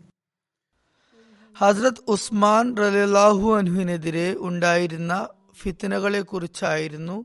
ഹസ്രത് 1.56 2.00
ഉസ്മാൻ 2.14 2.66
റലിയാഹു 2.78 3.46
അൻഹുവിനെതിരെ 3.58 4.36
ഉണ്ടായിരുന്ന 4.48 5.12
ഫിത്തനകളെ 5.60 6.20
കുറിച്ചായിരുന്നു 6.22 7.24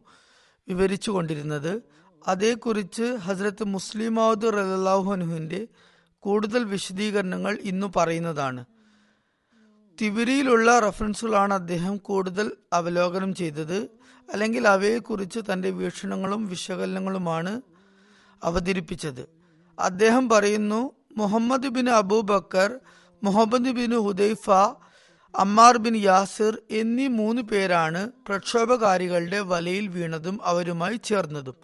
വിവരിച്ചു 0.67 1.11
കൊണ്ടിരുന്നത് 1.11 1.83
അതേക്കുറിച്ച് 2.21 3.07
ഹസ്രത്ത് 3.25 3.63
മുസ്ലിമാവുദ് 3.73 4.53
റലിയാഹു 4.57 5.11
അൻഹുവിന്റെ 5.11 5.67
കൂടുതൽ 6.23 6.65
വിശദീകരണങ്ങൾ 6.65 7.59
ഇന്നു 7.71 7.87
പറയുന്നതാണ് 7.97 8.65
തിബിരിയിലുള്ള 9.97 10.79
റഫറൻസുകളാണ് 10.79 11.53
അദ്ദേഹം 11.53 11.97
കൂടുതൽ 12.09 12.57
അവലോകനം 12.73 13.35
ചെയ്തത് 13.35 13.89
അല്ലെങ്കിൽ 14.32 14.68
അവയെക്കുറിച്ച് 14.68 15.40
തന്റെ 15.52 15.70
വീക്ഷണങ്ങളും 15.70 16.46
വിശകലനങ്ങളുമാണ് 16.46 17.60
അവതരിപ്പിച്ചത്. 18.44 19.28
അദ്ദേഹം 19.78 20.28
പറയുന്നു 20.28 20.92
Muhammad 21.16 21.68
bin 21.68 21.90
Abubakr 21.90 22.80
Muhammad 23.22 23.70
bin 23.70 23.90
Hudaifa 23.90 24.50
Ammar 25.34 25.76
bin 25.76 25.96
Yasir 25.96 26.58
എന്നീ 26.70 27.06
മൂന്ന് 27.06 27.42
പേരാണ് 27.42 28.10
പ്രക്ഷോഭകാരികളുടെ 28.28 29.40
വലയിൽ 29.40 29.88
വീണതും 29.88 30.40
അവരുമായി 30.44 30.96
ചേർന്നതും. 31.04 31.56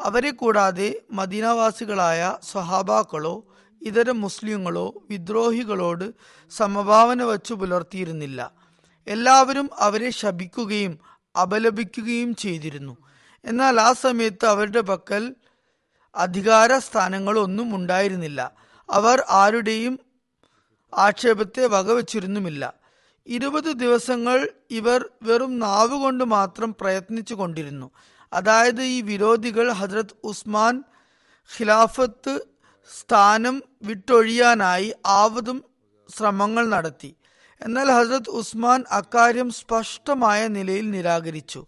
അവരെ 0.00 0.30
കൂടാതെ 0.30 1.00
മദീനവാസികളായ 1.12 2.36
സ്വഹാബാക്കളോ 2.52 3.44
ഇതര 3.82 4.10
മുസ്ലിങ്ങളോ 4.10 4.94
വിദ്രോഹികളോട് 5.10 6.12
സമഭാവന 6.50 7.22
വച്ചു 7.22 7.54
പുലർത്തിയിരുന്നില്ല. 7.54 8.52
എല്ലാവരും 9.06 9.70
അവരെ 9.78 10.10
ശപിക്കുകയും 10.10 10.98
അപലപിക്കുകയും 11.42 12.34
ചെയ്തിരുന്നു. 12.34 12.96
എന്നാൽ 13.44 13.80
ആ 13.80 13.92
സമയത്ത് 13.92 14.46
അവരുടെ 14.46 14.80
പക്കൽ 14.80 15.34
അധികാര 16.14 16.78
സ്ഥാനങ്ങളൊന്നും 16.78 17.74
ഉണ്ടായിരുന്നില്ല. 17.74 18.52
അവർ 18.90 19.24
ആരുടെയും 19.30 19.98
ആക്ഷേപത്തെ 20.94 21.66
വകവച്ചിരുന്നുമില്ല. 21.66 22.74
ഇരുപത് 23.26 23.64
ദിവസങ്ങൾ 23.64 24.48
ഇവർ 24.70 25.08
വെറും 25.22 25.58
നാവുകൊണ്ട് 25.58 26.24
മാത്രം 26.24 26.74
പ്രയത്നിച്ചു 26.80 27.34
കൊണ്ടിരുന്നു. 27.34 27.90
അതായത് 28.32 28.82
ഈ 28.82 29.00
വിരോധികൾ 29.00 29.72
ഹജ്രത് 29.72 30.16
ഉസ്മാൻ 30.24 30.84
ഖിലാഫത്ത് 31.58 32.44
സ്ഥാനം 32.98 33.62
വിട്ടൊഴിയാനായി 33.82 34.94
ആവതും 35.06 35.64
ശ്രമങ്ങൾ 36.16 36.68
നടത്തി. 36.68 37.16
എന്നാൽ 37.60 37.90
ഹസ്രത് 37.90 38.30
ഉസ്മാൻ 38.30 38.84
അക്കാര്യം 38.90 39.50
സ്പഷ്ടമായ 39.50 40.48
നിലയിൽ 40.48 40.90
നിരാകരിച്ചു. 40.90 41.66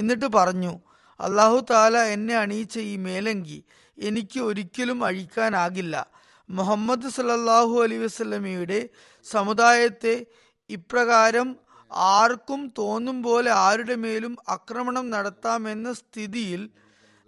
എന്നിട്ട് 0.00 0.26
പറഞ്ഞു 0.26 0.80
അള്ളാഹു 1.20 1.66
താല 1.70 1.98
എന്നെ 1.98 2.34
അണിയിച്ച 2.34 2.78
ഈ 2.78 2.96
മേലങ്കി 2.96 3.64
എനിക്ക് 3.98 4.40
ഒരിക്കലും 4.40 5.04
അഴിക്കാനാകില്ല. 5.04 6.06
മുഹമ്മദ് 6.50 7.08
സല്ലാഹു 7.08 7.82
അലൈ 7.82 7.96
വസ്ലമിയുടെ 7.96 8.88
സമുദായത്തെ 9.24 10.26
ഇപ്രകാരം 10.70 11.56
ആർക്കും 11.90 12.72
തോന്നും 12.78 13.22
പോലെ 13.22 13.50
ആരുടെ 13.50 13.94
മേലും 13.94 14.36
ആക്രമണം 14.48 15.10
നടത്താമെന്ന 15.10 15.92
സ്ഥിതിയിൽ 15.92 16.70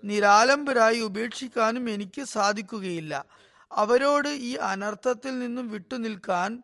നിരാലംബരായി 0.04 1.00
ഉപേക്ഷിക്കാനും 1.00 1.90
എനിക്ക് 1.90 2.24
സാധിക്കുകയില്ല. 2.24 3.24
അവരോട് 3.72 4.28
ഈ 4.28 4.54
അനർത്ഥത്തിൽ 4.54 5.38
നിന്നും 5.38 5.70
വിട്ടുനിൽക്കാൻ 5.70 6.62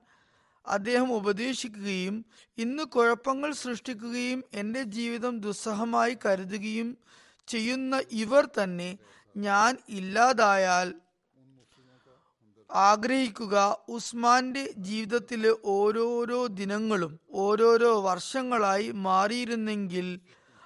അദ്ദേഹം 0.67 1.15
ഉപദേശിക്കുകയും 1.15 2.25
ഇന്ന് 2.59 2.83
കുഴപ്പങ്ങൾ 2.83 3.53
സൃഷ്ടിക്കുകയും 3.53 4.45
എന്റെ 4.55 4.83
ജീവിതം 4.83 5.41
ദുസ്സഹമായി 5.41 6.19
കരുതുകയും 6.25 6.97
ചെയ്യുന്ന 7.49 8.03
ഇവർ 8.11 8.47
തന്നെ 8.47 8.99
ഞാൻ 9.37 9.78
ഇല്ലാതായാൽ 9.89 10.95
ആഗ്രഹിക്കുക 12.71 13.77
ഉസ്മാന്റെ 13.89 14.75
ജീവിതത്തിലെ 14.78 15.55
ഓരോരോ 15.65 16.47
ദിനങ്ങളും 16.47 17.21
ഓരോരോ 17.33 18.00
വർഷങ്ങളായി 18.00 18.91
മാറിയിരുന്നെങ്കിൽ 18.91 20.21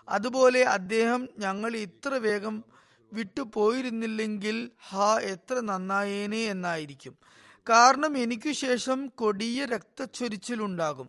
അതുപോലെ 0.09 0.63
അദ്ദേഹം 0.63 1.29
ഞങ്ങൾ 1.39 1.77
ഇത്ര 1.77 2.09
വേഗം 2.09 2.65
വിട്ടുപോയിരുന്നില്ലെങ്കിൽ 3.13 4.71
ഹാ 4.89 5.19
എത്ര 5.19 5.61
നന്നായേനെ 5.61 6.45
എന്നായിരിക്കും. 6.45 7.15
കാരണം 7.69 8.19
എനിക്കു 8.19 8.53
ശേഷം 8.53 9.07
കൊടിയ 9.07 9.65
രക്തച്ചൊരിച്ചിലുണ്ടാകും. 9.65 11.09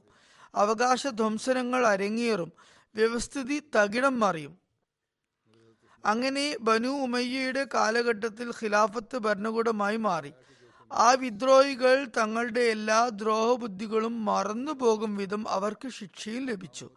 അവകാശ 0.55 1.07
ധ്വംസനങ്ങൾ 1.07 1.87
അരങ്ങേറും. 1.87 2.51
വ്യവസ്ഥിതി 2.95 3.61
തകിടം 3.75 4.19
മറിയും. 4.19 4.57
അങ്ങനെ 6.05 6.57
ബനു 6.61 6.87
ഉമയ്യയുടെ 6.87 7.67
കാലഘട്ടത്തിൽ 7.73 8.49
ഖിലാഫത്ത് 8.49 9.17
ഭരണകൂടമായി 9.17 9.97
മാറി. 9.97 10.33
ആ 10.91 11.11
വിദ്രോഹികൾ 11.11 12.07
തങ്ങളുടെ 12.17 12.61
എല്ലാ 12.61 13.09
ദ്രോഹബുദ്ധികളും 13.09 14.25
മറന്നു 14.25 14.71
പോകും 14.71 15.17
വിധം 15.17 15.49
അവർക്ക് 15.49 15.89
ശിക്ഷയും 15.89 16.45
ലഭിച്ചു. 16.45 16.89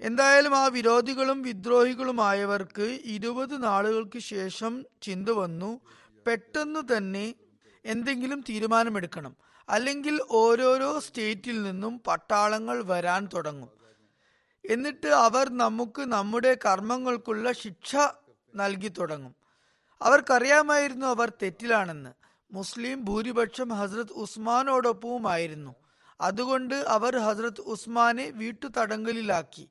എന്തായാലും 0.00 0.56
ആ 0.56 0.66
വിരോധികളും 0.66 1.42
വിദ്രോഹികളുമായവർക്ക് 1.42 2.98
ഇരുപത് 3.04 3.62
നാളുകൾക്ക് 3.62 4.18
ശേഷം 4.18 4.84
ചിന്ത 5.02 5.28
വന്നു. 5.28 5.80
പെട്ടെന്ന് 6.26 6.96
തന്നെ 6.96 7.34
എന്തെങ്കിലും 7.86 8.40
തീരുമാനമെടുക്കണം. 8.40 9.36
അല്ലെങ്കിൽ 9.68 10.20
ഓരോരോ 10.30 11.00
സ്റ്റേറ്റിൽ 11.00 11.62
നിന്നും 11.62 12.00
പട്ടാളങ്ങൾ 12.06 12.82
വരാൻ 12.86 13.28
തുടങ്ങും. 13.34 13.70
എന്നിട്ട് 14.70 15.06
അവർ 15.06 15.48
നമുക്ക് 15.48 16.02
നമ്മുടെ 16.02 16.58
കർമ്മങ്ങൾക്കുള്ള 16.64 17.52
ശിക്ഷ 17.52 17.96
നൽകി 18.54 18.88
തുടങ്ങും. 18.88 19.34
അവർക്കറിയാമായിരുന്നു 20.02 21.06
അവർ 21.06 21.32
തെറ്റിലാണെന്ന്. 21.42 22.10
മുസ്ലിം 22.52 23.04
ഭൂരിപക്ഷം 23.04 23.68
ഹസ്രത് 23.68 24.12
ഉസ്മാനോടൊപ്പവുമായിരുന്നു. 24.12 25.74
അതുകൊണ്ട് 26.20 26.74
അവർ 26.74 27.18
ഹസ്രത് 27.18 27.60
ഉസ്മാനെ 27.60 28.30
വീട്ടുതടങ്കലിലാക്കി. 28.30 29.70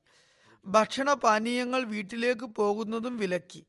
ഭക്ഷണ 0.66 1.14
പാനീയങ്ങൾ 1.14 1.84
വീട്ടിലേക്ക് 1.84 2.46
പോകുന്നതും 2.46 3.18
വിലക്കി. 3.18 3.66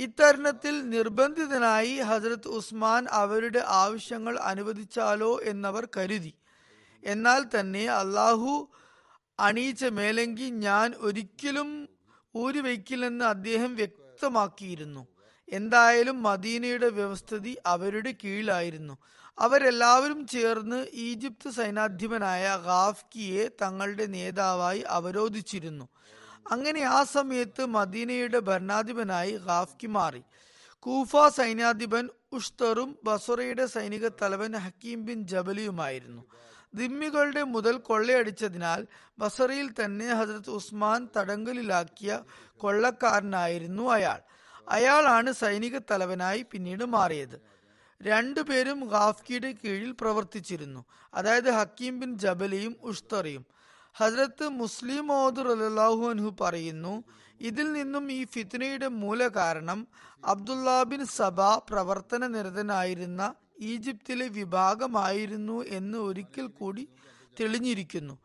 ഇത്തരുണത്തിൽ 0.00 0.88
നിർബന്ധിതനായി 0.88 1.94
ഹസരത്ത് 2.00 2.48
ഉസ്മാൻ 2.48 3.06
അവരുടെ 3.10 3.62
ആവശ്യങ്ങൾ 3.66 4.38
അനുവദിച്ചാലോ 4.38 5.40
എന്നവർ 5.42 5.88
കരുതി. 5.96 6.32
എന്നാൽ 7.04 7.42
തന്നെ 7.54 7.84
അള്ളാഹു 7.86 8.52
അണിയിച്ച 9.40 9.84
മേലങ്കി 9.84 10.48
ഞാൻ 10.66 10.94
ഒരിക്കലും 10.98 11.88
ഊരി 12.36 12.58
വയ്ക്കില്ലെന്ന് 12.58 13.24
അദ്ദേഹം 13.24 13.74
വ്യക്തമാക്കിയിരുന്നു. 13.76 15.06
എന്തായാലും 15.48 16.22
മദീനയുടെ 16.22 16.88
വ്യവസ്ഥിതി 16.88 17.56
അവരുടെ 17.66 18.14
കീഴിലായിരുന്നു. 18.24 18.94
അവരെല്ലാവരും 19.38 20.26
ചേർന്ന് 20.26 20.86
ഈജിപ്ത് 20.92 21.50
സൈനാധിപനായ 21.50 22.44
ഗാഫ്കിയെ 22.66 23.50
തങ്ങളുടെ 23.62 24.06
നേതാവായി 24.06 24.80
അവരോധിച്ചിരുന്നു. 24.88 25.86
അങ്ങനെ 26.50 26.80
ആ 26.80 27.04
സമയത്ത് 27.04 27.66
മദീനയുടെ 27.66 28.38
ഭരണാധിപനായി 28.38 29.32
ഖാഫ്കി 29.36 29.86
മാറി. 29.86 30.22
കൂഫ 30.80 31.16
സൈന്യാധിപൻ 31.36 32.08
ഉഷ്തറും 32.32 32.98
ബസുറയുടെ 33.04 33.66
സൈനിക 33.66 34.08
തലവൻ 34.08 34.56
ഹക്കീം 34.56 35.04
ബിൻ 35.04 35.26
ജബലിയുമായിരുന്നു. 35.26 36.22
ദിമ്മികളുടെ 36.74 37.42
മുതൽ 37.42 37.78
കൊള്ളയടിച്ചതിനാൽ 37.78 38.86
ബസറയിൽ 39.18 39.70
തന്നെ 39.72 40.14
ഹസരത്ത് 40.14 40.50
ഉസ്മാൻ 40.50 41.08
തടങ്കലിലാക്കിയ 41.16 42.20
കൊള്ളക്കാരനായിരുന്നു 42.56 43.90
അയാൾ. 43.90 44.20
അയാളാണ് 44.68 45.32
സൈനിക 45.32 45.78
തലവനായി 45.78 46.46
പിന്നീട് 46.52 46.84
മാറിയത്. 46.84 47.40
രണ്ടുപേരും 48.02 48.88
ഗാഫ്കിയുടെ 48.88 49.54
കീഴിൽ 49.64 49.94
പ്രവർത്തിച്ചിരുന്നു. 50.00 50.84
അതായത് 51.14 51.50
ഹക്കീം 51.50 52.00
ബിൻ 52.00 52.18
ജബലിയും 52.18 52.76
ഉഷ്തറിയും. 52.82 53.46
ഹസ്രത്ത് 53.98 54.48
മുസ്ലിം 54.48 55.06
മോദർ 55.06 55.46
അലാഹു 55.52 56.02
അൻഹു 56.10 56.36
പറയുന്നു 56.40 57.04
ഇതിൽ 57.40 57.72
നിന്നും 57.72 58.12
ഈ 58.12 58.24
ഫിത്നയുടെ 58.24 58.88
മൂല 58.88 59.28
കാരണം 59.28 59.88
അബ്ദുല്ലാ 60.24 60.82
ബിൻ 60.82 61.02
പ്രവർത്തന 61.70 62.26
നിരതനായിരുന്ന 62.26 63.34
ഈജിപ്തിലെ 63.60 64.28
വിഭാഗമായിരുന്നു 64.28 65.64
എന്ന് 65.64 65.98
ഒരിക്കൽ 65.98 66.46
കൂടി 66.46 66.88
തെളിഞ്ഞിരിക്കുന്നു. 67.40 68.18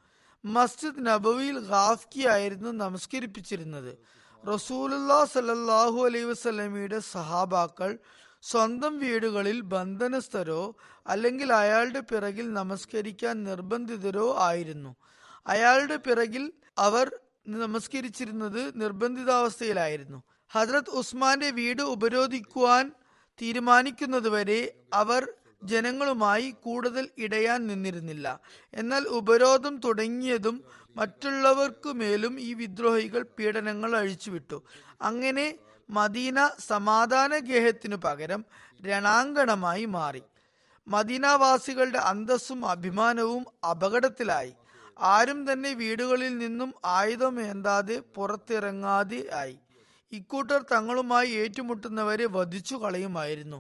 മസ്ജിദ് 0.46 1.06
നബവിയിൽ 1.06 1.60
ഗാഫ്കി 1.60 2.28
ആയിരുന്നു 2.28 2.72
നമസ്കരിപ്പിച്ചിരുന്നത്. 2.72 3.98
റസൂലുല്ലാ 4.44 5.26
സലല്ലാഹു 5.26 6.00
അലൈ 6.06 6.24
വസ്ലമിയുടെ 6.24 7.00
സഹാബാക്കൾ 7.00 8.00
സ്വന്തം 8.42 9.00
വീടുകളിൽ 9.00 9.62
ബന്ധനസ്ഥരോ 9.62 10.76
അല്ലെങ്കിൽ 11.08 11.54
അയാളുടെ 11.54 12.00
പിറകിൽ 12.00 12.54
നമസ്കരിക്കാൻ 12.54 13.44
നിർബന്ധിതരോ 13.44 14.36
ആയിരുന്നു. 14.40 14.96
അയാളുടെ 15.48 15.96
പിറകിൽ 15.96 16.54
അവർ 16.78 17.16
നമസ്കരിച്ചിരുന്നത് 17.48 18.82
നിർബന്ധിതാവസ്ഥയിലായിരുന്നു. 18.82 20.24
ഹജ്രത് 20.52 20.90
ഉസ്മാന്റെ 20.90 21.52
വീട് 21.52 21.82
ഉപരോധിക്കുവാൻ 21.82 22.92
തീരുമാനിക്കുന്നതുവരെ 23.42 24.74
അവർ 24.94 25.34
ജനങ്ങളുമായി 25.64 26.50
കൂടുതൽ 26.50 27.10
ഇടയാൻ 27.18 27.68
നിന്നിരുന്നില്ല. 27.68 28.40
എന്നാൽ 28.74 29.04
ഉപരോധം 29.04 29.78
തുടങ്ങിയതും 29.78 30.64
മറ്റുള്ളവർക്കുമേലും 30.96 32.40
ഈ 32.40 32.54
വിദ്രോഹികൾ 32.54 33.26
പീഡനങ്ങൾ 33.40 33.98
അഴിച്ചുവിട്ടു. 33.98 34.64
അങ്ങനെ 35.02 35.56
മദീന 35.90 36.50
സമാധാന 36.60 37.38
ഗേഹത്തിനു 37.38 37.96
പകരം 37.96 38.46
രണാങ്കണമായി 38.86 39.86
മാറി. 39.86 40.24
മദീനവാസികളുടെ 40.88 41.98
അന്തസ്സും 41.98 42.66
അഭിമാനവും 42.66 43.46
അപകടത്തിലായി. 43.70 44.54
ആരും 45.02 45.40
തന്നെ 45.50 45.72
വീടുകളിൽ 45.74 46.34
നിന്നും 46.38 46.72
ആയുധമേന്താതെ 46.98 47.98
പുറത്തിറങ്ങാതെ 48.16 49.22
ആയി. 49.34 49.56
ഇക്കൂട്ടർ 50.12 50.62
തങ്ങളുമായി 50.72 51.30
ഏറ്റുമുട്ടുന്നവരെ 51.34 52.26
വധിച്ചു 52.26 52.76
കളയുമായിരുന്നു 52.76 53.60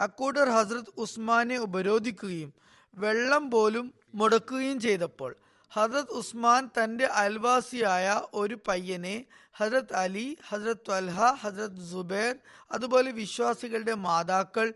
അക്കൂട്ടർ 0.00 0.48
ഹസ്രത് 0.48 0.92
ഉസ്മാനെ 0.96 1.56
ഉപരോധിക്കുകയും 1.58 2.50
വെള്ളം 2.96 3.44
പോലും 3.50 3.86
മുടക്കുകയും 4.14 4.78
ചെയ്തപ്പോൾ 4.80 5.32
ഹസ്രത് 5.72 6.12
ഉസ്മാൻ 6.12 6.62
തന്റെ 6.78 7.06
അയൽവാസിയായ 7.20 8.06
ഒരു 8.34 8.56
പയ്യനെ 8.68 9.14
ഹസ്രത് 9.56 9.94
അലി 9.94 10.26
ഹസ്രത് 10.48 10.90
അൽഹ 10.90 11.28
ഹസ്രത് 11.42 11.80
ജുബേർ 11.90 12.34
അതുപോലെ 12.70 13.10
വിശ്വാസികളുടെ 13.10 13.94
മാതാക്കൾ 14.06 14.66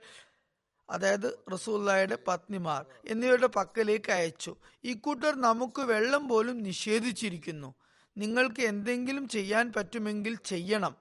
അതായത് 0.90 1.38
റസൂല്ലായുടെ 1.52 2.18
പത്നിമാർ 2.28 2.86
എന്നിവരുടെ 3.06 3.46
പക്കലേക്ക് 3.46 4.12
അയച്ചു. 4.12 4.56
ഇക്കൂട്ടർ 4.84 5.40
നമുക്ക് 5.40 5.80
വെള്ളം 5.80 6.28
പോലും 6.28 6.62
നിഷേധിച്ചിരിക്കുന്നു. 6.62 7.74
നിങ്ങൾക്ക് 8.16 8.60
എന്തെങ്കിലും 8.60 9.28
ചെയ്യാൻ 9.28 9.72
പറ്റുമെങ്കിൽ 9.76 10.38
ചെയ്യണം. 10.44 10.96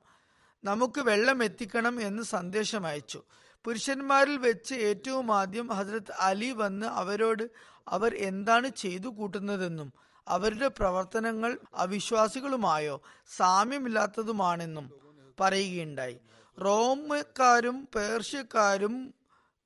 നമുക്ക് 0.64 1.02
വെള്ളം 1.02 1.44
എത്തിക്കണം 1.44 2.02
എന്ന് 2.02 2.24
സന്ദേശം 2.24 2.88
അയച്ചു. 2.88 3.24
പുരുഷന്മാരിൽ 3.64 4.38
വെച്ച് 4.38 4.76
ഏറ്റവും 4.76 5.36
ആദ്യം 5.36 5.68
ഹജ്രത് 5.68 6.12
അലി 6.20 6.52
വന്ന് 6.52 6.88
അവരോട് 6.88 7.50
അവർ 7.88 8.16
എന്താണ് 8.16 8.70
ചെയ്തു 8.70 9.08
കൂട്ടുന്നതെന്നും 9.08 9.94
അവരുടെ 10.28 10.68
പ്രവർത്തനങ്ങൾ 10.68 11.58
അവിശ്വാസികളുമായോ 11.76 13.02
സാമ്യമില്ലാത്തതുമാണെന്നും 13.38 14.92
പറയുകയുണ്ടായി. 15.40 16.18
റോമക്കാരും 16.62 17.88
പേർഷ്യക്കാരും 17.96 19.14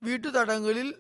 വീട്ടുതടങ്ങളിൽ 0.04 0.96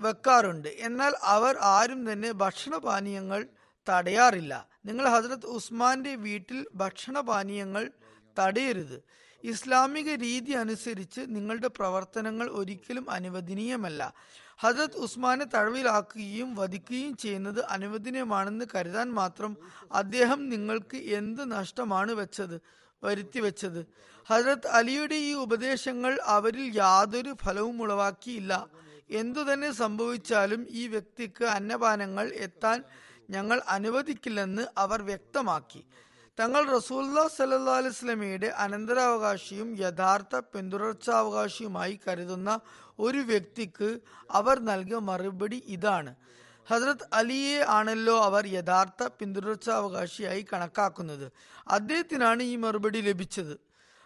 വെക്കാറുണ്ട്. 0.00 0.68
എന്നാൽ 0.68 1.12
അവർ 1.22 1.56
ആരും 1.60 2.12
തന്നെ 2.12 2.32
ഭക്ഷണപാനീയങ്ങൾ 2.32 3.46
തടയാറില്ല. 3.88 4.68
നിങ്ങൾ 4.86 5.08
ഹസ്രത്ത് 5.08 5.46
ഉസ്മാന്റെ 5.46 6.14
വീട്ടിൽ 6.14 6.66
ഭക്ഷണപാനീയങ്ങൾ 6.74 7.90
തടയരുത്. 8.38 9.02
ഇസ്ലാമിക 9.44 10.14
രീതി 10.14 10.52
അനുസരിച്ച് 10.52 11.20
നിങ്ങളുടെ 11.28 11.68
പ്രവർത്തനങ്ങൾ 11.68 12.48
ഒരിക്കലും 12.48 13.10
അനുവദനീയമല്ല. 13.10 14.12
ഹജത് 14.58 14.96
ഉസ്മാനെ 14.96 15.44
തഴവിലാക്കുകയും 15.44 16.54
വധിക്കുകയും 16.54 17.16
ചെയ്യുന്നത് 17.16 17.64
അനുവദനീയമാണെന്ന് 17.64 18.64
കരുതാൻ 18.74 19.10
മാത്രം 19.10 19.56
അദ്ദേഹം 19.92 20.48
നിങ്ങൾക്ക് 20.48 20.96
എന്ത് 20.96 21.50
നഷ്ടമാണ് 21.52 22.12
വെച്ചത്? 22.12 22.60
വരുത്തി 23.02 23.40
വെച്ചത്. 23.40 23.86
ഹജരത് 24.28 24.66
അലിയുടെ 24.66 25.14
ഈ 25.14 25.34
ഉപദേശങ്ങൾ 25.34 26.18
അവരിൽ 26.24 26.76
യാതൊരു 26.76 27.36
ഫലവും 27.44 27.82
ഉളവാക്കിയില്ല. 27.82 28.68
എന്തു 29.10 29.40
തന്നെ 29.40 29.72
സംഭവിച്ചാലും 29.72 30.66
ഈ 30.70 30.88
വ്യക്തിക്ക് 30.88 31.44
അന്നപാനങ്ങൾ 31.44 32.32
എത്താൻ 32.34 32.84
ഞങ്ങൾ 33.30 33.60
അനുവദിക്കില്ലെന്ന് 33.68 34.66
അവർ 34.78 35.02
വ്യക്തമാക്കി. 35.02 35.84
തങ്ങൾ 36.40 36.76
റസൂല്ലാ 36.76 37.28
സല്ലാ 37.28 37.76
അലുസ്ലമിയുടെ 37.76 38.46
അനന്തരാവകാശിയും 38.46 39.76
യഥാർത്ഥ 39.78 40.36
പിന്തുടർച്ചാവകാശിയുമായി 40.36 42.00
കരുതുന്ന 42.08 42.60
ഒരു 42.98 43.18
വ്യക്തിക്ക് 43.18 43.98
അവർ 44.30 44.58
നൽകിയ 44.58 44.96
മറുപടി 44.96 45.62
ഇതാണ്. 45.66 46.14
ഹജ്രത് 46.70 47.06
അലിയെ 47.12 47.58
ആണല്ലോ 47.68 48.16
അവർ 48.24 48.46
യഥാർത്ഥ 48.46 49.02
പിന്തുടർച്ചാവകാശിയായി 49.18 50.46
കണക്കാക്കുന്നത്. 50.52 51.26
അദ്ദേഹത്തിനാണ് 51.68 52.42
ഈ 52.42 52.56
മറുപടി 52.56 53.00
ലഭിച്ചത്. 53.00 53.54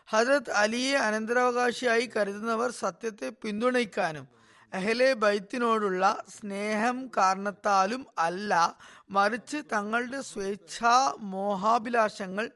ഹസ്രത് 0.09 0.51
അലിയെ 0.51 0.97
അനന്തരാവകാശിയായി 0.97 2.11
കരുതുന്നവർ 2.17 2.71
സത്യത്തെ 2.71 3.29
പിന്തുണയ്ക്കാനും 3.43 4.27
അഹലെ 4.73 5.15
ബൈത്തിനോടുള്ള 5.15 6.25
സ്നേഹം 6.29 6.99
കാരണത്താലും 7.17 8.07
അല്ല 8.19 8.53
മറിച്ച് 9.11 9.59
തങ്ങളുടെ 9.73 10.21
സ്വേച്ഛാ 10.21 11.17
മോഹാഭിലാഷങ്ങൾ 11.33 12.51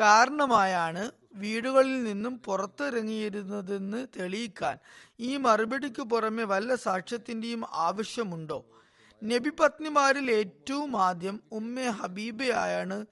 കാരണമായാണ് 0.00 1.10
വീടുകളിൽ 1.34 2.04
നിന്നും 2.04 2.34
പുറത്തിറങ്ങിയിരുന്നതെന്ന് 2.46 4.06
തെളിയിക്കാൻ 4.16 4.76
ഈ 5.20 5.36
മറുപടിക്ക് 5.36 6.02
പുറമെ 6.02 6.44
വല്ല 6.44 6.74
സാക്ഷ്യത്തിന്റെയും 6.74 7.62
ആവശ്യമുണ്ടോ? 7.72 8.58
നബി 9.22 9.50
പത്നിമാരിൽ 9.60 10.30
ഏറ്റവും 10.30 11.02
ആദ്യം 11.02 11.40
ഉമ്മ 11.52 11.80
ഹബീബയാണ് 11.80 13.06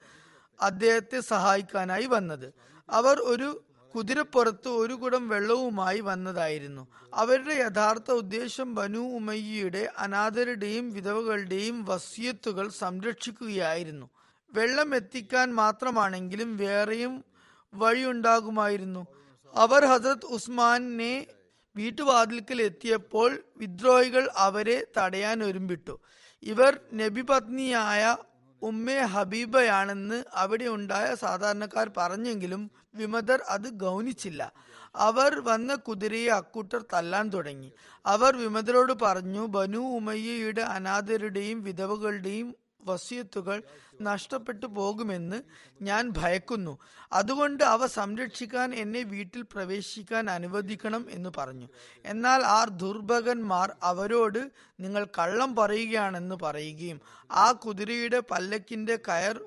അദ്ദേഹത്തെ 0.61 1.19
സഹായിക്കാനായി 1.19 2.05
വന്നത്. 2.05 2.53
അവർ 2.89 3.19
ഒരു 3.19 3.63
കുതിരപ്പുറത്ത് 3.95 4.67
ഒരു 4.67 4.93
കുടം 4.93 5.29
വെള്ളവുമായി 5.29 5.99
വന്നതായിരുന്നു. 5.99 6.87
അവരുടെ 7.13 7.53
യഥാർത്ഥ 7.53 8.11
ഉദ്ദേശം 8.11 8.75
ബനു 8.75 8.99
ഉമയ്യയുടെ 8.99 9.91
അനാഥരുടെയും 9.97 10.91
വിധവകളുടെയും 10.91 11.85
വസ്യത്തുകൾ 11.85 12.69
സംരക്ഷിക്കുകയായിരുന്നു. 12.69 14.09
വെള്ളം 14.53 14.95
എത്തിക്കാൻ 14.95 15.55
മാത്രമാണെങ്കിലും 15.55 16.57
വേറെയും 16.57 17.25
വഴിയുണ്ടാകുമായിരുന്നു. 17.73 19.07
അവർ 19.55 19.85
ഹസരത് 19.85 20.25
ഉസ്മാനെ 20.25 21.27
വീട്ടുവാതിൽക്കൽ 21.75 22.61
എത്തിയപ്പോൾ 22.61 23.43
വിദ്രോഹികൾ 23.57 24.29
അവരെ 24.35 24.85
തടയാൻ 24.97 25.43
ഒരുമ്പിട്ടു. 25.43 25.99
ഇവർ 26.43 26.79
നബി 26.93 27.21
പത്നിയായ 27.21 28.17
ഉമ്മെ 28.61 28.97
ഹബീബയാണെന്ന് 28.97 30.23
അവിടെ 30.33 30.65
ഉണ്ടായ 30.65 31.15
സാധാരണക്കാർ 31.15 31.91
പറഞ്ഞെങ്കിലും 31.97 32.71
വിമതർ 32.95 33.41
അത് 33.47 33.69
ഗൗനിച്ചില്ല. 33.69 34.51
അവർ 34.95 35.39
വന്ന 35.39 35.75
കുതിരയെ 35.75 36.27
അക്കൂട്ടർ 36.27 36.85
തല്ലാൻ 36.93 37.29
തുടങ്ങി. 37.29 37.71
അവർ 38.05 38.37
വിമതരോട് 38.37 38.93
പറഞ്ഞു 39.01 39.45
ബനു 39.45 39.77
ഉമയ്യയുടെ 39.77 40.61
അനാഥരുടെയും 40.61 41.63
വിധവകളുടെയും 41.63 42.55
വസിയത്തുകൾ 42.85 43.63
നഷ്ടപ്പെട്ടു 44.01 44.65
പോകുമെന്ന് 44.65 45.41
ഞാൻ 45.81 46.09
ഭയക്കുന്നു. 46.09 46.77
അതുകൊണ്ട് 47.13 47.63
അവ 47.63 47.85
സംരക്ഷിക്കാൻ 47.85 48.75
എന്നെ 48.75 49.03
വീട്ടിൽ 49.03 49.41
പ്രവേശിക്കാൻ 49.41 50.29
അനുവദിക്കണം 50.29 51.07
എന്ന് 51.09 51.29
പറഞ്ഞു. 51.37 51.67
എന്നാൽ 52.05 52.41
ആ 52.41 52.63
ദുർഭകന്മാർ 52.63 53.75
അവരോട് 53.83 54.51
നിങ്ങൾ 54.79 55.07
കള്ളം 55.19 55.55
പറയുകയാണെന്ന് 55.55 56.35
പറയുകയും 56.35 57.01
ആ 57.31 57.51
കുതിരയുടെ 57.51 58.23
പല്ലക്കിന്റെ 58.31 58.95
കയർ 58.95 59.41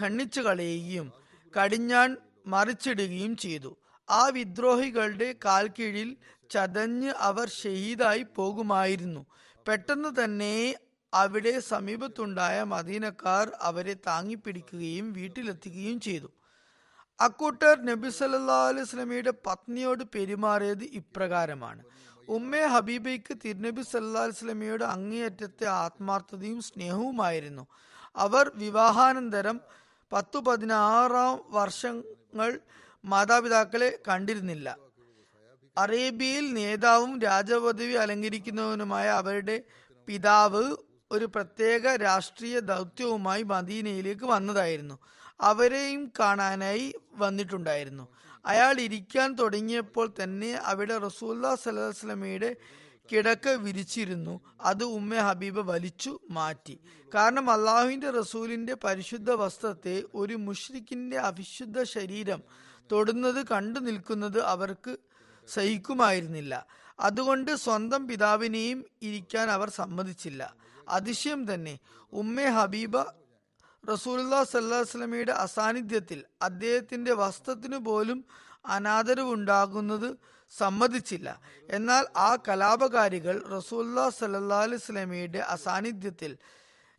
ഖണ്ണിച്ചു 0.00 0.40
കളയുകയും 0.40 1.12
കടിഞ്ഞാൻ 1.60 2.16
മറിച്ചിടുകയും 2.46 3.36
ചെയ്തു. 3.36 3.76
ആ 4.10 4.26
വിദ്രോഹികളുടെ 4.26 5.34
കാൽ 5.44 5.68
കീഴിൽ 5.68 6.16
ചതഞ്ഞ് 6.50 7.12
അവർ 7.18 7.48
ഷഹീദായി 7.48 8.26
പോകുമായിരുന്നു. 8.36 9.26
പെട്ടെന്ന് 9.68 10.24
തന്നെ 10.24 10.74
അവിടെ 11.14 11.60
സമീപത്തുണ്ടായ 11.60 12.62
മദീനക്കാർ 12.62 13.52
അവരെ 13.60 13.94
താങ്ങിപ്പിടിക്കുകയും 14.06 15.12
വീട്ടിലെത്തിക്കുകയും 15.12 16.00
ചെയ്തു. 16.00 16.32
അക്കൂട്ടർ 17.20 17.86
നബി 17.86 18.08
സല്ലാ 18.08 18.68
അലൈഹി 18.68 18.86
സ്വലമിയുടെ 18.86 19.32
പത്നിയോട് 19.46 20.04
പെരുമാറിയത് 20.14 20.84
ഇപ്രകാരമാണ്. 20.84 21.84
ഉമ്മെ 22.28 22.66
ഹബീബയ്ക്ക് 22.66 23.34
തിരുനബി 23.44 23.82
സല്ലാ 23.82 24.30
സ്വലമിയുടെ 24.30 24.84
അങ്ങേയറ്റത്തെ 24.84 25.64
ആത്മാർത്ഥതയും 25.64 26.62
സ്നേഹവുമായിരുന്നു. 26.62 27.66
അവർ 28.16 28.50
വിവാഹാനന്തരം 28.54 29.60
പത്തു 30.12 30.38
പതിനാറാം 30.38 31.44
വർഷങ്ങൾ 31.48 32.60
മാതാപിതാക്കളെ 33.04 33.98
കണ്ടിരുന്നില്ല. 34.08 34.78
അറേബ്യയിൽ 35.78 36.52
നേതാവും 36.54 37.20
രാജപദവി 37.20 37.92
അലങ്കരിക്കുന്നവനുമായ 37.92 39.08
അവരുടെ 39.08 39.62
പിതാവ് 40.06 40.76
ഒരു 41.12 41.24
പ്രത്യേക 41.24 41.96
രാഷ്ട്രീയ 41.96 42.60
ദൗത്യവുമായി 42.60 43.42
മദീനയിലേക്ക് 43.42 44.24
വന്നതായിരുന്നു. 44.24 44.98
അവരെയും 45.40 46.12
കാണാനായി 46.18 46.94
വന്നിട്ടുണ്ടായിരുന്നു. 47.12 48.08
അയാൾ 48.46 48.80
ഇരിക്കാൻ 48.80 49.34
തുടങ്ങിയപ്പോൾ 49.34 50.14
തന്നെ 50.22 50.52
അവിടെ 50.52 50.98
റസൂല്ലാ 50.98 51.54
സലഹ്സ്ലമയുടെ 51.54 52.56
കിടക്ക 53.12 53.48
വിരിച്ചിരുന്നു. 53.48 54.40
അത് 54.60 54.84
ഉമ്മ 54.84 55.14
ഹബീബ് 55.14 55.68
വലിച്ചു 55.68 56.18
മാറ്റി. 56.30 56.80
കാരണം 57.14 57.50
അള്ളാഹുവിന്റെ 57.50 58.10
റസൂലിന്റെ 58.10 58.76
പരിശുദ്ധ 58.84 59.30
വസ്ത്രത്തെ 59.30 60.02
ഒരു 60.14 60.34
മുഷ്രിഖിന്റെ 60.34 61.16
അവിശുദ്ധ 61.16 61.82
ശരീരം 61.82 62.42
തൊടുന്നത് 62.92 63.46
കണ്ടു 63.46 63.80
നിൽക്കുന്നത് 63.80 64.42
അവർക്ക് 64.42 64.96
സഹിക്കുമായിരുന്നില്ല. 65.48 66.66
അതുകൊണ്ട് 67.00 67.54
സ്വന്തം 67.56 68.08
പിതാവിനെയും 68.08 68.84
ഇരിക്കാൻ 69.02 69.50
അവർ 69.50 69.70
സമ്മതിച്ചില്ല. 69.70 70.54
അതിശയം 70.88 71.54
തന്നെ. 71.54 71.78
ഉമ്മെ 72.12 72.44
ഹബീബ 72.44 73.00
റസൂലുല്ലാ 73.92 74.44
സല്ലാസ്ലമിയുടെ 74.44 75.32
അസാന്നിധ്യത്തിൽ 75.32 76.24
അദ്ദേഹത്തിന്റെ 76.42 77.14
വസ്ത്രത്തിനു 77.14 77.76
പോലും 77.76 78.24
അനാദരവുണ്ടാകുന്നത് 78.66 80.16
സമ്മതിച്ചില്ല. 80.56 81.40
എന്നാൽ 81.70 82.06
ആ 82.16 82.36
കലാപകാരികൾ 82.48 83.42
റസൂല്ലാ 83.48 84.10
സല്ലാ 84.10 84.62
അലൈസ്ലമിയുടെ 84.62 85.38
അസാന്നിധ്യത്തിൽ 85.38 86.36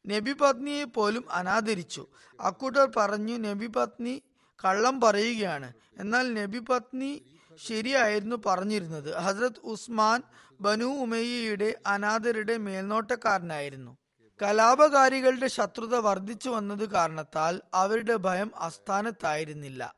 നബി 0.08 0.34
പത്നിയെ 0.34 0.84
പോലും 0.84 1.32
അനാദരിച്ചു. 1.32 2.08
അക്കൂട്ടർ 2.42 2.92
പറഞ്ഞു 2.98 3.38
നബി 3.38 3.68
പത്നി 3.68 4.24
കള്ളം 4.66 5.02
പറയുകയാണ്. 5.02 5.74
എന്നാൽ 5.98 6.34
നബി 6.34 6.60
പത്നി 6.60 7.24
ശരിയായിരുന്നു 7.58 8.36
പറഞ്ഞിരുന്നത്. 8.46 9.16
ഹസ്രത് 9.16 9.60
ഉസ്മാൻ 9.64 10.22
ബനു 10.62 10.86
ഉമയ്യയുടെ 10.86 11.76
അനാഥരുടെ 11.88 12.58
മേൽനോട്ടക്കാരനായിരുന്നു. 12.58 13.98
കലാപകാരികളുടെ 14.42 15.48
ശത്രുത 15.48 15.96
വർദ്ധിച്ചു 15.96 16.50
വന്നത് 16.50 16.90
കാരണത്താൽ 16.90 17.62
അവരുടെ 17.74 18.16
ഭയം 18.16 18.52
അസ്ഥാനത്തായിരുന്നില്ല 18.56 19.96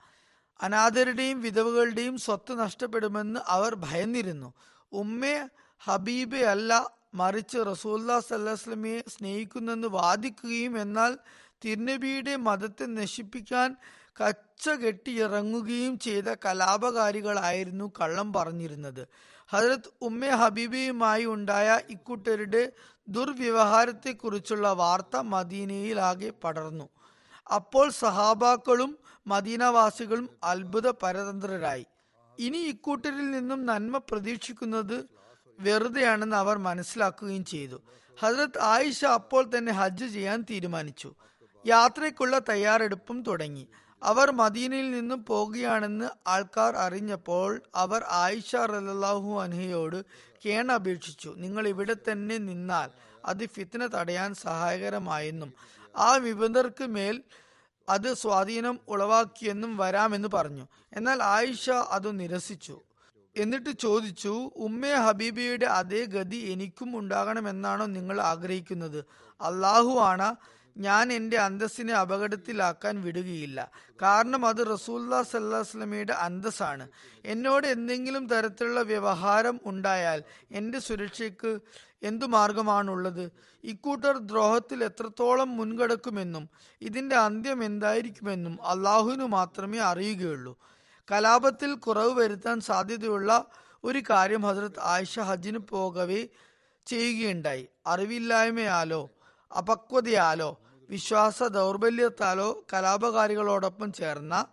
അനാഥരുടെയും 0.61 1.41
വിധവകളുടെയും 1.41 2.17
സ്വത്ത് 2.17 2.59
നഷ്ടപ്പെടുമെന്ന് 2.59 3.39
അവർ 3.47 3.75
ഭയന്നിരുന്നു. 3.75 4.53
ഉമ്മെ 4.91 5.49
ഹബീബെ 5.79 6.37
അല്ല 6.37 6.91
മറിച്ച് 7.13 7.57
റസൂല്ലാ 7.57 8.19
സല്ലാസ്ലമിയെ 8.19 9.03
സ്നേഹിക്കുന്നെന്ന് 9.07 9.87
വാദിക്കുകയും 9.87 10.81
എന്നാൽ 10.81 11.17
തിരുനബിയുടെ 11.65 12.35
മതത്തെ 12.35 12.85
നശിപ്പിക്കാൻ 12.85 13.75
കച്ച 14.21 14.69
കെട്ടിയിറങ്ങുകയും 14.69 15.99
ചെയ്ത 15.99 16.23
കലാപകാരികളായിരുന്നു 16.45 17.91
കള്ളം 18.01 18.33
പറഞ്ഞിരുന്നത്. 18.33 19.07
ഹജരത് 19.49 19.89
ഉമ്മെ 20.01 20.29
ഹബീബിയുമായി 20.29 21.25
ഉണ്ടായ 21.25 21.79
ഇക്കൂട്ടരുടെ 21.89 22.71
ദുർവ്യവഹാരത്തെക്കുറിച്ചുള്ള 23.07 24.73
വാർത്ത 24.73 25.17
മദീനയിലാകെ 25.17 26.29
പടർന്നു. 26.29 26.89
അപ്പോൾ 27.55 27.89
സഹാബാക്കളും 27.89 28.97
മദീനവാസികളും 29.27 30.29
അത്ഭുത 30.43 30.87
പരതന്ത്രരായി 30.89 31.85
ഇനി 32.39 32.57
ഇക്കൂട്ടരിൽ 32.57 33.31
നിന്നും 33.31 33.65
നന്മ 33.65 33.97
പ്രതീക്ഷിക്കുന്നത് 33.97 35.09
വെറുതെയാണെന്ന് 35.59 36.35
അവർ 36.35 36.57
മനസ്സിലാക്കുകയും 36.57 37.45
ചെയ്തു. 37.45 37.81
ഹജരത് 38.19 38.59
ആയിഷ 38.61 39.05
അപ്പോൾ 39.05 39.49
തന്നെ 39.57 39.71
ഹജ്ജ് 39.71 40.13
ചെയ്യാൻ 40.13 40.45
തീരുമാനിച്ചു. 40.49 41.13
യാത്രയ്ക്കുള്ള 41.65 42.41
തയ്യാറെടുപ്പും 42.49 43.23
തുടങ്ങി. 43.23 43.67
അവർ 44.03 44.31
മദീനയിൽ 44.31 44.91
നിന്നും 44.91 45.25
പോകുകയാണെന്ന് 45.25 46.09
ആൾക്കാർ 46.27 46.75
അറിഞ്ഞപ്പോൾ 46.75 47.61
അവർ 47.75 48.03
ആയിഷ 48.09 48.55
റലാഹു 48.55 49.41
അൻഹയോട് 49.41 50.05
കേണപേക്ഷിച്ചു 50.45 51.33
നിങ്ങൾ 51.37 51.67
ഇവിടെ 51.67 51.95
തന്നെ 52.11 52.37
നിന്നാൽ 52.37 52.89
അത് 53.25 53.45
ഫിത്ന 53.45 53.87
തടയാൻ 53.87 54.33
സഹായകരമായെന്നും 54.33 55.53
ആ 55.97 56.15
വിപന്തർക്ക് 56.15 56.85
മേൽ 56.87 57.23
അത് 57.89 58.13
സ്വാധീനം 58.13 58.79
ഉളവാക്കിയെന്നും 58.87 59.77
വരാമെന്ന് 59.77 60.27
പറഞ്ഞു. 60.33 60.67
എന്നാൽ 60.93 61.23
ആയിഷ 61.23 61.69
അത് 61.69 62.19
നിരസിച്ചു. 62.19 62.81
എന്നിട്ട് 63.37 63.69
ചോദിച്ചു 63.69 64.51
ഉമ്മേ 64.55 64.93
ഹബീബിയുടെ 64.93 65.65
അതേ 65.65 66.05
ഗതി 66.05 66.37
എനിക്കും 66.37 66.99
ഉണ്ടാകണമെന്നാണോ 66.99 67.85
നിങ്ങൾ 67.85 68.21
ആഗ്രഹിക്കുന്നത്? 68.21 69.05
അള്ളാഹു 69.41 69.99
ആണ് 69.99 70.35
ഞാൻ 70.77 71.13
എന്റെ 71.13 71.37
അന്തസ്സിനെ 71.37 71.93
അപകടത്തിലാക്കാൻ 71.93 73.01
വിടുകയില്ല. 73.01 73.71
കാരണം 74.01 74.45
അത് 74.45 74.73
റസൂല്ലാ 74.73 75.23
സല്ലാസ്ലമിയുടെ 75.23 76.13
അന്തസ്സാണ്. 76.13 76.87
എന്നോട് 77.25 77.67
എന്തെങ്കിലും 77.67 78.27
തരത്തിലുള്ള 78.27 78.81
വ്യവഹാരം 78.81 79.59
ഉണ്ടായാൽ 79.65 80.23
എന്റെ 80.51 80.79
സുരക്ഷയ്ക്ക് 80.79 81.59
എന്തു 82.03 82.25
മാർഗമാണുള്ളത്? 82.25 83.31
ഇക്കൂട്ടർ 83.63 84.17
ദ്രോഹത്തിൽ 84.17 84.83
എത്രത്തോളം 84.83 85.57
മുൻകടക്കുമെന്നും 85.57 86.49
ഇതിന്റെ 86.81 87.15
അന്ത്യം 87.15 87.63
എന്തായിരിക്കുമെന്നും 87.63 88.59
അള്ളാഹുവിനു 88.65 89.25
മാത്രമേ 89.25 89.79
അറിയുകയുള്ളൂ. 89.79 90.57
കലാപത്തിൽ 91.11 91.75
കുറവ് 91.75 92.19
വരുത്താൻ 92.19 92.59
സാധ്യതയുള്ള 92.59 93.45
ഒരു 93.83 94.03
കാര്യം 94.09 94.41
ഹസരത്ത് 94.41 94.79
ആയിഷ 94.81 95.19
ഹജ്ജിന് 95.19 95.57
പോകവേ 95.57 96.27
ചെയ്യുകയുണ്ടായി. 96.85 97.67
അറിവില്ലായ്മയാലോ 97.87 99.09
അപക്വതയാലോ 99.57 100.59
വിശ്വാസ 100.89 101.43
ദൗർബല്യത്താലോ 101.43 102.65
കലാപകാരികളോടൊപ്പം 102.73 103.93
ചേർന്ന 103.93 104.47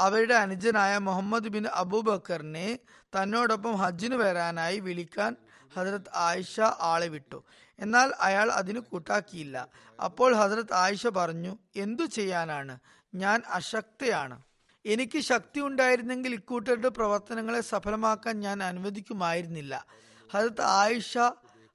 അവരുടെ 0.00 0.34
അനുജനായ 0.34 0.98
മുഹമ്മദ് 0.98 1.48
ബിൻ 1.48 1.66
അബൂബക്കറിനെ 1.66 2.78
തന്നോടൊപ്പം 3.02 3.74
ഹജ്ജിന് 3.74 4.14
വരാനായി 4.14 4.78
വിളിക്കാൻ 4.78 5.36
ഹജ്രത് 5.76 6.10
ആയിഷ 6.14 6.60
ആളെ 6.60 7.08
വിട്ടു. 7.08 7.44
എന്നാൽ 7.78 8.12
അയാൾ 8.20 8.52
അതിന് 8.52 8.78
കൂട്ടാക്കിയില്ല. 8.78 9.68
അപ്പോൾ 10.04 10.34
ഹജ്രത് 10.34 10.74
ആയിഷ 10.74 11.06
പറഞ്ഞു 11.06 11.58
എന്തു 11.76 12.02
ചെയ്യാനാണ്? 12.02 12.78
ഞാൻ 13.14 13.42
അശക്തയാണ്. 13.48 14.42
എനിക്ക് 14.86 15.18
ശക്തി 15.18 15.60
ഉണ്ടായിരുന്നെങ്കിൽ 15.60 16.34
ഇക്കൂട്ടരുടെ 16.34 16.88
പ്രവർത്തനങ്ങളെ 16.88 17.60
സഫലമാക്കാൻ 17.60 18.40
ഞാൻ 18.40 18.62
അനുവദിക്കുമായിരുന്നില്ല. 18.62 19.86
ഹസരത്ത് 20.34 20.62
ആയിഷ 20.62 21.18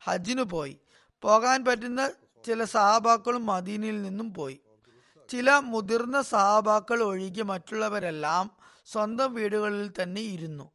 ഹജ്ജിന് 0.03 0.41
പോയി. 0.41 0.79
പോകാൻ 1.21 1.65
പറ്റുന്ന 1.65 2.11
ചില 2.45 2.63
സഹാബാക്കളും 2.63 3.45
മദീനയിൽ 3.45 4.01
നിന്നും 4.01 4.33
പോയി. 4.33 4.59
ചില 5.29 5.57
മുതിർന്ന 5.57 6.21
സഹാബാക്കൾ 6.21 7.03
ഒഴികെ 7.03 7.43
മറ്റുള്ളവരെല്ലാം 7.43 8.51
സ്വന്തം 8.85 9.33
വീടുകളിൽ 9.33 9.91
തന്നെ 10.01 10.21
ഇരുന്നു. 10.21 10.71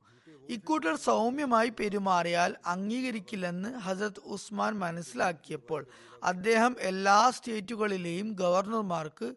ഇക്കൂട്ടർ 0.48 0.96
സൗമ്യമായി 0.96 1.68
പെരുമാറിയാൽ 1.68 2.56
അംഗീകരിക്കില്ലെന്ന് 2.66 3.78
ഹസരത് 3.78 4.20
ഉസ്മാൻ 4.24 4.78
മനസ്സിലാക്കിയപ്പോൾ 4.78 5.86
അദ്ദേഹം 6.22 6.76
എല്ലാ 6.80 7.30
സ്റ്റേറ്റുകളിലെയും 7.30 8.32
ഗവർണർമാർക്ക് 8.32 9.34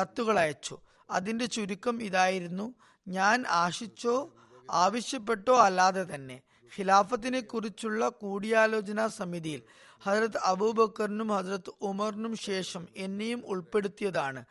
കത്തുകൾ 0.00 0.38
അയച്ചു. 0.38 0.78
അതിന്റെ 1.10 1.46
ചുരുക്കം 1.46 2.02
ഇതായിരുന്നു 2.02 2.74
ഞാൻ 3.08 3.44
ആശിച്ചോ 3.48 4.34
ആവശ്യപ്പെട്ടോ 4.70 5.56
അല്ലാതെ 5.56 6.14
തന്നെ. 6.14 6.40
ഖിലാഫത്തിനെ 6.78 7.40
കുറിച്ചുള്ള 7.40 8.08
കൂടിയാലോചനാ 8.08 9.06
സമിതിയിൽ 9.06 9.62
ഹജരത് 10.06 10.38
അബൂബക്കറിനും 10.44 11.28
ഹജ്രത് 11.28 11.70
ഉമറിനും 11.82 12.36
ശേഷം 12.36 12.88
എന്നെയും 12.96 13.42
ഉൾപ്പെടുത്തിയതാണ്. 13.46 14.44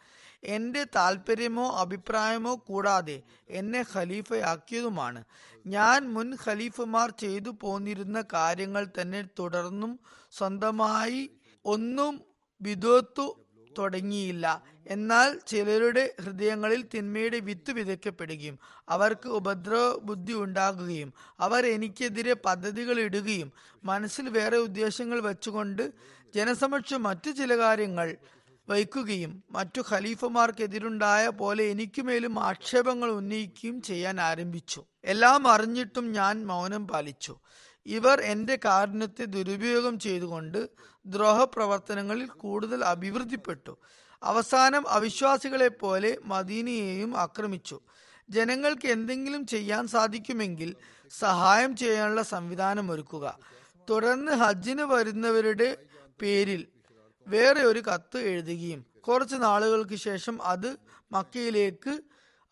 എന്റെ 0.43 0.83
താല്പര്യമോ 0.95 1.69
അഭിപ്രായമോ 1.69 2.55
കൂടാതെ 2.55 3.23
എന്നെ 3.49 3.85
ഖലീഫയാക്കിയതുമാണ്. 3.93 5.23
ഞാൻ 5.65 6.13
മുൻ 6.13 6.37
ഖലീഫമാർ 6.45 7.11
ചെയ്തു 7.11 7.49
പോന്നിരുന്ന 7.61 8.23
കാര്യങ്ങൾ 8.33 8.87
തന്നെ 9.01 9.21
തുടർന്നും 9.39 9.99
സ്വന്തമായി 10.31 11.29
ഒന്നും 11.65 12.13
വിധത്തു 12.61 13.25
തുടങ്ങിയില്ല. 13.77 14.63
എന്നാൽ 14.87 15.39
ചിലരുടെ 15.47 16.15
ഹൃദയങ്ങളിൽ 16.21 16.81
തിന്മയുടെ 16.93 17.39
വിത്ത് 17.39 17.71
വിതയ്ക്കപ്പെടുകയും 17.71 18.59
അവർക്ക് 18.89 19.29
ഉപദ്രവ 19.29 19.95
ബുദ്ധി 19.97 20.33
ഉണ്ടാകുകയും 20.33 21.13
അവർ 21.39 21.65
എനിക്കെതിരെ 21.65 22.33
പദ്ധതികൾ 22.33 22.99
ഇടുകയും 22.99 23.51
മനസ്സിൽ 23.83 24.29
വേറെ 24.29 24.57
ഉദ്ദേശങ്ങൾ 24.57 25.19
വെച്ചുകൊണ്ട് 25.19 25.93
ജനസമക്ഷം 26.35 27.03
മറ്റു 27.03 27.31
ചില 27.31 27.57
കാര്യങ്ങൾ 27.57 28.17
വയ്ക്കുകയും 28.69 29.43
മറ്റു 29.51 29.81
ഖലീഫമാർക്കെതിരുണ്ടായ 29.89 31.27
പോലെ 31.27 31.63
എനിക്കുമേലും 31.63 32.39
ആക്ഷേപങ്ങൾ 32.39 33.09
ഉന്നയിക്കുകയും 33.09 33.81
ചെയ്യാൻ 33.81 34.21
ആരംഭിച്ചു. 34.21 34.83
എല്ലാം 35.05 35.47
അറിഞ്ഞിട്ടും 35.47 36.11
ഞാൻ 36.11 36.47
മൗനം 36.47 36.87
പാലിച്ചു. 36.87 37.35
ഇവർ 37.87 38.21
എന്റെ 38.21 38.59
കാരുണ്യത്തെ 38.65 39.25
ദുരുപയോഗം 39.25 39.99
ചെയ്തുകൊണ്ട് 39.99 40.69
ദ്രോഹപ്രവർത്തനങ്ങളിൽ 41.05 42.27
കൂടുതൽ 42.27 42.83
അഭിവൃദ്ധിപ്പെട്ടു. 42.83 43.77
അവസാനം 44.23 44.89
അവിശ്വാസികളെ 44.89 45.67
പോലെ 45.67 46.17
മദീനയെയും 46.25 47.17
ആക്രമിച്ചു. 47.17 47.79
ജനങ്ങൾക്ക് 48.29 48.87
എന്തെങ്കിലും 48.87 49.45
ചെയ്യാൻ 49.45 49.87
സാധിക്കുമെങ്കിൽ 49.87 50.75
സഹായം 51.19 51.75
ചെയ്യാനുള്ള 51.75 52.21
സംവിധാനം 52.21 52.91
ഒരുക്കുക. 52.91 53.39
തുടർന്ന് 53.89 54.31
ഹജ്ജിന് 54.31 54.81
വരുന്നവരുടെ 54.81 55.77
പേരിൽ 56.21 56.67
വേറെ 57.27 57.61
ഒരു 57.61 57.79
കത്ത് 57.79 58.17
എഴുതുകയും 58.17 58.85
കുറച്ച് 59.07 59.35
നാളുകൾക്ക് 59.35 59.95
ശേഷം 59.95 60.41
അത് 60.41 60.75
മക്കയിലേക്ക് 61.11 62.01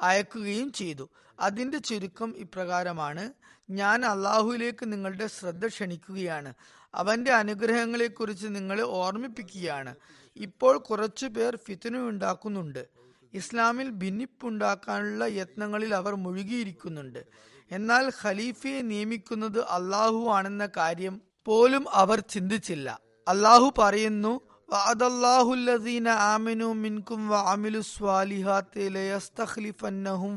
അയക്കുകയും 0.01 0.72
ചെയ്തു. 0.72 1.10
അതിന്റെ 1.39 1.77
ചുരുക്കം 1.77 2.38
ഇപ്രകാരമാണ്. 2.38 3.34
ഞാൻ 3.69 4.05
അള്ളാഹുവിലേക്ക് 4.05 4.93
നിങ്ങളുടെ 4.93 5.27
ശ്രദ്ധ 5.27 5.67
ക്ഷണിക്കുകയാണ്. 5.67 6.53
അവന്റെ 6.95 7.31
അനുഗ്രഹങ്ങളെക്കുറിച്ച് 7.31 8.48
നിങ്ങളെ 8.48 8.84
ഓർമ്മിപ്പിക്കുകയാണ്. 8.84 9.95
ഇപ്പോൾ 10.36 10.77
കുറച്ചു 10.77 11.27
പേർ 11.27 11.55
ഫിത്തനുണ്ടാക്കുന്നുണ്ട് 11.55 12.88
ഇസ്ലാമിൽ 13.34 13.89
ഭിന്നിപ്പുണ്ടാക്കാനുള്ള 13.89 15.24
യത്നങ്ങളിൽ 15.24 15.95
അവർ 15.95 16.15
മുഴുകിയിരിക്കുന്നുണ്ട്. 16.15 17.25
എന്നാൽ 17.72 18.12
ഖലീഫയെ 18.22 18.81
നിയമിക്കുന്നത് 18.81 19.60
അള്ളാഹു 19.60 20.29
ആണെന്ന 20.29 20.69
കാര്യം 20.77 21.22
പോലും 21.45 21.86
അവർ 21.89 22.19
ചിന്തിച്ചില്ല. 22.19 23.00
അള്ളാഹു 23.27 23.74
പറയുന്നു 23.77 24.41
വഅദല്ലാഹുല്ലദീന 24.69 26.10
ആമിനു 26.10 26.65
മിൻകും 26.65 27.29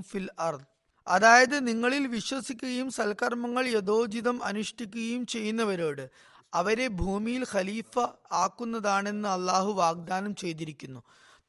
ഫിൽ 0.03 0.29
അർദ്. 0.39 0.68
അതായത് 1.09 1.67
നിങ്ങളിൽ 1.67 2.07
വിശ്വസിക്കുകയും 2.07 2.91
സൽക്കർമ്മങ്ങൾ 2.91 3.67
യഥോചിതം 3.67 4.45
അനുഷ്ഠിക്കുകയും 4.45 5.27
ചെയ്യുന്നവരോട് 5.27 6.11
അവരെ 6.55 6.89
ഭൂമിയിൽ 6.89 7.47
ഖലീഫ 7.53 7.99
ആക്കുന്നതാണെന്ന് 8.33 9.29
അള്ളാഹു 9.29 9.73
വാഗ്ദാനം 9.73 10.35
ചെയ്തിരിക്കുന്നു. 10.35 11.01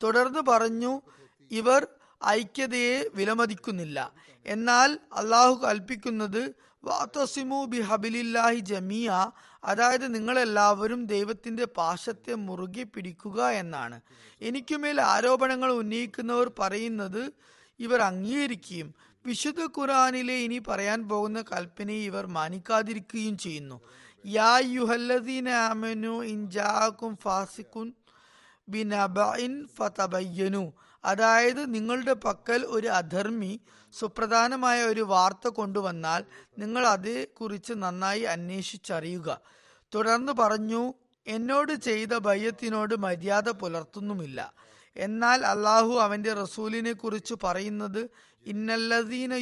തുടർന്ന് 0.04 0.40
പറഞ്ഞു 0.40 1.02
ഇവർ 1.52 1.88
ഐക്യതയെ 2.26 3.10
വിലമതിക്കുന്നില്ല. 3.16 4.14
എന്നാൽ 4.46 5.00
അള്ളാഹു 5.16 5.54
കൽപ്പിക്കുന്നത് 5.66 6.56
വാത്തസിമു 6.84 7.66
ബി 7.66 7.80
ഹബിലില്ലാഹി 7.82 8.60
ജമിയ 8.60 9.32
അതായത് 9.64 10.16
നിങ്ങളെല്ലാവരും 10.16 11.06
ദൈവത്തിന്റെ 11.06 11.66
പാശത്തെ 11.66 12.34
മുറുകെ 12.34 12.84
പിടിക്കുക 12.84 13.48
എന്നാണ്. 13.48 14.02
എനിക്കുമേൽ 14.42 15.02
ആരോപണങ്ങൾ 15.02 15.72
ഉന്നയിക്കുന്നവർ 15.72 16.52
പറയുന്നത് 16.60 17.34
ഇവർ 17.80 18.02
അംഗീകരിക്കുകയും 18.02 18.96
വിശുദ്ധ 19.30 19.64
ഖുറാനിലെ 19.66 20.34
ഇനി 20.34 20.60
പറയാൻ 20.60 21.00
പോകുന്ന 21.10 21.40
കൽപ്പനയെ 21.42 22.04
ഇവർ 22.06 22.26
മാനിക്കാതിരിക്കുകയും 22.28 23.38
ചെയ്യുന്നു. 23.38 23.78
യാ 24.26 24.54
യുഹല്ലദീന 24.64 25.50
ആമനു 25.50 26.14
ഇൻജാക്കും 26.34 27.18
ഫാസിക്കുൻ 27.24 27.88
ഫതബയ്യനു. 29.78 30.64
അതായത് 31.04 31.62
നിങ്ങളുടെ 31.74 32.14
പക്കൽ 32.14 32.62
ഒരു 32.66 32.88
അധർമ്മി 32.88 33.54
സുപ്രധാനമായ 34.00 34.80
ഒരു 34.84 35.02
വാർത്ത 35.02 35.48
കൊണ്ടുവന്നാൽ 35.48 36.24
നിങ്ങൾ 36.58 36.84
അതേക്കുറിച്ച് 36.88 37.74
നന്നായി 37.74 38.22
അന്വേഷിച്ചറിയുക. 38.22 39.30
തുടർന്ന് 39.96 40.34
പറഞ്ഞു 40.34 40.94
എന്നോട് 41.28 41.74
ചെയ്ത 41.88 42.14
ഭയത്തിനോട് 42.18 42.96
മര്യാദ 43.00 43.50
പുലർത്തുന്നുമില്ല. 43.50 44.40
എന്നാൽ 44.98 45.40
അള്ളാഹു 45.46 45.94
അവന്റെ 46.00 46.34
റസൂലിനെ 46.34 46.94
കുറിച്ച് 46.94 47.36
പറയുന്നത് 47.44 48.02
ഇന്നല്ലദീന 48.46 49.34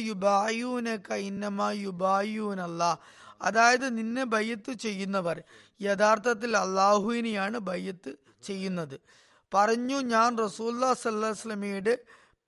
അതായത് 3.42 3.98
നിന്നെ 3.98 4.24
ബയ്യത്ത് 4.24 4.72
ചെയ്യുന്നവർ. 4.72 5.42
യഥാർത്ഥത്തിൽ 5.80 6.56
അള്ളാഹുവിനെയാണ് 6.56 7.58
ബയ്യത്ത് 7.58 8.12
ചെയ്യുന്നത്. 8.42 9.00
പറഞ്ഞു 9.54 10.00
ഞാൻ 10.00 10.38
റസൂല്ലാ 10.38 10.94
സല്ലാസ്ലമിയുടെ 10.94 11.98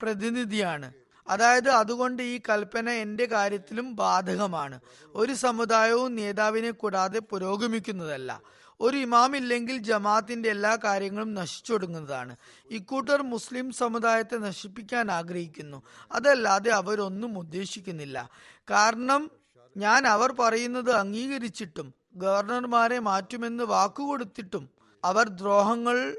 പ്രതിനിധിയാണ്. 0.01 0.93
അതായത് 1.27 1.69
അതുകൊണ്ട് 1.69 2.23
ഈ 2.23 2.41
കൽപ്പന 2.49 2.89
എന്റെ 2.89 3.25
കാര്യത്തിലും 3.25 3.95
ബാധകമാണ്. 3.95 4.79
ഒരു 5.15 5.33
സമുദായവും 5.33 6.15
നേതാവിനെ 6.15 6.71
കൂടാതെ 6.71 7.19
പുരോഗമിക്കുന്നതല്ല. 7.19 8.41
ഒരു 8.81 8.97
ഇമാമില്ലെങ്കിൽ 8.97 9.77
ജമാഅത്തിന്റെ 9.77 10.49
എല്ലാ 10.49 10.77
കാര്യങ്ങളും 10.83 11.33
നശിച്ചൊടുങ്ങുന്നതാണ്. 11.33 12.35
ഇക്കൂട്ടർ 12.69 13.21
മുസ്ലിം 13.21 13.71
സമുദായത്തെ 13.71 14.35
നശിപ്പിക്കാൻ 14.37 15.11
ആഗ്രഹിക്കുന്നു. 15.11 15.83
അതല്ലാതെ 16.11 16.71
അവരൊന്നും 16.71 17.39
ഉദ്ദേശിക്കുന്നില്ല. 17.39 18.29
കാരണം 18.71 19.31
ഞാൻ 19.77 20.07
അവർ 20.07 20.31
പറയുന്നത് 20.31 20.91
അംഗീകരിച്ചിട്ടും 20.91 21.93
ഗവർണർമാരെ 22.15 22.99
മാറ്റുമെന്ന് 22.99 23.63
വാക്കുകൊടുത്തിട്ടും 23.63 24.69
അവർ 25.03 25.29
ദ്രോഹങ്ങൾ 25.29 26.17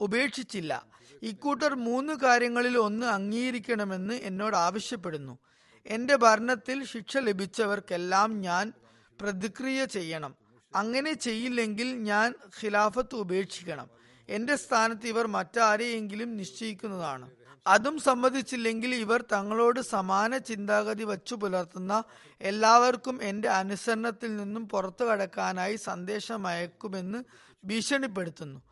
ഉപേക്ഷിച്ചില്ല. 0.00 0.86
ഇക്കൂട്ടർ 1.22 1.74
മൂന്ന് 1.74 2.12
കാര്യങ്ങളിൽ 2.12 2.78
ഒന്ന് 2.78 3.06
അംഗീകരിക്കണമെന്ന് 3.06 4.14
എന്നോട് 4.14 4.56
ആവശ്യപ്പെടുന്നു. 4.56 5.38
എന്റെ 5.86 6.16
ഭരണത്തിൽ 6.16 6.84
ശിക്ഷ 6.84 7.16
ലഭിച്ചവർക്കെല്ലാം 7.18 8.40
ഞാൻ 8.40 8.72
പ്രതിക്രിയ 9.20 9.84
ചെയ്യണം. 9.84 10.41
അങ്ങനെ 10.74 11.12
ചെയ്യില്ലെങ്കിൽ 11.12 12.02
ഞാൻ 12.02 12.34
ഖിലാഫത്ത് 12.62 13.14
ഉപേക്ഷിക്കണം. 13.14 13.90
എന്റെ 14.28 14.56
സ്ഥാനത്ത് 14.56 15.06
ഇവർ 15.06 15.26
മറ്റാരെയെങ്കിലും 15.26 16.36
നിശ്ചയിക്കുന്നതാണ്. 16.36 17.30
അതും 17.66 17.98
സമ്മതിച്ചില്ലെങ്കിൽ 17.98 18.94
ഇവർ 18.94 19.24
തങ്ങളോട് 19.32 19.80
സമാന 19.80 20.38
ചിന്താഗതി 20.38 21.04
വച്ചു 21.04 21.34
പുലർത്തുന്ന 21.34 22.04
എല്ലാവർക്കും 22.40 23.22
എന്റെ 23.22 23.48
അനുസരണത്തിൽ 23.48 24.36
നിന്നും 24.36 24.68
പുറത്തു 24.68 25.04
കടക്കാനായി 25.04 25.76
സന്ദേശം 25.76 26.46
അയക്കുമെന്ന് 26.46 27.24
ഭീഷണിപ്പെടുത്തുന്നു. 27.64 28.62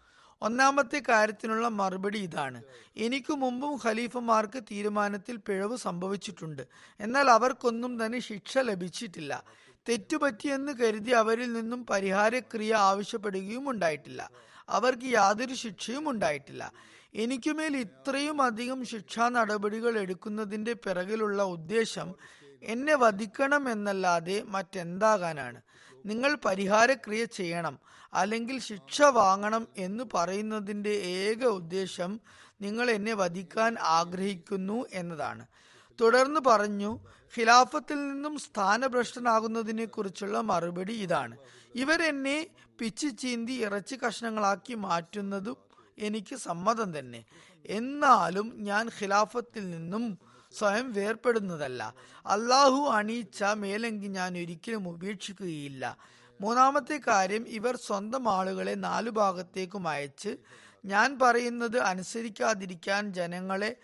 ഒന്നാമത്തെ 0.43 1.03
കാര്യത്തിനുള്ള 1.09 1.69
മറുപടി 1.69 2.19
ഇതാണ്. 2.19 2.63
എനിക്ക് 2.97 3.33
മുമ്പും 3.33 3.81
ഖലീഫമാർക്ക് 3.85 4.63
തീരുമാനത്തിൽ 4.63 5.37
പിഴവ് 5.37 5.77
സംഭവിച്ചിട്ടുണ്ട്. 5.77 6.63
എന്നാൽ 7.01 7.31
അവർക്കൊന്നും 7.31 8.07
തന്നെ 8.07 8.19
ശിക്ഷ 8.19 8.59
ലഭിച്ചിട്ടില്ല. 8.59 9.45
തെറ്റുപറ്റിയെന്ന് 9.89 10.73
കരുതി 10.73 11.11
അവരിൽ 11.11 11.53
നിന്നും 11.53 11.87
പരിഹാരക്രിയ 11.87 12.75
ആവശ്യപ്പെടുകയും 12.75 13.71
ഉണ്ടായിട്ടില്ല. 13.71 14.31
അവർക്ക് 14.69 15.05
യാതൊരു 15.05 15.55
ശിക്ഷയും 15.55 16.11
ഉണ്ടായിട്ടില്ല. 16.11 16.73
എനിക്കുമേൽ 17.15 17.77
ഇത്രയും 17.77 18.43
അധികം 18.43 18.85
ശിക്ഷാ 18.85 19.29
നടപടികൾ 19.29 19.99
എടുക്കുന്നതിന്റെ 19.99 20.73
പിറകിലുള്ള 20.73 21.43
ഉദ്ദേശം 21.43 22.15
എന്നെ 22.63 22.95
വധിക്കണം 22.95 23.71
എന്നല്ലാതെ 23.71 24.43
മറ്റെന്താകാനാണ്? 24.43 25.61
നിങ്ങൾ 26.07 26.39
പരിഹാരക്രിയ 26.45 27.25
ചെയ്യണം 27.25 27.79
അല്ലെങ്കിൽ 28.15 28.61
ശിക്ഷ 28.61 29.03
വാങ്ങണം 29.03 29.69
എന്ന് 29.77 30.05
പറയുന്നതിന്റെ 30.15 30.91
ഏക 30.91 31.45
ഉദ്ദേശം 31.45 32.21
നിങ്ങൾ 32.61 32.91
എന്നെ 32.91 33.15
വധിക്കാൻ 33.15 33.77
ആഗ്രഹിക്കുന്നു 33.79 34.87
എന്നതാണ്. 34.93 35.47
തുടർന്ന് 36.01 36.41
പറഞ്ഞു 36.41 36.99
ഖിലാഫത്തിൽ 37.39 38.09
നിന്നും 38.09 38.39
സ്ഥാനഭ്രഷ്ടനാകുന്നതിനെ 38.39 39.85
കുറിച്ചുള്ള 39.85 40.41
മറുപടി 40.41 40.93
ഇതാണ്. 40.93 41.37
ഇവരെന്നെ 41.75 42.47
പിച്ചു 42.79 43.07
ചീന്തി 43.07 43.53
ഇറച്ചി 43.53 43.97
കഷ്ണങ്ങളാക്കി 43.97 44.75
മാറ്റുന്നതും 44.75 45.57
എനിക്ക് 45.99 46.37
സമ്മതം 46.37 46.99
തന്നെ. 46.99 47.25
എന്നാലും 47.67 48.53
ഞാൻ 48.57 48.91
ഖിലാഫത്തിൽ 49.01 49.71
നിന്നും 49.71 50.19
സ്വയം 50.53 50.93
വേർപ്പെടുന്നതല്ല. 50.93 51.95
അള്ളാഹു 52.27 52.91
അണിയിച്ച 52.91 53.45
മേലെങ്കി 53.45 54.07
ഞാൻ 54.07 54.39
ഒരിക്കലും 54.39 54.89
ഉപേക്ഷിക്കുകയില്ല. 54.89 55.97
മൂന്നാമത്തെ 56.41 57.01
കാര്യം 57.07 57.49
ഇവർ 57.49 57.77
സ്വന്തം 57.77 58.29
ആളുകളെ 58.29 58.75
നാലു 58.75 59.11
ഭാഗത്തേക്കും 59.11 59.89
അയച്ച് 59.89 60.37
ഞാൻ 60.85 61.19
പറയുന്നത് 61.23 61.79
അനുസരിക്കാതിരിക്കാൻ 61.79 63.13
ജനങ്ങളെ 63.13 63.77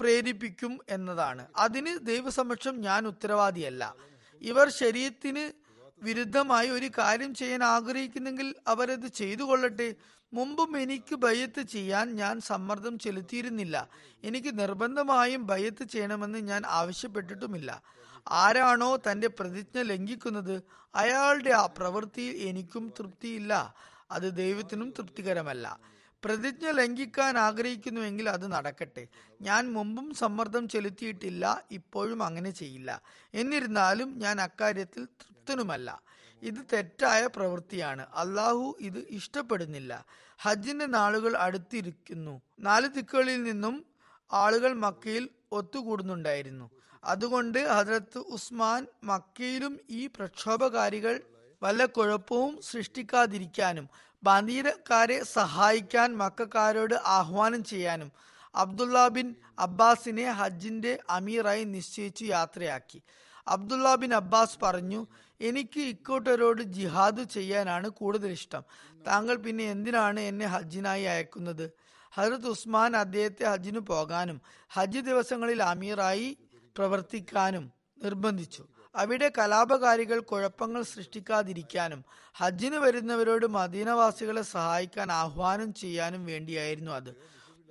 പ്രേരിപ്പിക്കും 0.00 0.78
എന്നതാണ്. 0.88 1.46
അതിന് 1.56 2.06
ദൈവസമക്ഷം 2.06 2.80
ഞാൻ 2.80 3.06
ഉത്തരവാദിയല്ല. 3.06 3.96
ഇവർ 4.42 4.70
ശരീരത്തിന് 4.70 5.62
വിരുദ്ധമായി 6.04 6.68
ഒരു 6.68 6.90
കാര്യം 6.98 7.34
ചെയ്യാൻ 7.34 7.64
ആഗ്രഹിക്കുന്നെങ്കിൽ 7.64 8.54
അവരത് 8.66 9.06
ചെയ്തു 9.06 9.42
കൊള്ളട്ടെ 9.42 9.94
മുമ്പും 10.32 10.80
എനിക്ക് 10.80 11.14
ഭയത്ത് 11.14 11.62
ചെയ്യാൻ 11.62 12.16
ഞാൻ 12.16 12.40
സമ്മർദ്ദം 12.40 12.98
ചെലുത്തിയിരുന്നില്ല. 12.98 13.88
എനിക്ക് 14.24 14.58
നിർബന്ധമായും 14.58 15.46
ഭയത്ത് 15.46 15.84
ചെയ്യണമെന്ന് 15.84 16.38
ഞാൻ 16.38 16.62
ആവശ്യപ്പെട്ടിട്ടുമില്ല. 16.66 17.82
ആരാണോ 18.28 18.96
തന്റെ 18.96 19.28
പ്രതിജ്ഞ 19.28 19.82
ലംഘിക്കുന്നത് 19.82 20.62
അയാളുടെ 20.94 21.50
ആ 21.50 21.66
പ്രവൃത്തിയിൽ 21.66 22.36
എനിക്കും 22.36 22.92
തൃപ്തിയില്ല. 22.98 23.74
അത് 24.10 24.36
ദൈവത്തിനും 24.36 24.90
തൃപ്തികരമല്ല. 24.90 25.91
പ്രതിജ്ഞ 26.24 26.70
ലംഘിക്കാൻ 26.70 27.38
ആഗ്രഹിക്കുന്നുവെങ്കിൽ 27.38 28.28
അത് 28.28 28.52
നടക്കട്ടെ. 28.52 29.06
ഞാൻ 29.40 29.72
മുമ്പും 29.72 30.14
സമ്മർദ്ദം 30.14 30.68
ചെലുത്തിയിട്ടില്ല 30.68 31.64
ഇപ്പോഴും 31.70 32.22
അങ്ങനെ 32.22 32.50
ചെയ്യില്ല. 32.50 33.02
എന്നിരുന്നാലും 33.34 34.18
ഞാൻ 34.18 34.40
അക്കാര്യത്തിൽ 34.40 35.04
തൃപ്തനുമല്ല. 35.04 36.02
ഇത് 36.42 36.66
തെറ്റായ 36.72 37.26
പ്രവൃത്തിയാണ്. 37.26 38.06
അള്ളാഹു 38.14 38.76
ഇത് 38.80 38.98
ഇഷ്ടപ്പെടുന്നില്ല. 39.10 40.06
ഹജ്ജിന്റെ 40.38 40.86
നാളുകൾ 40.86 41.36
അടുത്തിരിക്കുന്നു. 41.36 42.42
നാല് 42.60 42.88
ദിക്കുകളിൽ 42.88 43.42
നിന്നും 43.42 43.84
ആളുകൾ 44.32 44.72
മക്കയിൽ 44.72 45.28
ഒത്തുകൂടുന്നുണ്ടായിരുന്നു. 45.52 46.70
അതുകൊണ്ട് 47.04 47.58
ഹജ്രത്ത് 47.58 48.18
ഉസ്മാൻ 48.18 48.86
മക്കയിലും 49.04 49.80
ഈ 49.90 50.06
പ്രക്ഷോഭകാരികൾ 50.06 51.20
വല്ല 51.62 51.86
കുഴപ്പവും 51.86 52.62
സൃഷ്ടിക്കാതിരിക്കാനും 52.62 53.88
ബന്ദീരക്കാരെ 54.24 55.22
സഹായിക്കാൻ 55.22 56.16
മക്കാരോട് 56.16 56.94
ആഹ്വാനം 57.06 57.64
ചെയ്യാനും 57.64 58.12
അബ്ദുള്ള 58.54 59.08
ബിൻ 59.08 59.34
അബ്ബാസിനെ 59.58 60.30
ഹജ്ജിന്റെ 60.30 60.98
അമീറായി 61.10 61.64
നിശ്ചയിച്ചു 61.64 62.24
യാത്രയാക്കി. 62.24 63.02
അബ്ദുള്ള 63.48 63.94
ബിൻ 63.94 64.14
അബ്ബാസ് 64.14 64.58
പറഞ്ഞു 64.62 65.06
എനിക്ക് 65.40 65.80
ഇക്കൂട്ടരോട് 65.80 66.62
ജിഹാദ് 66.62 67.22
ചെയ്യാനാണ് 67.22 67.88
കൂടുതൽ 67.88 68.30
ഇഷ്ടം 68.30 68.64
താങ്കൾ 69.06 69.36
പിന്നെ 69.36 69.64
എന്തിനാണ് 69.64 70.20
എന്നെ 70.20 70.46
ഹജ്ജിനായി 70.46 71.02
അയക്കുന്നത്? 71.02 71.70
ഹരത് 72.10 72.46
ഉസ്മാൻ 72.46 72.96
അദ്ദേഹത്തെ 72.96 73.44
ഹജ്ജിനു 73.44 73.78
പോകാനും 73.78 74.40
ഹജ്ജ് 74.68 74.98
ദിവസങ്ങളിൽ 74.98 75.62
അമീറായി 75.62 76.38
പ്രവർത്തിക്കാനും 76.78 77.72
നിർബന്ധിച്ചു. 78.02 78.62
അവിടെ 78.94 79.32
കലാപകാരികൾ 79.38 80.20
കുഴപ്പങ്ങൾ 80.20 80.82
സൃഷ്ടിക്കാതിരിക്കാനും 80.82 82.04
ഹജ്ജിന് 82.34 82.76
വരുന്നവരോട് 82.76 83.46
മദീനവാസികളെ 83.46 84.42
സഹായിക്കാൻ 84.42 85.12
ആഹ്വാനം 85.12 85.74
ചെയ്യാനും 85.74 86.26
വേണ്ടിയായിരുന്നു 86.26 86.92
അത്. 86.92 87.16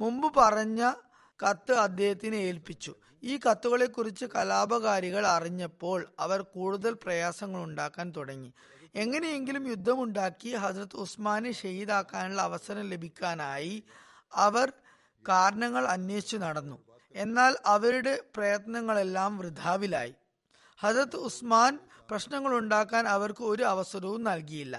മുമ്പ് 0.01 0.33
പറഞ്ഞ 0.37 0.93
കത്ത് 1.39 1.71
അദ്ദേഹത്തിന് 1.71 2.35
ഏൽപ്പിച്ചു. 2.35 2.95
ഈ 3.23 3.37
കത്തുകളെ 3.37 3.85
കുറിച്ച് 3.85 4.25
കലാപകാരികൾ 4.25 5.27
അറിഞ്ഞപ്പോൾ 5.27 6.07
അവർ 6.19 6.41
കൂടുതൽ 6.41 6.97
പ്രയാസങ്ങൾ 7.03 7.63
ഉണ്ടാക്കാൻ 7.63 8.13
തുടങ്ങി. 8.17 8.53
എങ്ങനെയെങ്കിലും 8.95 9.67
യുദ്ധമുണ്ടാക്കി 9.67 10.55
ഹസ്രത്ത് 10.55 10.95
ഉസ്മാനെ 10.95 11.51
ഷഹീദാക്കാനുള്ള 11.51 12.41
അവസരം 12.41 12.89
ലഭിക്കാനായി 12.89 13.83
അവർ 14.35 14.73
കാരണങ്ങൾ 15.27 15.85
അന്വേഷിച്ചു 15.85 16.37
നടന്നു. 16.37 16.77
എന്നാൽ 17.15 17.55
അവരുടെ 17.65 18.21
പ്രയത്നങ്ങളെല്ലാം 18.35 19.37
വൃഥാവിലായി. 19.37 20.13
ഹജരത്ത് 20.83 21.15
ഉസ്മാൻ 21.15 21.79
പ്രശ്നങ്ങൾ 22.09 22.57
ഉണ്ടാക്കാൻ 22.57 23.07
അവർക്ക് 23.07 23.43
ഒരു 23.43 23.63
അവസരവും 23.63 24.23
നൽകിയില്ല. 24.23 24.75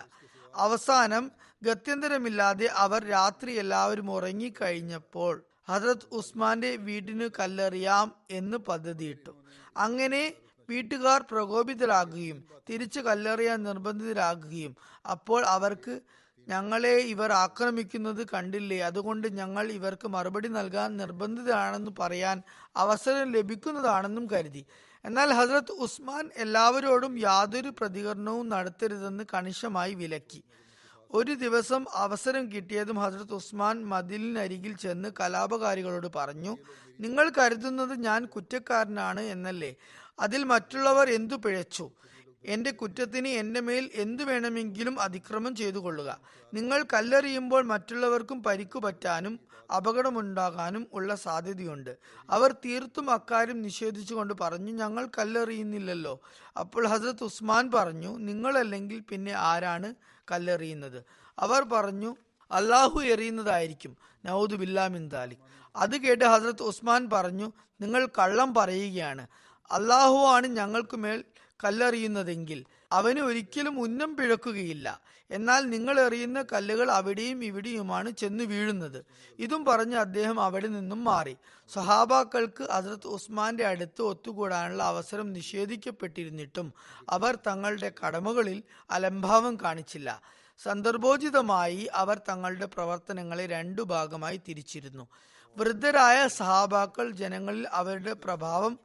അവസാനം 0.55 1.31
ഗത്യന്തരമില്ലാതെ 1.63 2.67
അവർ 2.67 3.05
രാത്രി 3.05 3.53
എല്ലാവരും 3.53 4.11
ഉറങ്ങിക്കഴിഞ്ഞപ്പോൾ 4.11 5.35
ഹജരത് 5.69 6.09
ഉസ്മാന്റെ 6.13 6.77
വീടിന് 6.77 7.29
കല്ലെറിയാം 7.39 8.13
എന്ന് 8.31 8.57
പദ്ധതിയിട്ടു. 8.57 9.33
അങ്ങനെ 9.77 10.23
വീട്ടുകാർ 10.69 11.25
പ്രകോപിതരാകുകയും 11.31 12.45
തിരിച്ചു 12.69 13.01
കല്ലെറിയാൻ 13.01 13.63
നിർബന്ധിതരാകുകയും. 13.63 14.77
അപ്പോൾ 15.11 15.47
അവർക്ക് 15.47 16.01
ഞങ്ങളെ 16.49 16.95
ഇവർ 17.15 17.33
ആക്രമിക്കുന്നത് 17.33 18.27
കണ്ടില്ലേ? 18.35 18.79
അതുകൊണ്ട് 18.81 19.27
ഞങ്ങൾ 19.41 19.73
ഇവർക്ക് 19.73 20.09
മറുപടി 20.09 20.49
നൽകാൻ 20.49 20.97
നിർബന്ധിതരാണെന്ന് 20.97 21.91
പറയാൻ 22.01 22.43
അവസരം 22.77 23.33
ലഭിക്കുന്നതാണെന്നും 23.33 24.29
കരുതി. 24.33 24.67
എന്നാൽ 25.05 25.33
ഹസ്രത്ത് 25.33 25.73
ഉസ്മാൻ 25.73 26.31
എല്ലാവരോടും 26.37 27.19
യാതൊരു 27.19 27.69
പ്രതികരണവും 27.69 28.49
നടത്തരുതെന്ന് 28.49 29.25
കണിശമായി 29.35 29.95
വിലക്കി. 29.95 30.43
ഒരു 31.11 31.33
ദിവസം 31.35 31.85
അവസരം 31.95 32.45
കിട്ടിയതും 32.53 32.99
ഹസ്രത്ത് 32.99 33.35
ഉസ്മാൻ 33.35 33.85
മതിലിനരികിൽ 33.87 34.77
ചെന്ന് 34.77 35.09
കലാപകാരികളോട് 35.21 36.07
പറഞ്ഞു 36.17 36.53
നിങ്ങൾ 37.01 37.33
കരുതുന്നത് 37.39 37.95
ഞാൻ 38.07 38.25
കുറ്റക്കാരനാണ് 38.25 39.21
എന്നല്ലേ? 39.21 39.77
അതിൽ 40.21 40.45
മറ്റുള്ളവർ 40.45 41.11
എന്തു 41.11 41.35
പിഴച്ചു? 41.35 41.87
എന്റെ 42.45 42.71
കുറ്റത്തിന് 42.71 43.29
എന്റെ 43.29 43.61
മേൽ 43.61 43.91
എന്തു 43.95 44.23
വേണമെങ്കിലും 44.23 45.01
അതിക്രമം 45.01 45.57
ചെയ്തു 45.57 45.79
കൊള്ളുക 45.79 46.21
നിങ്ങൾ 46.55 46.85
കല്ലെറിയുമ്പോൾ 46.93 47.65
മറ്റുള്ളവർക്കും 47.65 48.43
പരിക്കു 48.43 48.79
പറ്റാനും 48.79 49.41
അപകടമുണ്ടാകാനും 49.77 50.87
ഉള്ള 50.93 51.15
സാധ്യതയുണ്ട്. 51.15 51.97
അവർ 52.31 52.53
തീർത്തും 52.53 53.11
അക്കാര്യം 53.11 53.63
നിഷേധിച്ചുകൊണ്ട് 53.63 54.35
പറഞ്ഞു 54.41 54.73
ഞങ്ങൾ 54.73 55.09
കല്ലെറിയുന്നില്ലല്ലോ. 55.19 56.21
അപ്പോൾ 56.61 56.87
ഹസരത്ത് 56.87 57.25
ഉസ്മാൻ 57.25 57.71
പറഞ്ഞു 57.75 58.19
നിങ്ങളല്ലെങ്കിൽ 58.19 59.01
പിന്നെ 59.01 59.33
ആരാണ് 59.33 59.95
കല്ലെറിയുന്നത്? 60.31 61.05
അവർ 61.39 61.63
പറഞ്ഞു 61.63 62.17
അള്ളാഹു 62.51 63.01
എറിയുന്നതായിരിക്കും. 63.01 63.97
നൌദ് 64.25 64.55
ബില്ലാമിൻ 64.55 65.11
താലിക് 65.13 65.39
അത് 65.77 65.97
കേട്ട് 65.97 66.25
ഹസരത്ത് 66.25 66.63
ഉസ്മാൻ 66.63 67.11
പറഞ്ഞു 67.13 67.53
നിങ്ങൾ 67.81 68.09
കള്ളം 68.19 68.55
പറയുകയാണ്. 68.55 69.27
അള്ളാഹു 69.71 70.17
ആണ് 70.17 70.47
ഞങ്ങൾക്ക് 70.47 70.97
മേൽ 70.97 71.25
കല്ലെറിയുന്നതെങ്കിൽ 71.65 72.65
അവന് 72.93 73.19
ഒരിക്കലും 73.19 73.81
ഉന്നം 73.81 74.17
പിഴക്കുകയില്ല. 74.17 75.01
എന്നാൽ 75.31 75.61
നിങ്ങൾ 75.61 76.01
എറിയുന്ന 76.01 76.45
കല്ലുകൾ 76.53 76.91
അവിടെയും 76.91 77.45
ഇവിടെയുമാണ് 77.45 78.11
ചെന്ന് 78.11 78.45
വീഴുന്നത്. 78.45 79.05
ഇതും 79.39 79.65
പറഞ്ഞ് 79.65 79.97
അദ്ദേഹം 79.97 80.41
അവിടെ 80.41 80.67
നിന്നും 80.67 81.05
മാറി. 81.05 81.37
സഹാബാക്കൾക്ക് 81.73 82.71
ഹസരത്ത് 82.71 83.07
ഉസ്മാന്റെ 83.07 83.67
അടുത്ത് 83.67 84.03
ഒത്തുകൂടാനുള്ള 84.03 84.83
അവസരം 84.83 85.33
നിഷേധിക്കപ്പെട്ടിരുന്നിട്ടും 85.33 86.73
അവർ 87.11 87.39
തങ്ങളുടെ 87.47 87.93
കടമകളിൽ 88.07 88.63
അലംഭാവം 88.91 89.59
കാണിച്ചില്ല. 89.65 90.23
സന്ദർഭോചിതമായി 90.63 91.89
അവർ 91.95 92.21
തങ്ങളുടെ 92.29 92.67
പ്രവർത്തനങ്ങളെ 92.67 93.47
രണ്ടു 93.47 93.83
ഭാഗമായി 93.83 94.41
തിരിച്ചിരുന്നു. 94.49 95.09
വൃദ്ധരായ 95.57 96.29
സഹാബാക്കൾ 96.29 97.11
ജനങ്ങളിൽ 97.11 97.69
അവരുടെ 97.69 98.13
പ്രഭാവം 98.13 98.79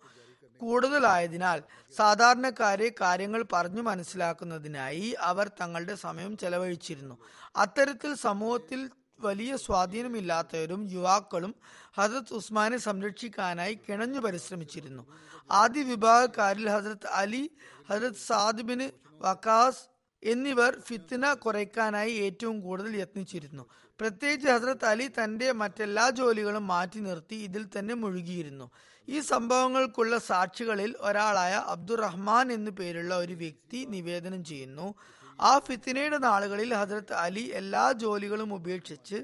കൂടുതലായതിനാൽ 0.61 1.59
സാധാരണക്കാരെ 1.97 2.87
കാര്യങ്ങൾ 3.01 3.45
പറഞ്ഞു 3.53 3.81
മനസ്സിലാക്കുന്നതിനായി 3.81 5.07
അവർ 5.29 5.47
തങ്ങളുടെ 5.61 5.95
സമയം 5.95 6.37
ചെലവഴിച്ചിരുന്നു. 6.37 7.15
അത്തരത്തിൽ 7.55 8.13
സമൂഹത്തിൽ 8.15 8.89
വലിയ 9.19 9.57
സ്വാധീനമില്ലാത്തവരും 9.57 10.91
യുവാക്കളും 10.91 11.55
ഹസരത്ത് 11.97 12.33
ഉസ്മാനെ 12.33 12.77
സംരക്ഷിക്കാനായി 12.77 13.79
കിണഞ്ഞു 13.89 14.19
പരിശ്രമിച്ചിരുന്നു. 14.19 15.03
ആദ്യ 15.51 15.83
വിഭാഗക്കാരിൽ 15.83 16.69
ഹസരത്ത് 16.69 17.07
അലി 17.07 17.51
ഹസരത്ത് 17.89 18.25
സാദിബിന് 18.27 18.89
വക്കാസ് 19.21 19.83
എന്നിവർ 20.23 20.79
ഫിത്തിന 20.79 21.33
കുറയ്ക്കാനായി 21.33 22.11
ഏറ്റവും 22.11 22.61
കൂടുതൽ 22.61 22.97
യത്നിച്ചിരുന്നു. 22.97 23.63
പ്രത്യേകിച്ച് 23.99 24.47
ഹസരത് 24.47 24.85
അലി 24.85 25.07
തന്റെ 25.07 25.51
മറ്റെല്ലാ 25.51 26.09
ജോലികളും 26.09 26.67
മാറ്റി 26.67 26.99
നിർത്തി 26.99 27.35
ഇതിൽ 27.35 27.67
തന്നെ 27.79 27.95
മുഴുകിയിരുന്നു. 27.95 28.71
ഈ 29.09 29.19
സംഭവങ്ങൾക്കുള്ള 29.19 30.17
സാക്ഷികളിൽ 30.17 30.95
ഒരാളായ 30.99 31.53
അബ്ദുറഹ്മാൻ 31.53 32.51
എന്നു 32.51 32.71
പേരുള്ള 32.71 33.17
ഒരു 33.17 33.33
വ്യക്തി 33.33 33.85
നിവേദനം 33.89 34.43
ചെയ്യുന്നു. 34.43 34.95
ആ 35.41 35.59
ഫിത്തിനയുടെ 35.59 36.17
നാളുകളിൽ 36.17 36.73
ഹജ്രത് 36.73 37.13
അലി 37.13 37.51
എല്ലാ 37.53 37.91
ജോലികളും 37.91 38.53
ഉപേക്ഷിച്ച് 38.53 39.23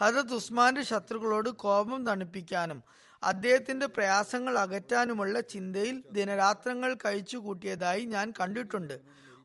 ഹജ്രത് 0.00 0.34
ഉസ്മാന്റെ 0.34 0.82
ശത്രുക്കളോട് 0.82 1.48
കോപം 1.48 2.06
തണുപ്പിക്കാനും 2.06 2.82
അദ്ദേഹത്തിന്റെ 3.22 3.86
പ്രയാസങ്ങൾ 3.86 4.58
അകറ്റാനുമുള്ള 4.58 5.40
ചിന്തയിൽ 5.40 6.04
ദിനരാത്രങ്ങൾ 6.12 6.94
കഴിച്ചു 6.94 7.36
കൂട്ടിയതായി 7.36 8.04
ഞാൻ 8.04 8.32
കണ്ടിട്ടുണ്ട്. 8.40 9.00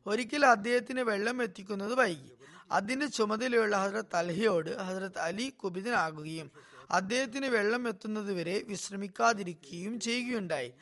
ഒരിക്കൽ 0.06 0.46
അദ്ദേഹത്തിന് 0.46 1.00
വെള്ളം 1.00 1.42
എത്തിക്കുന്നത് 1.42 1.94
വൈകി. 1.94 2.32
അതിന്റെ 2.72 3.06
ചുമതലയുള്ള 3.06 3.76
ഹസരത് 3.76 4.16
അൽഹയോട് 4.16 4.78
ഹസരത് 4.78 5.18
അലി 5.18 5.48
കുപിതനാകുകയും 5.48 6.50
അദ്ദേഹത്തിന് 6.90 7.46
വെള്ളം 7.46 7.88
എത്തുന്നതുവരെ 7.88 8.62
വിശ്രമിക്കാതിരിക്കുകയും 8.68 10.00
ചെയ്യുകയുണ്ടായി. 10.00 10.72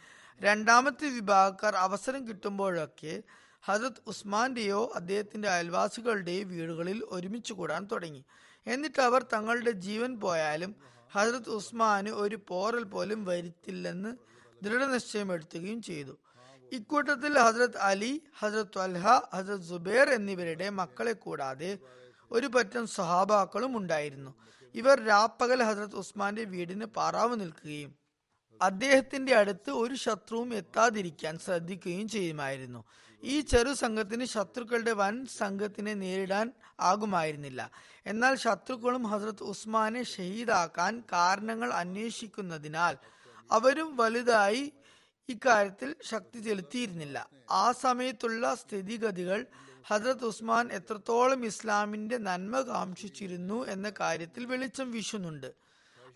രണ്ടാമത്തെ 0.41 1.09
വിഭാഗക്കാർ 1.09 1.77
അവസരം 1.77 2.29
കിട്ടുമ്പോഴൊക്കെ 2.29 3.23
ഹജത് 3.63 4.03
ഉസ്മാന്റെയോ 4.07 4.93
അദ്ദേഹത്തിന്റെ 4.95 5.49
അയൽവാസികളുടെയോ 5.49 6.45
വീടുകളിൽ 6.45 7.03
ഒരുമിച്ച് 7.09 7.53
കൂടാൻ 7.53 7.89
തുടങ്ങി. 7.93 8.25
എന്നിട്ട് 8.67 9.01
അവർ 9.01 9.23
തങ്ങളുടെ 9.23 9.71
ജീവൻ 9.71 10.21
പോയാലും 10.21 10.75
ഹജരത് 11.13 11.51
ഉസ്മാന് 11.51 12.09
ഒരു 12.09 12.39
പോറൽ 12.49 12.83
പോലും 12.83 13.25
വരുത്തില്ലെന്ന് 13.25 14.17
ദൃഢനിശ്ചയം 14.65 15.33
എടുത്തുകയും 15.33 15.83
ചെയ്തു. 15.83 16.19
ഇക്കൂട്ടത്തിൽ 16.73 17.39
ഹസ്രത് 17.39 17.79
അലി 17.79 18.23
ഹസ്രത് 18.39 18.79
അൽഹ 18.79 19.07
ഹസ്രത് 19.35 19.63
സുബൈർ 19.63 20.11
എന്നിവരുടെ 20.11 20.69
മക്കളെ 20.69 21.13
കൂടാതെ 21.13 21.79
ഒരു 22.31 22.47
പറ്റം 22.47 22.87
സഹാബാക്കളും 22.87 23.77
ഉണ്ടായിരുന്നു. 23.77 24.35
ഇവർ 24.75 25.01
രാപ്പകൽ 25.05 25.63
ഹസ്രത് 25.63 25.97
ഉസ്മാന്റെ 25.97 26.45
വീടിന് 26.45 26.85
പാറാവ് 26.85 27.41
നിൽക്കുകയും 27.41 27.93
അദ്ദേഹത്തിന്റെ 28.61 29.33
അടുത്ത് 29.37 29.71
ഒരു 29.71 29.95
ശത്രുവും 29.95 30.55
എത്താതിരിക്കാൻ 30.55 31.39
ശ്രദ്ധിക്കുകയും 31.39 32.09
ചെയ്യുമായിരുന്നു. 32.09 32.85
ഈ 33.23 33.41
ചെറു 33.41 33.73
സംഘത്തിന് 33.73 34.25
ശത്രുക്കളുടെ 34.25 34.93
വൻ 34.93 35.27
സംഘത്തിനെ 35.27 35.95
നേരിടാൻ 35.95 36.53
ആകുമായിരുന്നില്ല. 36.81 37.71
എന്നാൽ 38.07 38.35
ശത്രുക്കളും 38.35 39.03
ഹസ്രത്ത് 39.07 39.43
ഉസ്മാനെ 39.43 40.03
ഷഹീദാക്കാൻ 40.03 41.03
കാരണങ്ങൾ 41.13 41.73
അന്വേഷിക്കുന്നതിനാൽ 41.73 42.97
അവരും 43.51 43.97
വലുതായി 43.97 44.73
ഇക്കാര്യത്തിൽ 45.29 45.97
ശക്തി 46.03 46.39
ചെലുത്തിയിരുന്നില്ല. 46.39 47.29
ആ 47.51 47.73
സമയത്തുള്ള 47.73 48.55
സ്ഥിതിഗതികൾ 48.55 49.47
ഹസ്രത്ത് 49.87 50.25
ഉസ്മാൻ 50.25 50.73
എത്രത്തോളം 50.73 51.47
ഇസ്ലാമിന്റെ 51.47 52.19
നന്മ 52.19 52.61
കാംക്ഷിച്ചിരുന്നു 52.61 53.67
എന്ന 53.67 53.93
കാര്യത്തിൽ 54.01 54.47
വെളിച്ചം 54.47 54.91
വീശുന്നുണ്ട്. 54.91 55.53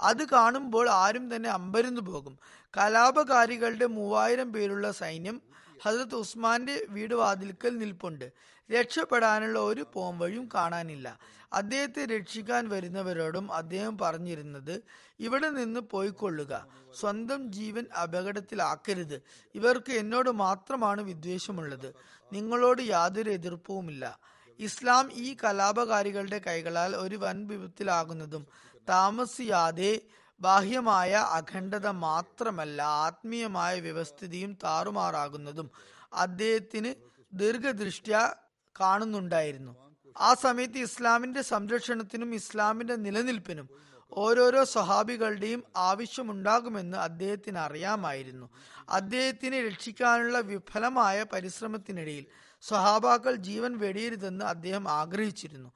അത് 0.01 0.29
കാണുമ്പോൾ 0.31 0.91
ആരും 0.91 1.37
തന്നെ 1.37 1.51
അമ്പരന്നു 1.51 2.01
പോകും. 2.01 2.39
കലാപകാരികളുടെ 2.77 3.87
മൂവായിരം 3.87 4.53
പേരുള്ള 4.53 4.93
സൈന്യം 4.93 5.43
ഹസരത്ത് 5.85 6.15
ഉസ്മാന്റെ 6.15 6.87
വീട് 6.89 7.15
വാതിൽക്കൽ 7.15 7.79
നിൽപ്പുണ്ട്. 7.79 8.33
രക്ഷപ്പെടാനുള്ള 8.73 9.59
ഒരു 9.59 9.87
പോംവഴിയും 9.93 10.49
കാണാനില്ല. 10.55 11.19
അദ്ദേഹത്തെ 11.53 12.05
രക്ഷിക്കാൻ 12.05 12.69
വരുന്നവരോടും 12.69 13.53
അദ്ദേഹം 13.53 13.99
പറഞ്ഞിരുന്നത് 13.99 14.83
ഇവിടെ 15.21 15.49
നിന്ന് 15.49 15.81
പോയിക്കൊള്ളുക. 15.81 16.67
സ്വന്തം 17.01 17.53
ജീവൻ 17.53 17.87
അപകടത്തിലാക്കരുത്. 18.03 19.23
ഇവർക്ക് 19.55 19.93
എന്നോട് 19.93 20.31
മാത്രമാണ് 20.31 21.03
വിദ്വേഷമുള്ളത്. 21.03 21.95
നിങ്ങളോട് 22.33 22.83
യാതൊരു 22.83 23.31
എതിർപ്പുമില്ല. 23.31 24.21
ഇസ്ലാം 24.61 25.13
ഈ 25.13 25.37
കലാപകാരികളുടെ 25.45 26.41
കൈകളാൽ 26.47 26.97
ഒരു 26.97 27.17
വൻ 27.17 27.49
വിപത്തിലാകുന്നതും 27.49 28.47
താമസിയാതെ 28.89 30.01
ബാഹ്യമായ 30.41 31.13
അഖണ്ഡത 31.13 31.87
മാത്രമല്ല 31.87 32.83
ആത്മീയമായ 32.83 33.81
വ്യവസ്ഥിതിയും 33.81 34.59
താറുമാറാകുന്നതും 34.65 35.71
അദ്ദേഹത്തിന് 36.13 36.95
ദീർഘദൃഷ്ട്യ 37.33 38.35
കാണുന്നുണ്ടായിരുന്നു. 38.81 39.73
ആ 40.21 40.35
സമയത്ത് 40.35 40.79
ഇസ്ലാമിന്റെ 40.79 41.43
സംരക്ഷണത്തിനും 41.43 42.35
ഇസ്ലാമിന്റെ 42.35 42.97
നിലനിൽപ്പിനും 42.97 43.69
ഓരോരോ 44.17 44.65
സ്വഹാബികളുടെയും 44.65 45.65
ആവശ്യമുണ്ടാകുമെന്ന് 45.77 46.99
അദ്ദേഹത്തിന് 46.99 47.59
അറിയാമായിരുന്നു. 47.59 48.51
അദ്ദേഹത്തിനെ 48.89 49.69
രക്ഷിക്കാനുള്ള 49.69 50.39
വിഫലമായ 50.41 51.27
പരിശ്രമത്തിനിടയിൽ 51.33 52.27
സ്വഹാബാക്കൾ 52.63 53.35
ജീവൻ 53.35 53.79
വെടിയരുതെന്ന് 53.79 54.45
അദ്ദേഹം 54.45 54.89
ആഗ്രഹിച്ചിരുന്നു. 54.89 55.71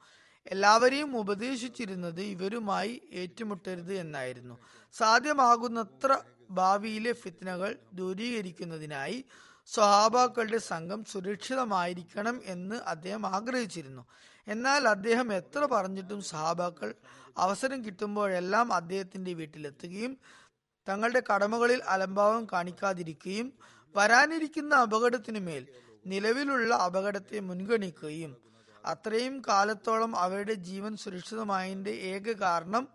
എല്ലാവരെയും 0.46 1.16
ഉപദേശിച്ചിരുന്നത് 1.16 2.20
ഇവരുമായി 2.20 3.02
ഏറ്റുമുട്ടരുത് 3.12 3.94
എന്നായിരുന്നു. 3.94 4.58
സാധ്യമാകുന്നത്ര 4.92 6.18
ഭാവിയിലെ 6.50 7.12
ഫിത്നകൾ 7.12 7.76
ദൂരീകരിക്കുന്നതിനായി 7.92 9.24
സ്വഹാബാക്കളുടെ 9.66 10.58
സംഘം 10.58 11.04
സുരക്ഷിതമായിരിക്കണം 11.04 12.40
എന്ന് 12.44 12.76
അദ്ദേഹം 12.76 13.26
ആഗ്രഹിച്ചിരുന്നു. 13.26 14.06
എന്നാൽ 14.48 14.88
അദ്ദേഹം 14.88 15.34
എത്ര 15.34 15.58
പറഞ്ഞിട്ടും 15.58 16.22
സഹാബാക്കൾ 16.22 16.94
അവസരം 17.38 17.84
കിട്ടുമ്പോഴെല്ലാം 17.84 18.72
അദ്ദേഹത്തിന്റെ 18.72 19.32
വീട്ടിലെത്തുകയും 19.32 20.18
തങ്ങളുടെ 20.88 21.22
കടമകളിൽ 21.34 21.82
അലംഭാവം 21.82 22.46
കാണിക്കാതിരിക്കുകയും 22.52 23.52
വരാനിരിക്കുന്ന 23.96 24.74
അപകടത്തിനു 24.74 25.38
മേൽ 25.38 25.66
നിലവിലുള്ള 26.06 26.74
അപകടത്തെ 26.74 27.40
മുൻഗണിക്കുകയും. 27.40 28.36
അത്രയും 28.86 29.42
കാലത്തോളം 29.48 30.16
അവരുടെ 30.16 30.54
ജീവൻ 30.54 30.96
സുരക്ഷിതമായതിന്റെ 30.96 31.90
ഏക 31.90 32.32
കാരണം 32.32 32.88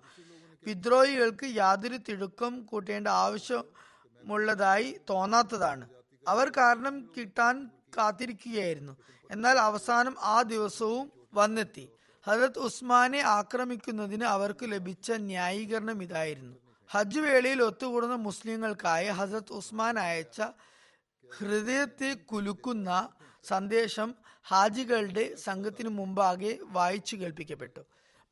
വിദ്രോഹികൾക്ക് 0.68 1.46
യാതൊരു 1.46 1.98
തിടുക്കം 1.98 2.64
കൂട്ടേണ്ട 2.64 3.08
ആവശ്യമുള്ളതായി 3.08 5.00
തോന്നാത്തതാണ്. 5.10 5.90
അവർ 6.28 6.50
കാരണം 6.50 7.10
കിട്ടാൻ 7.18 7.70
കാത്തിരിക്കുകയായിരുന്നു. 7.98 8.98
എന്നാൽ 9.32 9.58
അവസാനം 9.60 10.16
ആ 10.20 10.42
ദിവസവും 10.42 11.12
വന്നെത്തി. 11.36 11.90
ഹജരത് 12.28 12.60
ഉസ്മാനെ 12.60 13.20
ആക്രമിക്കുന്നതിന് 13.20 14.24
അവർക്ക് 14.24 14.66
ലഭിച്ച 14.66 15.12
ന്യായീകരണം 15.12 16.04
ഇതായിരുന്നു. 16.04 16.56
ഹജ്ജ് 16.92 17.20
വേളയിൽ 17.20 17.64
ഒത്തുകൂടുന്ന 17.64 18.16
മുസ്ലിങ്ങൾക്കായി 18.16 19.08
ഹസരത് 19.08 19.52
ഉസ്മാൻ 19.52 20.00
അയച്ച 20.00 20.42
ഹൃദയത്തെ 21.38 22.14
കുലുക്കുന്ന 22.14 23.10
സന്ദേശം 23.44 24.16
ഹാജികളുടെ 24.48 25.36
സംഘത്തിനു 25.36 25.90
മുമ്പാകെ 25.90 26.58
വായിച്ചു 26.64 27.16
കേൾപ്പിക്കപ്പെട്ടു. 27.16 27.80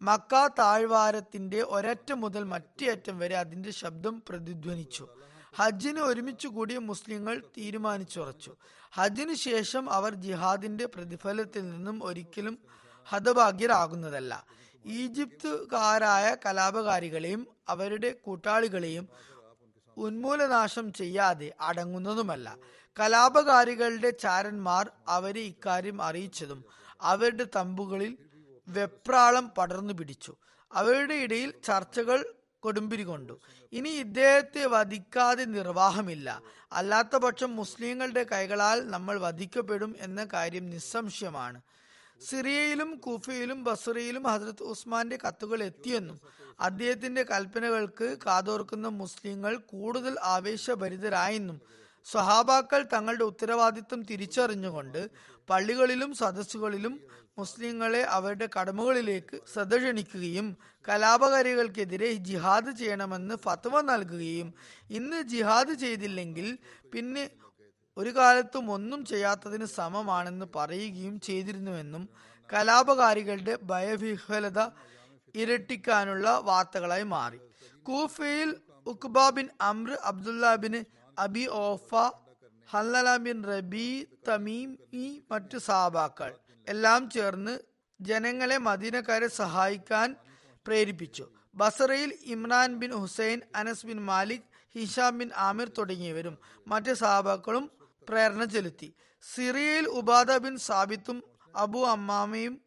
മക്ക 0.02 0.48
താഴ്വാരത്തിന്റെ 0.48 1.62
ഒരറ്റം 1.62 2.22
മുതൽ 2.22 2.44
മറ്റേ 2.44 2.92
അറ്റം 2.92 3.20
വരെ 3.20 3.38
അതിന്റെ 3.38 3.72
ശബ്ദം 3.72 4.24
പ്രതിധ്വനിച്ചു. 4.30 5.08
ഹജ്ജിന് 5.56 6.00
ഒരുമിച്ച് 6.00 6.48
കൂടിയ 6.48 6.78
മുസ്ലിങ്ങൾ 6.78 7.44
തീരുമാനിച്ചുറച്ചു. 7.58 8.56
ഹജ്ജിന് 8.92 9.34
ശേഷം 9.34 9.94
അവർ 9.94 10.14
ജിഹാദിന്റെ 10.14 10.86
പ്രതിഫലത്തിൽ 10.86 11.70
നിന്നും 11.70 12.04
ഒരിക്കലും 12.04 12.58
ഹതഭാഗ്യരാകുന്നതല്ല. 13.10 14.46
ഈജിപ്തുകാരായ 14.86 16.36
കലാപകാരികളെയും 16.46 17.48
അവരുടെ 17.70 18.12
കൂട്ടാളികളെയും 18.12 19.10
ഉന്മൂലനാശം 19.98 20.94
ചെയ്യാതെ 20.94 21.54
അടങ്ങുന്നതുമല്ല. 21.62 22.58
കലാപകാരികളുടെ 23.00 24.10
ചാരന്മാർ 24.10 24.92
അവരെ 25.08 25.42
ഇക്കാര്യം 25.42 26.02
അറിയിച്ചതും 26.02 26.66
അവരുടെ 27.02 27.46
തമ്പുകളിൽ 27.56 28.18
വെപ്രാളം 28.68 29.50
പടർന്നു 29.50 29.94
പിടിച്ചു. 29.94 30.36
അവരുടെ 30.72 31.14
ഇടയിൽ 31.14 31.54
ചർച്ചകൾ 31.64 32.26
കൊടുമ്പിരി 32.60 33.04
കൊണ്ടു. 33.04 33.40
ഇനി 33.74 33.90
ഇദ്ദേഹത്തെ 33.90 34.66
വധിക്കാതെ 34.66 35.44
നിർവാഹമില്ല. 35.44 36.42
അല്ലാത്ത 36.74 37.18
പക്ഷം 37.18 37.56
മുസ്ലിങ്ങളുടെ 37.56 38.24
കൈകളാൽ 38.24 38.90
നമ്മൾ 38.90 39.20
വധിക്കപ്പെടും 39.20 39.96
എന്ന 40.00 40.28
കാര്യം 40.34 40.70
നിസ്സംശയമാണ്. 40.70 41.62
സിറിയയിലും 42.24 42.90
കുഫയിലും 43.00 43.60
ബസറയിലും 43.64 44.24
ഹസരത്ത് 44.28 44.64
ഉസ്മാന്റെ 44.64 45.18
കത്തുകൾ 45.18 45.64
എത്തിയെന്നും 45.64 46.18
അദ്ദേഹത്തിന്റെ 46.60 47.24
കൽപ്പനകൾക്ക് 47.24 48.08
കാതോർക്കുന്ന 48.26 48.88
മുസ്ലിങ്ങൾ 48.96 49.54
കൂടുതൽ 49.66 50.14
ആവേശഭരിതരായെന്നും 50.26 51.58
സ്വഹാബാക്കൾ 52.08 52.82
തങ്ങളുടെ 52.94 53.24
ഉത്തരവാദിത്വം 53.24 54.02
തിരിച്ചറിഞ്ഞുകൊണ്ട് 54.04 55.02
പള്ളികളിലും 55.50 56.12
സദസ്സുകളിലും 56.16 56.94
മുസ്ലിങ്ങളെ 57.38 58.02
അവരുടെ 58.10 58.48
കടമകളിലേക്ക് 58.58 59.38
ശ്രദ്ധ 59.54 59.76
ക്ഷണിക്കുകയും 59.78 60.48
കലാപകാരികൾക്കെതിരെ 60.86 62.10
ജിഹാദ് 62.24 62.72
ചെയ്യണമെന്ന് 62.78 63.36
ഫത്വ 63.36 63.82
നൽകുകയും 63.82 64.50
ഇന്ന് 64.90 65.20
ജിഹാദ് 65.30 65.74
ചെയ്തില്ലെങ്കിൽ 65.80 66.48
പിന്നെ 66.94 67.24
ഒരു 67.98 68.10
കാലത്തും 68.10 68.66
ഒന്നും 68.72 69.06
ചെയ്യാത്തതിന് 69.06 69.68
സമമാണെന്ന് 69.80 70.46
പറയുകയും 70.56 71.16
ചെയ്തിരുന്നുവെന്നും 71.20 72.04
കലാപകാരികളുടെ 72.50 73.54
ഭയവിഹ്വലത 73.72 74.60
ഇരട്ടിക്കാനുള്ള 75.36 76.28
വാർത്തകളായി 76.50 77.06
മാറി. 77.16 77.40
കൂഫയിൽ 77.84 78.50
Uqba 78.86 79.18
bin 79.30 79.48
Amr 79.62 79.92
Abdullah 80.04 80.56
bin 80.64 80.76
Abi 81.18 81.46
Aufa 81.62 81.92
ഹല്ലല 82.70 83.10
bin 83.18 83.38
Rabi 83.44 83.88
Tamimi 84.28 85.24
മറ്റു 85.32 85.58
സാബാക്കൾ 85.58 86.32
എല്ലാം 86.68 87.10
ചേർന്ന് 87.10 87.54
ജനങ്ങളെ 88.00 88.58
മദീനക്കാരെ 88.58 89.28
സഹായിക്കാൻ 89.42 90.16
പ്രേരിപ്പിച്ചു. 90.68 91.26
ബസറയിൽ 91.56 92.12
Imran 92.34 92.70
bin 92.82 92.92
Husain 93.02 93.40
Anas 93.56 93.86
bin 93.86 94.00
Malik 94.12 94.48
Hisham 94.76 95.18
bin 95.20 95.30
Amir 95.48 95.68
തുടങ്ങിയവരും 95.78 96.36
മറ്റ് 96.68 96.94
സഹാബാക്കളും 97.02 97.66
പ്രേരണ 98.10 98.44
ചെലുത്തി. 98.46 98.94
സിറിയയിൽ 99.34 99.86
ഉബാദ 99.86 100.38
ബിൻ 100.38 100.58
സാബിത്തും 100.58 101.24
അബു 101.56 101.80
അമ്മാമയും 101.80 102.62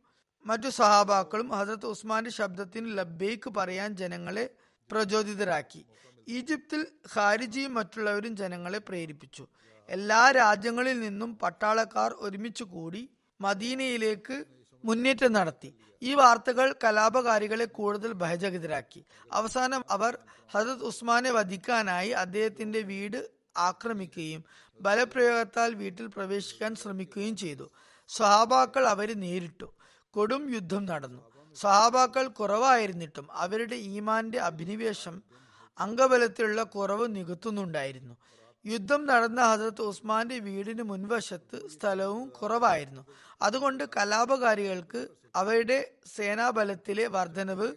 മറ്റു 0.46 0.68
സഹാബാക്കളും 0.68 1.48
ഹസരത്ത് 1.48 1.86
ഉസ്മാന്റെ 1.86 2.30
ശബ്ദത്തിന് 2.30 2.98
ലബ്ബേക്ക് 2.98 3.50
പറയാൻ 3.50 3.96
ജനങ്ങളെ 3.96 4.50
പ്രചോദിതരാക്കി. 4.92 5.86
ഈജിപ്തിൽ 6.28 6.86
ഖാരിജിയും 7.14 7.74
മറ്റുള്ളവരും 7.74 8.36
ജനങ്ങളെ 8.36 8.78
പ്രേരിപ്പിച്ചു. 8.78 9.46
എല്ലാ 9.88 10.30
രാജ്യങ്ങളിൽ 10.30 11.00
നിന്നും 11.00 11.38
പട്ടാളക്കാർ 11.38 12.14
ഒരുമിച്ച് 12.18 12.64
കൂടി 12.64 13.10
മദീനയിലേക്ക് 13.40 14.44
മുന്നേറ്റം 14.84 15.32
നടത്തി. 15.32 15.78
ഈ 16.02 16.14
വാർത്തകൾ 16.14 16.74
കലാപകാരികളെ 16.84 17.64
കൂടുതൽ 17.64 18.12
ഭയചകിതരാക്കി 18.12 19.04
അവസാനം 19.32 19.84
അവർ 19.90 20.18
ഹസരത് 20.54 20.82
ഉസ്മാനെ 20.82 21.30
വധിക്കാനായി 21.30 22.08
അദ്ദേഹത്തിന്റെ 22.08 22.80
വീട് 22.80 23.35
ആക്രമിക്കുകയും 23.56 24.44
ബലപ്രയോഗത്താൽ 24.80 25.74
വീട്ടിൽ 25.74 26.06
പ്രവേശിക്കാൻ 26.06 26.74
ശ്രമിക്കുകയും 26.74 27.36
ചെയ്തു. 27.36 27.70
സ്വഹാബാക്കൾ 28.08 28.84
അവരെ 28.88 29.14
നേരിട്ടു. 29.14 29.68
കൊടും 30.10 30.54
യുദ്ധം 30.54 30.84
നടന്നു. 30.86 31.22
സ്വഹാബാക്കൾ 31.56 32.28
കുറവായിരുന്നിട്ടും 32.28 33.28
അവരുടെ 33.32 33.74
ഈമാന്റെ 33.74 34.38
അഭിനിവേശം 34.38 35.22
അംഗബലത്തിലുള്ള 35.78 36.62
കുറവ് 36.62 37.16
നികത്തുന്നുണ്ടായിരുന്നു. 37.16 38.14
യുദ്ധം 38.66 39.06
നടന്ന 39.06 39.40
ഹസരത്ത് 39.42 39.82
ഉസ്മാന്റെ 39.82 40.38
വീടിന് 40.38 40.82
മുൻവശത്ത് 40.82 41.68
സ്ഥലവും 41.68 42.28
കുറവായിരുന്നു. 42.28 43.06
അതുകൊണ്ട് 43.42 43.84
കലാപകാരികൾക്ക് 43.96 45.08
അവരുടെ 45.36 45.78
സേനാബലത്തിലെ 46.16 47.06
വർധനവ് 47.06 47.68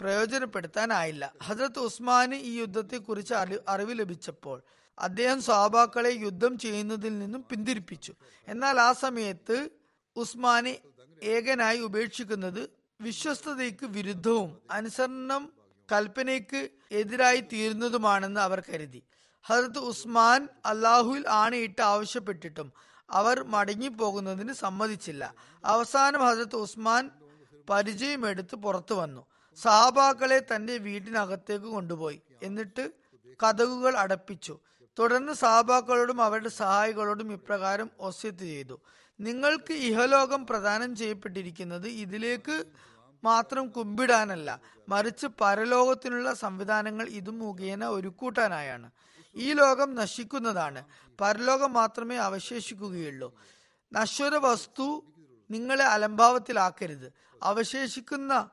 പ്രയോജനപ്പെടുത്താനായില്ല. 0.00 1.32
ഹസരത്ത് 1.42 1.78
ഉസ്മാന് 1.78 2.34
ഈ 2.34 2.60
യുദ്ധത്തെക്കുറിച്ച് 2.60 3.34
കുറിച്ച് 3.34 3.60
അറിവ് 3.68 3.98
ലഭിച്ചപ്പോൾ 3.98 4.62
അദ്ദേഹം 4.98 5.42
സ്വാബാക്കളെ 5.42 6.10
യുദ്ധം 6.10 6.58
ചെയ്യുന്നതിൽ 6.58 7.18
നിന്നും 7.18 7.44
പിന്തിരിപ്പിച്ചു. 7.50 8.14
എന്നാൽ 8.48 8.80
ആ 8.80 8.92
സമയത്ത് 8.92 9.68
ഉസ്മാനെ 10.16 10.78
ഏകനായി 11.22 11.78
ഉപേക്ഷിക്കുന്നത് 11.78 12.70
വിശ്വസ്തതയ്ക്ക് 13.00 13.86
വിരുദ്ധവും 13.86 14.58
അനുസരണം 14.70 15.52
കൽപ്പനയ്ക്ക് 15.92 16.68
എതിരായി 16.90 17.40
തീരുന്നതുമാണെന്ന് 17.40 18.40
അവർ 18.40 18.62
കരുതി. 18.68 19.02
ഹജറത്ത് 19.44 19.78
ഉസ്മാൻ 19.78 20.48
അള്ളാഹുവിൽ 20.66 21.28
ആണയിട്ട് 21.28 21.82
ആവശ്യപ്പെട്ടിട്ടും 21.82 22.72
അവർ 23.10 23.44
മടങ്ങിപ്പോകുന്നതിന് 23.44 24.52
സമ്മതിച്ചില്ല. 24.52 25.34
അവസാനം 25.64 26.20
ഹജറത്ത് 26.20 26.56
ഉസ്മാൻ 26.56 27.10
പരിചയമെടുത്ത് 27.70 28.56
പുറത്തു 28.56 28.94
വന്നു. 28.94 29.26
സഹാബാക്കളെ 29.56 30.38
തന്റെ 30.54 30.78
വീട്ടിനകത്തേക്ക് 30.78 31.64
കൊണ്ടുപോയി. 31.64 32.22
എന്നിട്ട് 32.42 32.90
കഥകുകൾ 33.42 33.96
അടപ്പിച്ചു. 33.96 34.58
തുടർന്ന് 34.98 35.32
സഹാബാക്കളോടും 35.32 36.22
അവരുടെ 36.22 36.48
സഹായികളോടും 36.48 37.32
ഇപ്രകാരം 37.32 37.90
ഒസ്യത്ത് 38.00 38.38
ചെയ്തു. 38.38 38.80
നിങ്ങൾക്ക് 39.20 39.72
ഇഹലോകം 39.72 40.46
പ്രദാനം 40.46 40.96
ചെയ്യപ്പെട്ടിരിക്കുന്നത് 40.96 41.88
ഇതിലേക്ക് 41.88 42.64
മാത്രം 43.24 43.68
കുമ്പിടാനല്ല 43.68 44.60
മറിച്ച് 44.88 45.26
പരലോകത്തിനുള്ള 45.40 46.34
സംവിധാനങ്ങൾ 46.34 47.08
ഇത് 47.08 47.30
മുഖേന 47.30 47.84
ഒരുക്കൂട്ടാനായാണ്. 47.84 48.90
ഈ 49.36 49.52
ലോകം 49.52 49.94
നശിക്കുന്നതാണ്. 49.94 50.84
പരലോകം 51.20 51.72
മാത്രമേ 51.72 52.16
അവശേഷിക്കുകയുള്ളൂ. 52.16 53.40
നശ്വര 53.92 54.36
വസ്തു 54.36 55.04
നിങ്ങളെ 55.50 55.84
അലംഭാവത്തിലാക്കരുത്. 55.84 57.12
അവശേഷിക്കുന്ന 57.42 58.50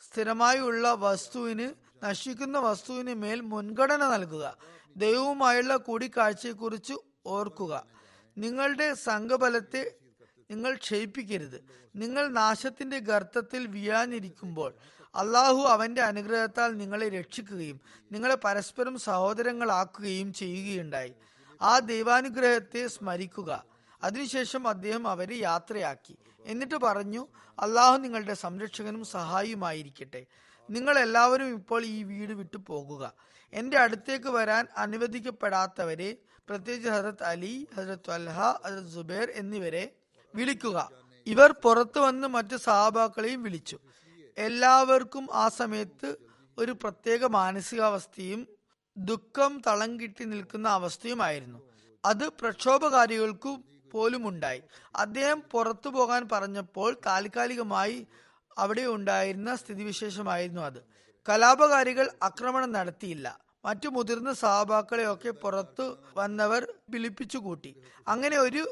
സ്ഥിരമായുള്ള 0.00 0.94
വസ്തുവിന് 0.98 1.70
നശിക്കുന്ന 2.04 2.58
വസ്തുവിന് 2.58 3.14
മേൽ 3.14 3.40
മുൻഗണന 3.40 4.08
നൽകുക. 4.08 4.75
ദൈവവുമായുള്ള 4.96 5.76
കൂടിക്കാഴ്ചയെക്കുറിച്ച് 5.76 6.92
ഓർക്കുക. 7.26 7.86
നിങ്ങളുടെ 8.38 8.94
സംഘബലത്തെ 8.94 9.94
നിങ്ങൾ 10.50 10.74
ക്ഷയിപ്പിക്കരുത്. 10.74 11.64
നിങ്ങൾ 11.96 12.28
നാശത്തിന്റെ 12.28 12.98
ഗർത്തത്തിൽ 12.98 13.66
വീഴാനിരിക്കുമ്പോൾ 13.66 14.74
അള്ളാഹു 15.14 15.56
അവന്റെ 15.56 16.02
അനുഗ്രഹത്താൽ 16.02 16.76
നിങ്ങളെ 16.76 17.08
രക്ഷിക്കുകയും 17.08 17.80
നിങ്ങളെ 18.12 18.34
പരസ്പരം 18.34 18.98
സഹോദരങ്ങളാക്കുകയും 18.98 20.32
ചെയ്യുകയുണ്ടായി. 20.32 21.14
ആ 21.62 21.78
ദൈവാനുഗ്രഹത്തെ 21.78 22.86
സ്മരിക്കുക. 22.86 23.64
അതിനുശേഷം 24.02 24.68
അദ്ദേഹം 24.68 25.08
അവരെ 25.08 25.36
യാത്രയാക്കി. 25.38 26.16
എന്നിട്ട് 26.44 26.74
പറഞ്ഞു 26.74 27.26
അള്ളാഹു 27.58 27.96
നിങ്ങളുടെ 27.96 28.34
സംരക്ഷകനും 28.34 29.04
സഹായിയുമായിരിക്കട്ടെ. 29.04 30.26
നിങ്ങൾ 30.70 30.98
എല്ലാവരും 30.98 31.54
ഇപ്പോൾ 31.54 31.84
ഈ 31.84 32.02
വീട് 32.02 32.32
വിട്ടു 32.32 32.56
പോകുക 32.66 33.12
എന്റെ 33.52 33.78
അടുത്തേക്ക് 33.78 34.26
വരാൻ 34.26 34.66
അനുവദിക്കപ്പെടാത്തവരെ 34.76 36.16
പ്രത്യേകിച്ച് 36.48 36.88
ഹസരത് 36.88 37.22
അലി 37.22 37.68
ഹസരത് 37.76 38.10
അൽഹ 38.10 38.40
ഹസരത് 38.40 38.92
സുബൈർ 38.92 39.30
എന്നിവരെ 39.30 39.92
വിളിക്കുക. 40.34 40.90
ഇവർ 41.26 41.54
പുറത്തു 41.62 42.00
വന്ന് 42.00 42.28
മറ്റു 42.28 42.56
സഹാബാക്കളെയും 42.56 43.42
വിളിച്ചു. 43.42 43.78
എല്ലാവർക്കും 44.38 45.28
ആ 45.32 45.48
സമയത്ത് 45.48 46.16
ഒരു 46.58 46.72
പ്രത്യേക 46.72 47.24
മാനസികാവസ്ഥയും 47.24 48.46
ദുഃഖം 48.96 49.62
തളം 49.66 50.00
കിട്ടി 50.00 50.24
നിൽക്കുന്ന 50.24 50.68
അവസ്ഥയുമായിരുന്നു. 50.68 51.58
അത് 52.04 52.28
പ്രക്ഷോഭകാരികൾക്കു 52.28 53.58
പോലും 53.92 54.28
ഉണ്ടായി 54.28 54.62
അദ്ദേഹം 54.96 55.42
പുറത്തു 55.50 55.88
പോകാൻ 55.88 56.28
പറഞ്ഞപ്പോൾ 56.32 56.96
താൽക്കാലികമായി 57.06 58.06
അവിടെ 58.58 58.82
ഉണ്ടായിരുന്ന 58.82 59.56
സ്ഥിതിവിശേഷമായിരുന്നു 59.56 60.62
അത്. 60.62 60.95
കലാപകാരികൾ 61.28 62.10
ആക്രമണം 62.22 62.72
നടത്തിയില്ല. 62.72 63.26
മറ്റു 63.64 63.88
മുതിർന്ന 63.88 64.32
സഹാബാക്കളെയൊക്കെ 64.32 65.30
പുറത്തു 65.30 65.86
വന്നവർ 66.16 66.72
വിളിപ്പിച്ചു 66.90 67.38
കൂട്ടി. 67.38 67.72
അങ്ങനെ 68.08 68.36
ഒരു 68.38 68.62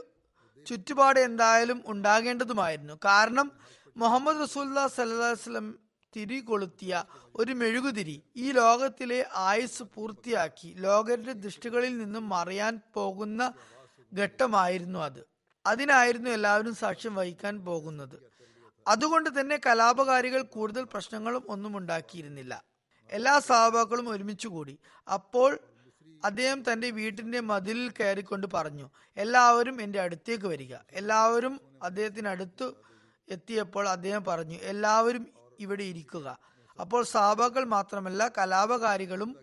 ചുറ്റുപാട് 0.66 1.20
എന്തായാലും 1.20 1.84
ഉണ്ടാകേണ്ടതുമായിരുന്നു. 1.86 2.94
കാരണം 3.04 3.52
മുഹമ്മദ് 3.96 4.42
റസൂല്ലാ 4.42 4.86
സല്ലാസ്ലം 4.86 5.78
തിരി 6.16 6.40
കൊളുത്തിയ 6.40 7.04
ഒരു 7.36 7.52
മെഴുകുതിരി 7.52 8.22
ഈ 8.36 8.52
ലോകത്തിലെ 8.52 9.26
ആയുസ് 9.34 9.82
പൂർത്തിയാക്കി 9.94 10.74
ലോകരുടെ 10.78 11.32
ദൃഷ്ടികളിൽ 11.32 11.98
നിന്നും 11.98 12.28
മറയാൻ 12.28 12.80
പോകുന്ന 12.94 13.52
ഘട്ടമായിരുന്നു 14.12 14.98
അത്. 14.98 15.22
അതിനായിരുന്നു 15.66 16.30
എല്ലാവരും 16.30 16.74
സാക്ഷ്യം 16.74 17.14
വഹിക്കാൻ 17.14 17.64
പോകുന്നത്. 17.64 18.33
അതുകൊണ്ട് 18.88 19.40
തന്നെ 19.40 19.60
കലാപകാരികൾ 19.66 20.42
കൂടുതൽ 20.42 20.84
പ്രശ്നങ്ങളും 20.92 21.44
ഒന്നും 21.48 21.76
ഉണ്ടാക്കിയിരുന്നില്ല. 21.76 22.64
എല്ലാ 23.12 23.38
സഹാബാക്കളും 23.38 24.08
ഒരുമിച്ച് 24.08 24.48
കൂടി. 24.48 24.78
അപ്പോൾ 25.12 25.58
അദ്ദേഹം 26.24 26.72
തന്റെ 26.72 26.90
വീട്ടിന്റെ 26.90 27.40
മതിലിൽ 27.40 27.92
കയറിക്കൊണ്ട് 28.00 28.46
പറഞ്ഞു 28.54 28.88
എല്ലാവരും 29.16 29.82
എന്റെ 29.82 30.00
അടുത്തേക്ക് 30.00 30.44
വരിക. 30.44 30.74
എല്ലാവരും 30.90 31.60
അദ്ദേഹത്തിനടുത്ത് 31.82 32.72
എത്തിയപ്പോൾ 33.28 33.88
അദ്ദേഹം 33.88 34.24
പറഞ്ഞു 34.24 34.54
എല്ലാവരും 34.54 35.26
ഇവിടെ 35.60 35.84
ഇരിക്കുക. 35.84 36.38
അപ്പോൾ 36.80 37.04
സഹാബാക്കൾ 37.04 37.64
മാത്രമല്ല 37.64 38.30
കലാപകാരികളും 38.38 39.36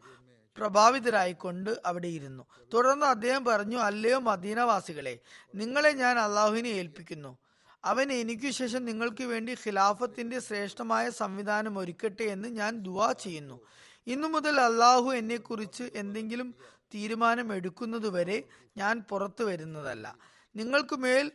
പ്രഭാവിതരായിക്കൊണ്ട് 0.57 1.81
അവിടെ 1.85 2.07
ഇരുന്നു. 2.07 2.43
തുടർന്ന് 2.73 3.05
അദ്ദേഹം 3.05 3.45
പറഞ്ഞു 3.45 3.77
അല്ലയോ 3.77 4.19
മദീനവാസികളെ 4.19 5.19
നിങ്ങളെ 5.55 5.91
ഞാൻ 5.91 6.19
അള്ളാഹുവിനെ 6.19 6.69
ഏൽപ്പിക്കുന്നു. 6.69 7.37
അവൻ 7.85 8.11
എനിക്ക് 8.11 8.51
ശേഷം 8.51 8.85
നിങ്ങൾക്ക് 8.85 9.23
വേണ്ടി 9.23 9.53
ഖിലാഫത്തിന്റെ 9.53 10.39
ശ്രേഷ്ഠമായ 10.39 11.09
സംവിധാനം 11.09 11.77
ഒരുക്കട്ടെ 11.77 12.23
എന്ന് 12.23 12.47
ഞാൻ 12.47 12.79
ദുവാ 12.79 13.11
ചെയ്യുന്നു. 13.11 13.61
ഇന്നു 14.07 14.27
മുതൽ 14.27 14.59
അള്ളാഹു 14.59 15.11
എന്നെക്കുറിച്ച് 15.11 15.83
എന്തെങ്കിലും 15.95 16.55
തീരുമാനം 16.95 17.53
എടുക്കുന്നതുവരെ 17.53 18.43
ഞാൻ 18.77 19.03
പുറത്തു 19.09 19.43
വരുന്നതല്ല. 19.43 20.15
നിങ്ങൾക്ക് 20.55 20.95
മേൽ 20.95 21.31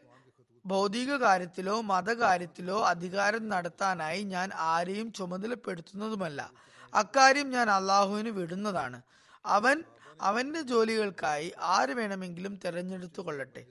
ഭൗതിക 0.66 1.16
കാര്യത്തിലോ 1.16 1.80
മതകാര്യത്തിലോ 1.80 2.84
അധികാരം 2.84 3.48
നടത്താനായി 3.48 4.22
ഞാൻ 4.22 4.50
ആരെയും 4.54 5.12
ചുമതലപ്പെടുത്തുന്നതുമല്ല. 5.12 6.52
അക്കാര്യം 6.94 7.50
ഞാൻ 7.50 7.70
അള്ളാഹുവിന് 7.70 8.28
വിടുന്നതാണ്. 8.28 9.02
അവൻ 9.46 9.84
അവന്റെ 10.20 10.62
ജോലികൾക്കായി 10.62 11.52
ആര് 11.60 11.94
വേണമെങ്കിലും 11.94 12.56
തിരഞ്ഞെടുത്തു 12.64 13.20
കൊള്ളട്ടെ 13.22 13.66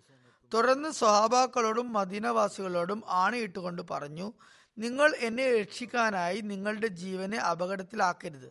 തുടർന്ന് 0.53 0.89
സ്വഹാബാക്കളോടും 0.89 1.93
മദീനവാസികളോടും 1.93 3.03
ആണിയിട്ടുകൊണ്ട് 3.07 3.81
പറഞ്ഞു 3.91 4.33
നിങ്ങൾ 4.77 5.15
എന്നെ 5.19 5.59
രക്ഷിക്കാനായി 5.59 6.41
നിങ്ങളുടെ 6.41 6.87
ജീവനെ 6.87 7.37
അപകടത്തിലാക്കരുത്. 7.37 8.49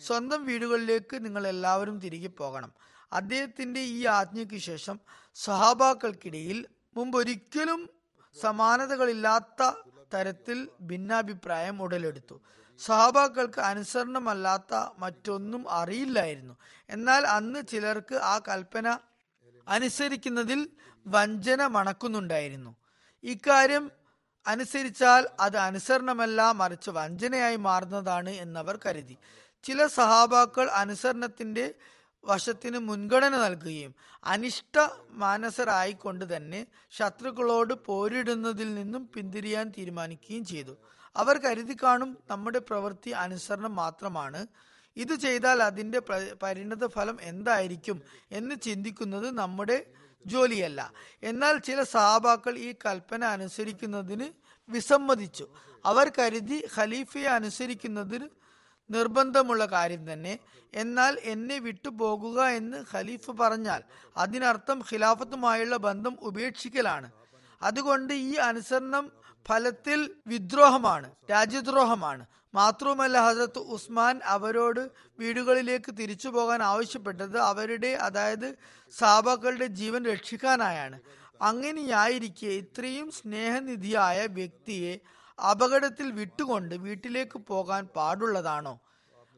സ്വന്തം 0.00 0.46
വീടുകളിലേക്ക് 0.46 1.24
നിങ്ങൾ 1.24 1.46
എല്ലാവരും 1.46 2.00
തിരികെ 2.00 2.28
പോകണം. 2.28 2.72
അദ്ദേഹത്തിന്റെ 3.12 3.80
ഈ 3.80 4.06
ആജ്ഞയ്ക്ക് 4.06 4.58
ശേഷം 4.58 5.00
സ്വഹാബാക്കൾക്കിടയിൽ 5.34 6.66
മുമ്പൊരിക്കലും 6.96 7.90
സമാനതകളില്ലാത്ത 8.40 9.72
തരത്തിൽ 10.14 10.68
ഭിന്നാഭിപ്രായം 10.80 11.82
ഉടലെടുത്തു. 11.82 12.40
സഹാബാക്കൾക്ക് 12.78 13.60
അനുസരണമല്ലാത്ത 13.60 14.74
മറ്റൊന്നും 14.98 15.70
അറിയില്ലായിരുന്നു. 15.70 16.54
എന്നാൽ 16.90 17.26
അന്ന് 17.26 17.66
ചിലർക്ക് 17.68 18.14
ആ 18.14 18.40
കൽപ്പന 18.48 18.98
അനുസരിക്കുന്നതിൽ 19.68 20.68
വഞ്ചന 21.06 21.66
മണക്കുന്നുണ്ടായിരുന്നു. 21.66 22.76
ഇക്കാര്യം 23.24 23.90
അനുസരിച്ചാൽ 24.46 25.28
അത് 25.40 25.56
അനുസരണമല്ല 25.56 26.52
മറിച്ച് 26.52 26.90
വഞ്ചനയായി 26.90 27.56
മാറുന്നതാണ് 27.56 28.30
എന്നവർ 28.30 28.78
കരുതി. 28.86 29.16
ചില 29.64 29.86
സഹാബാക്കൾ 29.86 30.70
അനുസരണത്തിന്റെ 30.70 31.74
വശത്തിന് 32.24 32.78
മുൻഗണന 32.78 33.36
നൽകുകയും 33.36 33.94
അനിഷ്ട 34.24 34.88
മാനസരായിക്കൊണ്ട് 35.10 36.36
തന്നെ 36.36 36.66
ശത്രുക്കളോട് 36.90 37.74
പോരിടുന്നതിൽ 37.86 38.74
നിന്നും 38.74 39.10
പിന്തിരിയാൻ 39.14 39.72
തീരുമാനിക്കുകയും 39.78 40.44
ചെയ്തു. 40.44 40.76
അവർ 41.16 41.38
കരുതി 41.38 41.76
കാണും 41.82 42.18
നമ്മുടെ 42.30 42.58
പ്രവൃത്തി 42.58 43.10
അനുസരണം 43.10 43.76
മാത്രമാണ്. 43.76 44.46
ഇത് 44.96 45.14
ചെയ്താൽ 45.14 45.62
അതിന്റെ 45.62 45.98
പരിണത 46.42 46.86
ഫലം 46.86 47.18
എന്തായിരിക്കും 47.20 48.02
എന്ന് 48.32 48.54
ചിന്തിക്കുന്നത് 48.62 49.30
നമ്മുടെ 49.30 49.86
ജോലിയല്ല. 50.26 50.92
എന്നാൽ 51.22 51.58
ചില 51.58 51.82
സഹാബാക്കൾ 51.82 52.58
ഈ 52.58 52.74
കൽപ്പന 52.86 53.24
അനുസരിക്കുന്നതിന് 53.24 54.28
വിസമ്മതിച്ചു. 54.68 55.48
അവർ 55.84 56.12
കരുതി 56.18 56.68
ഖലീഫയെ 56.76 57.24
അനുസരിക്കുന്നതിന് 57.24 58.28
നിർബന്ധമുള്ള 58.90 59.66
കാര്യം 59.66 60.12
തന്നെ. 60.12 60.38
എന്നാൽ 60.74 61.18
എന്നെ 61.22 61.58
വിട്ടുപോകുക 61.58 62.42
എന്ന് 62.42 62.84
ഖലീഫ് 62.92 63.30
പറഞ്ഞാൽ 63.30 63.82
അതിനർത്ഥം 64.16 64.78
ഖിലാഫത്തുമായുള്ള 64.80 65.76
ബന്ധം 65.76 66.16
ഉപേക്ഷിക്കലാണ്. 66.20 67.10
അതുകൊണ്ട് 67.62 68.14
ഈ 68.14 68.34
അനുസരണം 68.34 69.23
ഫലത്തിൽ 69.48 70.10
വിദ്രോഹമാണ് 70.26 71.10
രാജ്യദ്രോഹമാണ്. 71.30 72.26
മാത്രവുമല്ല 72.54 73.26
ഹസരത്ത് 73.26 73.58
ഉസ്മാൻ 73.58 74.20
അവരോട് 74.24 74.90
വീടുകളിലേക്ക് 75.18 75.96
തിരിച്ചു 75.98 76.28
പോകാൻ 76.28 76.62
ആവശ്യപ്പെട്ടത് 76.62 77.38
അവരുടെ 77.38 77.86
അതായത് 77.86 78.54
സാബാക്കളുടെ 78.98 79.66
ജീവൻ 79.66 80.04
രക്ഷിക്കാനായാണ്. 80.04 81.00
അങ്ങനെയായിരിക്കെ 81.42 82.46
ഇത്രയും 82.46 83.10
സ്നേഹനിധിയായ 83.10 84.26
വ്യക്തിയെ 84.26 85.00
അപകടത്തിൽ 85.50 86.10
വിട്ടുകൊണ്ട് 86.10 86.74
വീട്ടിലേക്ക് 86.74 87.38
പോകാൻ 87.38 87.86
പാടുള്ളതാണോ? 87.86 88.80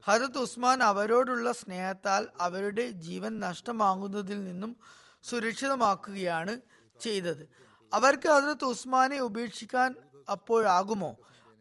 ഹരത് 0.07 0.39
ഉസ്മാൻ 0.39 0.83
അവരോടുള്ള 0.83 1.53
സ്നേഹത്താൽ 1.53 2.29
അവരുടെ 2.41 2.91
ജീവൻ 2.91 3.41
നഷ്ടമാകുന്നതിൽ 3.41 4.45
നിന്നും 4.45 4.77
സുരക്ഷിതമാക്കുകയാണ് 5.23 6.61
ചെയ്തത്. 7.01 7.66
അവർക്ക് 7.95 8.29
ഹസ്രത്ത് 8.29 8.65
ഉസ്മാനെ 8.65 9.19
ഉപേക്ഷിക്കാൻ 9.21 9.95
അപ്പോഴാകുമോ? 10.31 11.17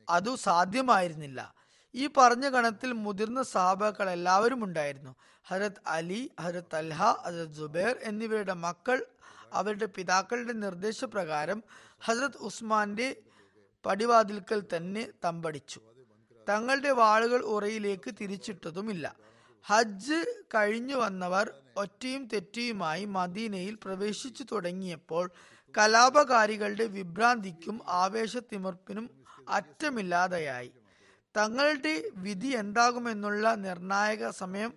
അതു 0.10 0.36
സാധ്യമായിരുന്നില്ല. 0.36 1.54
ഈ 1.96 2.10
പറഞ്ഞ 2.18 2.50
ഗണത്തിൽ 2.50 2.92
മുതിർന്ന 2.92 3.44
സഹാബാക്കൾ 3.44 4.10
എല്ലാവരും 4.10 4.64
ഉണ്ടായിരുന്നു. 4.64 5.16
ഹരത് 5.48 5.82
അലി 5.88 6.32
ഹരത് 6.42 6.76
അൽഹ 6.76 7.04
ഹരത് 7.04 7.54
ജുബേർ 7.54 8.00
എന്നിവരുടെ 8.02 8.54
മക്കൾ 8.54 9.06
അവരുടെ 9.54 9.86
പിതാക്കളുടെ 9.86 10.54
നിർദ്ദേശപ്രകാരം 10.54 11.64
ഹസരത് 12.02 12.38
ഉസ്മാന്റെ 12.38 13.16
പടിവാതിൽക്കൽ 13.86 14.64
തന്നെ 14.76 15.08
തമ്പടിച്ചു. 15.26 15.82
തങ്ങളുടെ 16.50 16.92
വാളുകൾ 16.92 17.42
ഉറയിലേക്ക് 17.42 18.14
തിരിച്ചിട്ടതുമില്ല. 18.22 19.16
ഹജ്ജ് 19.66 20.42
കഴിഞ്ഞു 20.56 20.96
വന്നവർ 20.96 21.54
ഒറ്റയും 21.78 22.26
തെറ്റിയുമായി 22.26 23.06
മദീനയിൽ 23.06 23.78
പ്രവേശിച്ചു 23.84 24.44
തുടങ്ങിയപ്പോൾ 24.44 25.32
കലാപകാരികളുടെ 25.78 26.86
വിഭ്രാന്തിക്കും 26.86 27.82
ആവേശത്തിമർപ്പിനും 27.88 29.10
അറ്റമില്ലാതെയായി. 29.50 30.72
തങ്ങളുടെ 31.38 32.04
വിധി 32.16 32.48
എന്താകുമെന്നുള്ള 32.48 33.54
നിർണായക 33.56 34.30
സമയം 34.30 34.74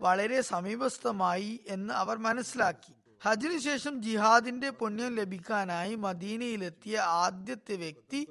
വളരെ 0.00 0.40
സമീപസ്ഥമായി 0.40 1.60
എന്ന് 1.68 1.94
അവർ 1.94 2.18
മനസ്സിലാക്കി. 2.18 2.92
ഹജിനു 3.24 3.58
ശേഷം 3.58 4.02
ജിഹാദിന്റെ 4.02 4.70
പുണ്യം 4.70 5.14
ലഭിക്കാനായി 5.14 5.94
മദീനയിലെത്തിയ 5.94 6.98
ആദ്യത്തെ 6.98 7.74
വ്യക്തി 7.74 8.28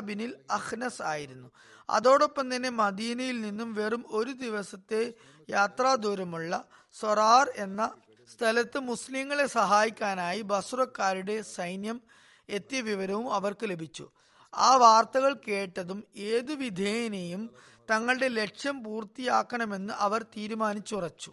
ബിനിൽ 0.00 0.36
അഹ്നസ് 0.50 1.02
ആയിരുന്നു. 1.02 1.50
അതോടൊപ്പം 1.90 2.56
തന്നെ 2.56 2.68
മദീനയിൽ 2.70 3.40
നിന്നും 3.40 3.74
വെറും 3.74 4.04
ഒരു 4.08 4.30
ദിവസത്തെ 4.30 5.14
യാത്രാ 5.50 5.94
ദൂരമുള്ള 5.94 6.64
സൊറാർ 6.92 7.52
എന്ന 7.56 7.90
സ്ഥലത്ത് 8.28 8.78
മുസ്ലിങ്ങളെ 8.78 9.46
സഹായിക്കാനായി 9.46 10.42
ബസ്രക്കാരുടെ 10.42 11.42
സൈന്യം 11.42 12.00
എത്തിയ 12.48 12.80
വിവരവും 12.80 13.34
അവർക്ക് 13.34 13.66
ലഭിച്ചു. 13.70 14.10
ആ 14.54 14.76
വാർത്തകൾ 14.76 15.32
കേട്ടതും 15.48 16.04
ഏതു 16.16 16.52
വിധേയനെയും 16.52 17.50
തങ്ങളുടെ 17.90 18.28
ലക്ഷ്യം 18.28 18.84
പൂർത്തിയാക്കണമെന്ന് 18.84 19.94
അവർ 19.98 20.22
തീരുമാനിച്ചുറച്ചു. 20.22 21.30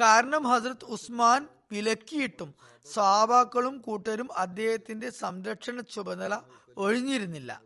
കാരണം 0.00 0.42
ഹസ്രത് 0.48 0.84
ഉസ്മാൻ 0.84 1.48
വിലക്കിയിട്ടും 1.72 2.54
സാബാക്കളും 2.94 3.78
കൂട്ടരും 3.78 4.28
അദ്ദേഹത്തിന്റെ 4.36 5.10
സംരക്ഷണ 5.10 5.80
ചുമതല 5.80 6.40
ഒഴിഞ്ഞിരുന്നില്ല. 6.76 7.60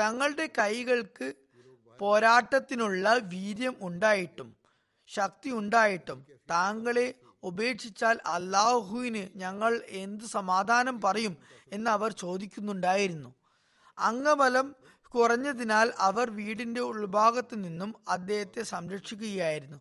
തങ്ങളുടെ 0.00 0.48
കൈകൾക്ക് 0.58 1.34
പോരാട്ടത്തിനുള്ള 2.00 3.12
വീര്യം 3.14 3.76
ഉണ്ടായിട്ടും 3.82 4.56
ശക്തി 5.10 5.50
ഉണ്ടായിട്ടും 5.50 6.26
താങ്കളെ 6.50 7.14
ഉപേക്ഷിച്ചാൽ 7.42 8.18
അള്ളാഹുവിന് 8.26 9.38
ഞങ്ങൾ 9.38 9.82
എന്ത് 9.88 10.24
സമാധാനം 10.24 11.00
പറയും 11.00 11.36
എന്ന് 11.72 11.90
അവർ 11.90 12.12
ചോദിക്കുന്നുണ്ടായിരുന്നു. 12.12 13.34
അംഗബലം 13.98 14.76
കുറഞ്ഞതിനാൽ 15.14 15.92
അവർ 15.98 16.30
വീടിന്റെ 16.30 16.80
ഉൾഭാഗത്തു 16.80 17.54
നിന്നും 17.54 17.94
അദ്ദേഹത്തെ 18.08 18.62
സംരക്ഷിക്കുകയായിരുന്നു. 18.62 19.80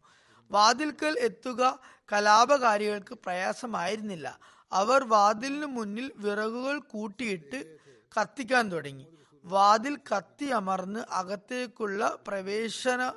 വാതിൽക്കൽ 0.51 1.19
എത്തുക 1.19 1.79
കലാപകാരികൾക്ക് 2.13 3.13
പ്രയാസമായിരുന്നില്ല. 3.13 4.39
അവർ 4.71 5.03
വാതിലിനു 5.03 5.65
മുന്നിൽ 5.65 6.11
വിറകുകൾ 6.15 6.79
കൂട്ടിയിട്ട് 6.79 7.77
കത്തിക്കാൻ 8.21 8.71
തുടങ്ങി. 8.71 9.07
വാതിൽ 9.45 9.97
കത്തി 9.97 10.45
അമർന്ന് 10.45 10.99
അകത്തേക്കുള്ള 11.11 12.17
പ്രവേശന 12.27 13.13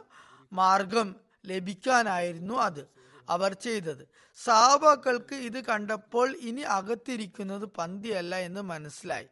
മാർഗം 0.52 1.14
ലഭിക്കാനായിരുന്നു 1.46 2.54
അത്. 2.54 2.88
അവർ 3.28 3.52
ചെയ്തത്. 3.52 4.13
സാബാക്കൾക്ക് 4.36 5.34
ഇത് 5.34 5.64
കണ്ടപ്പോൾ 5.64 6.36
ഇനി 6.36 6.60
അകത്തിരിക്കുന്നത് 6.60 7.64
പന്തിയല്ല 7.64 8.36
എന്ന് 8.36 8.60
മനസ്സിലായി. 8.60 9.26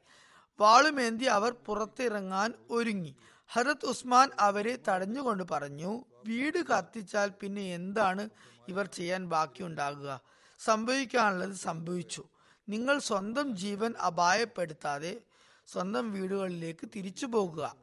വാളുമേന്തി 0.60 1.24
അവർ 1.24 1.52
പുറത്തിറങ്ങാൻ 1.66 2.52
ഒരുങ്ങി. 2.70 3.16
ഹരത് 3.48 3.86
ഉസ്മാൻ 3.86 4.30
അവരെ 4.40 4.78
തടഞ്ഞുകൊണ്ട് 4.88 5.44
പറഞ്ഞു 5.50 6.04
വീട് 6.26 6.66
കത്തിച്ചാൽ 6.66 7.32
പിന്നെ 7.40 7.74
എന്താണ് 7.74 8.28
ഇവർ 8.68 8.86
ചെയ്യാൻ 8.86 9.28
ബാക്കിയുണ്ടാകുക? 9.28 10.20
സംഭവിക്കാനുള്ളത് 10.58 11.52
സംഭവിച്ചു. 11.52 12.24
നിങ്ങൾ 12.68 12.98
സ്വന്തം 12.98 13.56
ജീവൻ 13.56 13.94
അപായപ്പെടുത്താതെ 14.06 15.20
സ്വന്തം 15.66 16.12
വീടുകളിലേക്ക് 16.12 16.88
തിരിച്ചു 16.96 17.26
പോകുക. 17.26 17.74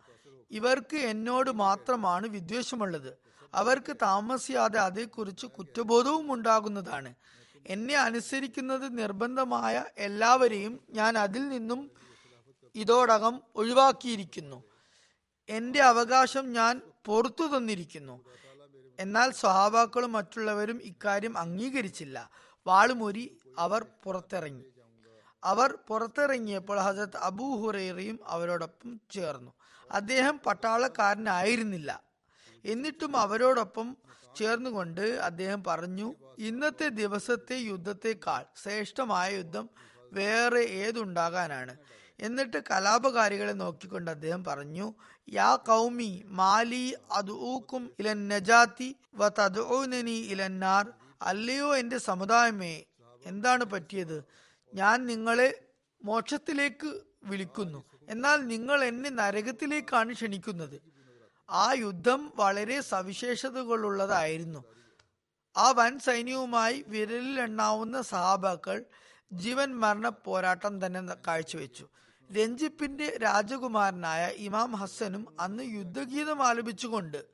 ഇവർക്ക് 0.52 0.98
എന്നോട് 0.98 1.52
മാത്രമാണ് 1.52 2.28
വിദ്വേഷമുള്ളത്. 2.28 3.29
അവർക്ക് 3.54 3.96
താമസിയാതെ 4.02 4.80
അതേക്കുറിച്ച് 4.80 5.48
കുറ്റബോധവും 5.48 6.34
ഉണ്ടാകുന്നതാണ്. 6.34 7.14
എന്നെ 7.68 7.96
അനുസരിക്കുന്നത് 7.96 8.98
നിർബന്ധമായ 8.98 9.86
എല്ലാവരെയും 9.98 10.80
ഞാൻ 10.90 11.18
അതിൽ 11.18 11.50
നിന്നും 11.50 11.92
ഇതോടകം 12.76 13.42
ഒഴിവാക്കിയിരിക്കുന്നു. 13.56 14.64
എന്റെ 15.50 15.82
അവകാശം 15.82 16.54
ഞാൻ 16.54 16.82
പുറത്തു 17.06 17.58
തന്നിരിക്കുന്നു. 17.58 18.26
എന്നാൽ 19.00 19.32
സ്വഹാബാക്കളും 19.32 20.12
മറ്റുള്ളവരും 20.12 20.82
ഇക്കാര്യം 20.84 21.38
അംഗീകരിച്ചില്ല. 21.38 22.30
വാളുമൂരി 22.68 23.38
അവർ 23.58 23.86
പുറത്തിറങ്ങി. 24.04 24.64
അവർ 25.44 25.78
പുറത്തിറങ്ങിയപ്പോൾ 25.88 26.80
ഹസരത്ത് 26.80 27.18
അബൂ 27.18 27.62
ഹുറൈറയും 27.62 28.20
അവരോടൊപ്പം 28.26 29.02
ചേർന്നു. 29.12 29.52
അദ്ദേഹം 29.92 30.40
പട്ടാളക്കാരനായിരുന്നില്ല. 30.46 32.09
എന്നിട്ടും 32.66 33.18
അവരോടൊപ്പം 33.18 33.98
ചേർന്നുകൊണ്ട് 34.38 35.02
അദ്ദേഹം 35.02 35.64
പറഞ്ഞു 35.64 36.16
ഇന്നത്തെ 36.38 36.88
ദിവസത്തെ 36.90 37.56
യുദ്ധത്തെക്കാൾ 37.56 38.46
ശ്രേഷ്ഠമായ 38.64 39.36
യുദ്ധം 39.36 39.70
വേറെ 40.14 40.60
ഏതുണ്ടാകാനാണ്? 40.60 41.78
എന്നിട്ട് 42.20 42.64
കലാപകാരികളെ 42.72 43.52
നോക്കിക്കൊണ്ട് 43.52 44.12
അദ്ദേഹം 44.12 44.44
പറഞ്ഞു 44.44 44.94
യാ 45.30 45.56
കൗമി 45.56 46.24
മാലി 46.26 46.96
അദൂക്കും 47.12 47.92
ഇലൻ 48.00 48.28
നജാത്തി 48.28 48.96
വ 49.16 49.28
തദ്ഊനനി 49.28 50.12
ഇലന്നാർ 50.12 50.94
അല്ലയോ 51.22 51.78
എന്റെ 51.78 51.98
സമുദായമേ 51.98 52.86
എന്താണ് 53.26 53.64
പറ്റിയത്? 53.64 54.24
ഞാൻ 54.74 55.06
നിങ്ങളെ 55.06 55.62
മോക്ഷത്തിലേക്ക് 56.04 57.02
വിളിക്കുന്നു. 57.24 57.86
എന്നാൽ 58.10 58.48
നിങ്ങൾ 58.48 58.84
എന്നെ 58.84 59.10
നരകത്തിലേക്കാണ് 59.10 60.14
ക്ഷണിക്കുന്നത്. 60.14 60.89
ആ 61.50 61.74
യുദ്ധം 61.74 62.34
വളരെ 62.36 62.82
സവിശേഷതകളുള്ളതായിരുന്നു. 62.82 64.64
ആ 65.58 65.72
വൻ 65.72 66.00
സൈന്യവുമായി 66.00 66.86
വിരലിലെണ്ണാവുന്ന 66.88 68.02
സഹാബാക്കൾ 68.02 68.86
ജീവൻ 69.34 69.80
മരണ 69.80 70.10
പോരാട്ടം 70.10 70.86
തന്നെ 70.86 71.02
കാഴ്ചവെച്ചു. 71.28 71.88
രഞ്ജിപ്പിന്റെ 72.32 73.18
രാജകുമാരനായ 73.24 74.32
ഇമാം 74.38 74.74
ഹസ്സനും 74.74 75.36
അന്ന് 75.40 75.64
യുദ്ധഗീതം 75.64 76.48
ആലപിച്ചുകൊണ്ട് 76.48 77.26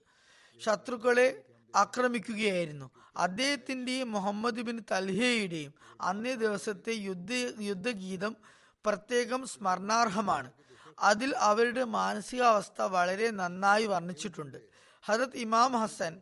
ശത്രുക്കളെ 0.65 1.43
ആക്രമിക്കുകയായിരുന്നു. 1.75 2.91
അദ്ദേഹത്തിന്റെയും 3.17 4.11
മുഹമ്മദ് 4.11 4.61
ബിൻ 4.61 4.83
തൽഹയുടെയും 4.91 5.73
അന്നേ 6.01 6.35
ദിവസത്തെ 6.35 6.91
യുദ്ധ 6.91 7.31
യുദ്ധഗീതം 7.59 8.35
പ്രത്യേകം 8.85 9.47
സ്മരണാർഹമാണ്. 9.47 10.51
അതിൽ 10.99 11.35
അവരുടെ 11.35 11.83
മാനസികാവസ്ഥ 11.83 12.81
വളരെ 12.81 13.31
നന്നായി 13.31 13.85
വർണിച്ചിട്ടുണ്ട്. 13.85 14.57
ഹജത് 15.05 15.35
ഇമാം 15.35 15.73
ഹസൻ 15.73 16.21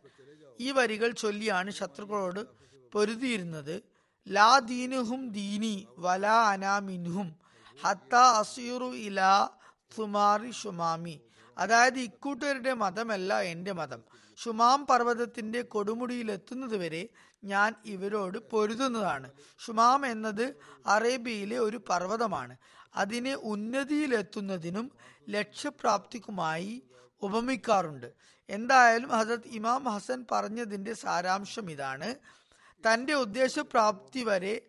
ഈ 0.60 0.70
വരികൾ 0.70 1.10
ചൊല്ലിയാണ് 1.10 1.70
ശത്രുക്കളോട് 1.70 2.46
പൊരുതിയിരുന്നത്. 2.92 3.82
ലാ 4.28 4.58
ദീനുഹും 4.58 5.28
ദീനി 5.28 5.88
വലാ 5.98 6.50
അനാമിൻഹും 6.50 7.36
ഹത്ത 7.84 8.14
അസീറു 8.14 8.84
ഇലാ 8.84 9.48
സുമാറി 9.96 10.50
ഷുമാമി. 10.50 11.20
അതായത് 11.58 11.98
ഇക്കൂട്ടരുടെ 11.98 12.72
മതമല്ല 12.72 13.40
എന്റെ 13.40 13.72
മതം. 13.72 14.02
ഷുമാം 14.44 14.86
പർവതത്തിന്റെ 14.86 15.62
കൊടുമുടിയിൽ 15.62 16.32
എത്തുന്നതുവരെ 16.32 17.08
ഞാൻ 17.44 17.74
ഇവരോട് 17.84 18.38
പൊരുതുന്നതാണ്. 18.38 19.30
ഷുമാം 19.66 20.06
എന്നത് 20.06 20.56
അറേബ്യയിലെ 20.86 21.58
ഒരു 21.58 21.80
പർവതമാണ്. 21.88 22.56
അതിനെ 22.96 23.34
ഉന്നതിയിലെത്തുന്നതിനും 23.34 24.92
ലക്ഷ്യപ്രാപ്തിക്കുമായി 25.28 26.82
ഉപമിക്കാറുണ്ട്. 27.22 28.12
എന്തായാലും 28.50 29.10
ഹസരത് 29.10 29.48
ഇമാം 29.48 29.84
ഹസൻ 29.84 30.24
പറഞ്ഞതിന്റെ 30.32 30.92
സാരാംശം 30.92 31.70
ഇതാണ്. 31.70 32.14
തന്റെ 32.84 33.12
ഉദ്ദേശപ്രാപ്തി 33.14 34.24
വരെ 34.24 34.60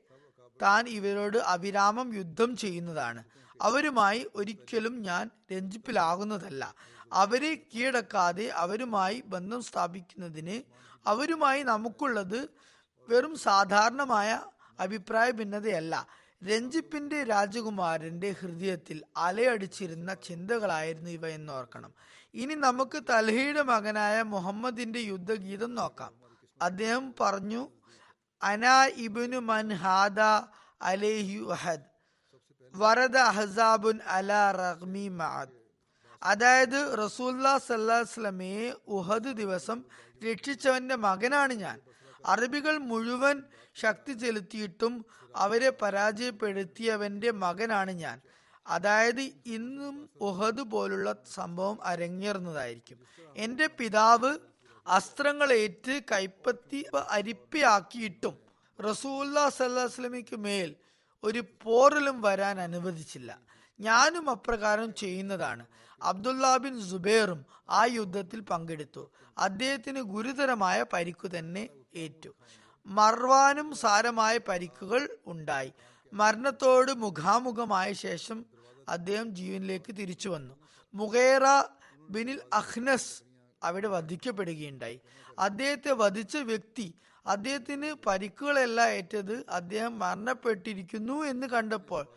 താൻ 0.62 0.88
ഇവരോട് 0.88 1.38
അവിരാമം 1.38 2.16
യുദ്ധം 2.16 2.58
ചെയ്യുന്നതാണ്. 2.58 3.24
അവരുമായി 3.62 4.28
ഒരിക്കലും 4.36 5.02
ഞാൻ 5.02 5.30
രഞ്ജിപ്പിലാകുന്നതല്ല. 5.52 6.76
അവരെ 7.14 7.56
കീഴടക്കാതെ 7.56 8.48
അവരുമായി 8.48 9.24
ബന്ധം 9.26 9.64
സ്ഥാപിക്കുന്നതിന് 9.64 10.64
അവരുമായി 11.08 11.64
നമുക്കുള്ളത് 11.64 12.50
വെറും 13.10 13.38
സാധാരണമായ 13.38 14.42
അഭിപ്രായ 14.80 15.32
ഭിന്നതയല്ല. 15.32 16.08
രഞ്ജിപ്പിന്റെ 16.48 17.24
രാജകുമാരന്റെ 17.24 18.30
ഹൃദയത്തിൽ 18.40 18.98
അലയടിച്ചിരുന്ന 19.18 20.14
ചിന്തകളായിരുന്നു 20.28 21.10
ഇവ 21.10 21.26
എന്നോർക്കണം. 21.28 21.92
ഇനി 22.34 22.54
നമുക്ക് 22.54 23.00
തൽഹയുടെ 23.10 23.64
മകനായ 23.72 24.22
മുഹമ്മദിന്റെ 24.34 25.00
യുദ്ധഗീതം 25.00 25.76
നോക്കാം. 25.76 26.14
അദ്ദേഹം 26.62 27.06
പറഞ്ഞു 27.20 27.62
അനാ 28.44 28.78
ഇബിനു 28.86 29.40
മൻഹാദ 29.52 30.20
അലേഹി 30.82 31.38
വഹദ് 31.50 31.88
വരദ 32.74 33.18
അഹസാബുൻ 33.18 34.00
അല 34.18 34.32
റഹ്മി 34.64 35.06
മഅദ്. 35.20 35.54
അതായത് 36.24 36.80
റസൂല്ലാ 37.04 37.58
സല്ലാസ്ലമയെ 37.58 38.68
ഉഹദ് 38.88 39.32
ദിവസം 39.42 39.80
രക്ഷിച്ചവന്റെ 40.24 40.96
മകനാണ് 40.96 41.54
ഞാൻ. 41.54 41.78
അറബികൾ 42.26 42.78
മുഴുവൻ 42.78 43.44
ശക്തി 43.76 44.14
ചെലുത്തിയിട്ടും 44.14 45.06
അവരെ 45.36 45.70
പരാജയപ്പെടുത്തിയവന്റെ 45.70 47.32
മകനാണ് 47.32 47.92
ഞാൻ. 47.92 48.22
അതായത് 48.68 49.22
ഇന്നും 49.46 50.10
ഉഹദ് 50.22 50.64
പോലുള്ള 50.72 51.16
സംഭവം 51.34 51.84
അരങ്ങേറുന്നതായിരിക്കും. 51.84 53.00
എന്റെ 53.36 53.68
പിതാവ് 53.80 54.32
അസ്ത്രങ്ങളേറ്റ് 54.88 56.02
കൈപ്പത്തി 56.12 56.86
അരിപ്പയാക്കിയിട്ടും 57.10 58.36
റസൂല്ലാ 58.80 59.50
സല്ലാസ്ലമിക്ക് 59.50 60.36
മേൽ 60.36 60.76
ഒരു 61.24 61.44
പോറലും 61.64 62.22
വരാൻ 62.22 62.62
അനുവദിച്ചില്ല. 62.62 63.40
ഞാനും 63.80 64.30
അപ്രകാരം 64.30 64.94
ചെയ്യുന്നതാണ്. 64.94 65.66
അബ്ദുല്ലാ 66.02 66.58
ബിൻ 66.58 66.82
സുബേറും 66.82 67.46
ആ 67.70 67.86
യുദ്ധത്തിൽ 67.86 68.40
പങ്കെടുത്തു. 68.40 69.12
അദ്ദേഹത്തിന് 69.38 70.02
ഗുരുതരമായ 70.02 70.86
പരിക്കു 70.94 71.28
തന്നെ 71.28 71.70
ഏറ്റു. 71.96 72.30
മർവാനും 72.86 73.76
സാരമായ 73.76 74.38
പരിക്കുകൾ 74.38 75.10
ഉണ്ടായി. 75.26 75.74
മരണത്തോട് 76.14 76.92
മുഖാമുഖമായ 76.92 77.94
ശേഷം 77.94 78.46
അദ്ദേഹം 78.90 79.36
ജീവനിലേക്ക് 79.36 79.96
തിരിച്ചു 79.96 80.30
വന്നു. 80.30 80.56
മുഖേറ 80.94 81.42
ബിനിൽ 82.10 82.42
അഹ്നസ് 82.54 83.24
അവിടെ 83.64 83.88
വധിക്കപ്പെടുകയുണ്ടായി. 83.88 85.02
അദ്ദേഹത്തെ 85.40 85.92
വധിച്ച 85.92 86.38
വ്യക്തി 86.38 86.94
അദ്ദേഹത്തിന് 87.26 87.96
പരിക്കുകളെല്ലാം 88.06 88.90
ഏറ്റത് 88.90 89.46
അദ്ദേഹം 89.50 90.00
മരണപ്പെട്ടിരിക്കുന്നു 90.00 91.24
എന്ന് 91.24 91.48
കണ്ടപ്പോൾ 91.48 92.08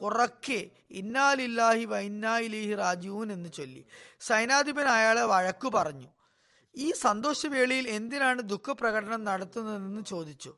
ഉറക്കെ 0.00 0.70
ഇന്നാലില്ലാഹി 0.90 1.84
വൈന്നായിലേഹി 1.84 2.74
റാജീവൻ 2.74 3.32
എന്ന് 3.32 3.52
ചൊല്ലി. 3.52 3.84
സൈനാധിപൻ 4.20 4.84
അയാളെ 4.84 5.22
വഴക്കു 5.22 5.68
പറഞ്ഞു. 5.68 6.08
ഈ 6.76 6.92
സന്തോഷവേളയിൽ 6.92 7.88
എന്തിനാണ് 7.88 8.42
ദുഃഖപ്രകടനം 8.42 9.24
നടത്തുന്നതെന്ന് 9.24 10.04
ചോദിച്ചു. 10.04 10.54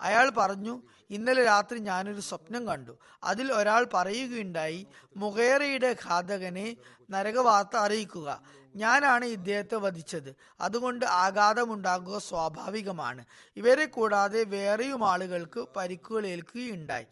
അയാൾ 0.00 0.30
പറഞ്ഞു 0.30 0.82
ഇന്നലെ 1.10 1.44
രാത്രി 1.44 1.78
ഞാനൊരു 1.78 2.20
സ്വപ്നം 2.20 2.66
കണ്ടു. 2.66 2.98
അതിൽ 3.24 3.52
ഒരാൾ 3.52 3.86
പറയുകയുണ്ടായി 3.94 4.86
മുഖേറയുടെ 5.16 5.96
ഘാതകനെ 6.04 6.76
നരകവാർത്ത 7.10 7.76
അറിയിക്കുക. 7.76 8.42
ഞാനാണ് 8.76 9.24
ഇദ്ദേഹത്തെ 9.24 9.76
വധിച്ചത്. 9.76 10.36
അതുകൊണ്ട് 10.60 11.04
ആഘാതമുണ്ടാകുക 11.04 12.18
സ്വാഭാവികമാണ്. 12.18 13.24
ഇവരെ 13.56 13.84
കൂടാതെ 13.84 14.44
വേറെയും 14.44 15.08
ആളുകൾക്ക് 15.08 15.68
പരിക്കുകൾ 15.76 16.26
ഏൽക്കുകയുണ്ടായി. 16.26 17.06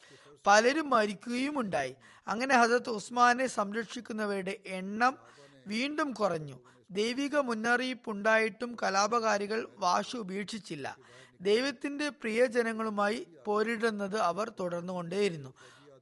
പലരും 0.46 0.90
മരിക്കുകയും 0.90 1.58
ഉണ്ടായി. 1.58 1.94
അങ്ങനെ 2.28 2.56
ഹസത്ത് 2.56 2.90
ഉസ്മാനെ 2.90 3.46
സംരക്ഷിക്കുന്നവരുടെ 3.46 4.56
എണ്ണം 4.66 5.18
വീണ്ടും 5.66 6.12
കുറഞ്ഞു. 6.12 6.58
ദൈവിക 6.92 7.36
മുന്നറിയിപ്പുണ്ടായിട്ടും 7.38 8.76
കലാപകാരികൾ 8.82 9.68
വാശി 9.78 10.16
ഉപേക്ഷിച്ചില്ല. 10.16 10.86
ദൈവത്തിന്റെ 11.40 12.08
പ്രിയജനങ്ങളുമായി 12.08 13.26
പോരിടുന്നത് 13.46 14.18
അവർ 14.18 14.52
തുടർന്നുകൊണ്ടേയിരുന്നു. 14.60 15.50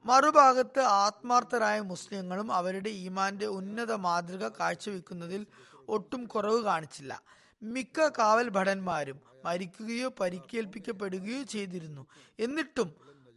മറുഭാഗത്ത് 0.05 0.79
ആത്മാർത്ഥരായ 0.79 1.79
മുസ്ലിങ്ങളും 1.81 2.53
അവരുടെ 2.53 2.89
ഈമാന്റെ 2.89 3.45
ഉന്നത 3.45 3.93
മാതൃക 3.93 4.47
കാഴ്ചവെക്കുന്നതിൽ 4.59 5.45
ഒട്ടും 5.89 6.25
കുറവ് 6.25 6.63
കാണിച്ചില്ല. 6.63 7.21
മിക്ക 7.63 8.07
കാവൽ 8.07 8.49
ഭടന്മാരും 8.49 9.19
മരിക്കുകയോ 9.45 10.09
പരിക്കേൽപ്പിക്കപ്പെടുകയോ 10.19 11.43
ചെയ്തിരുന്നു. 11.43 12.07
എന്നിട്ടും 12.39 12.89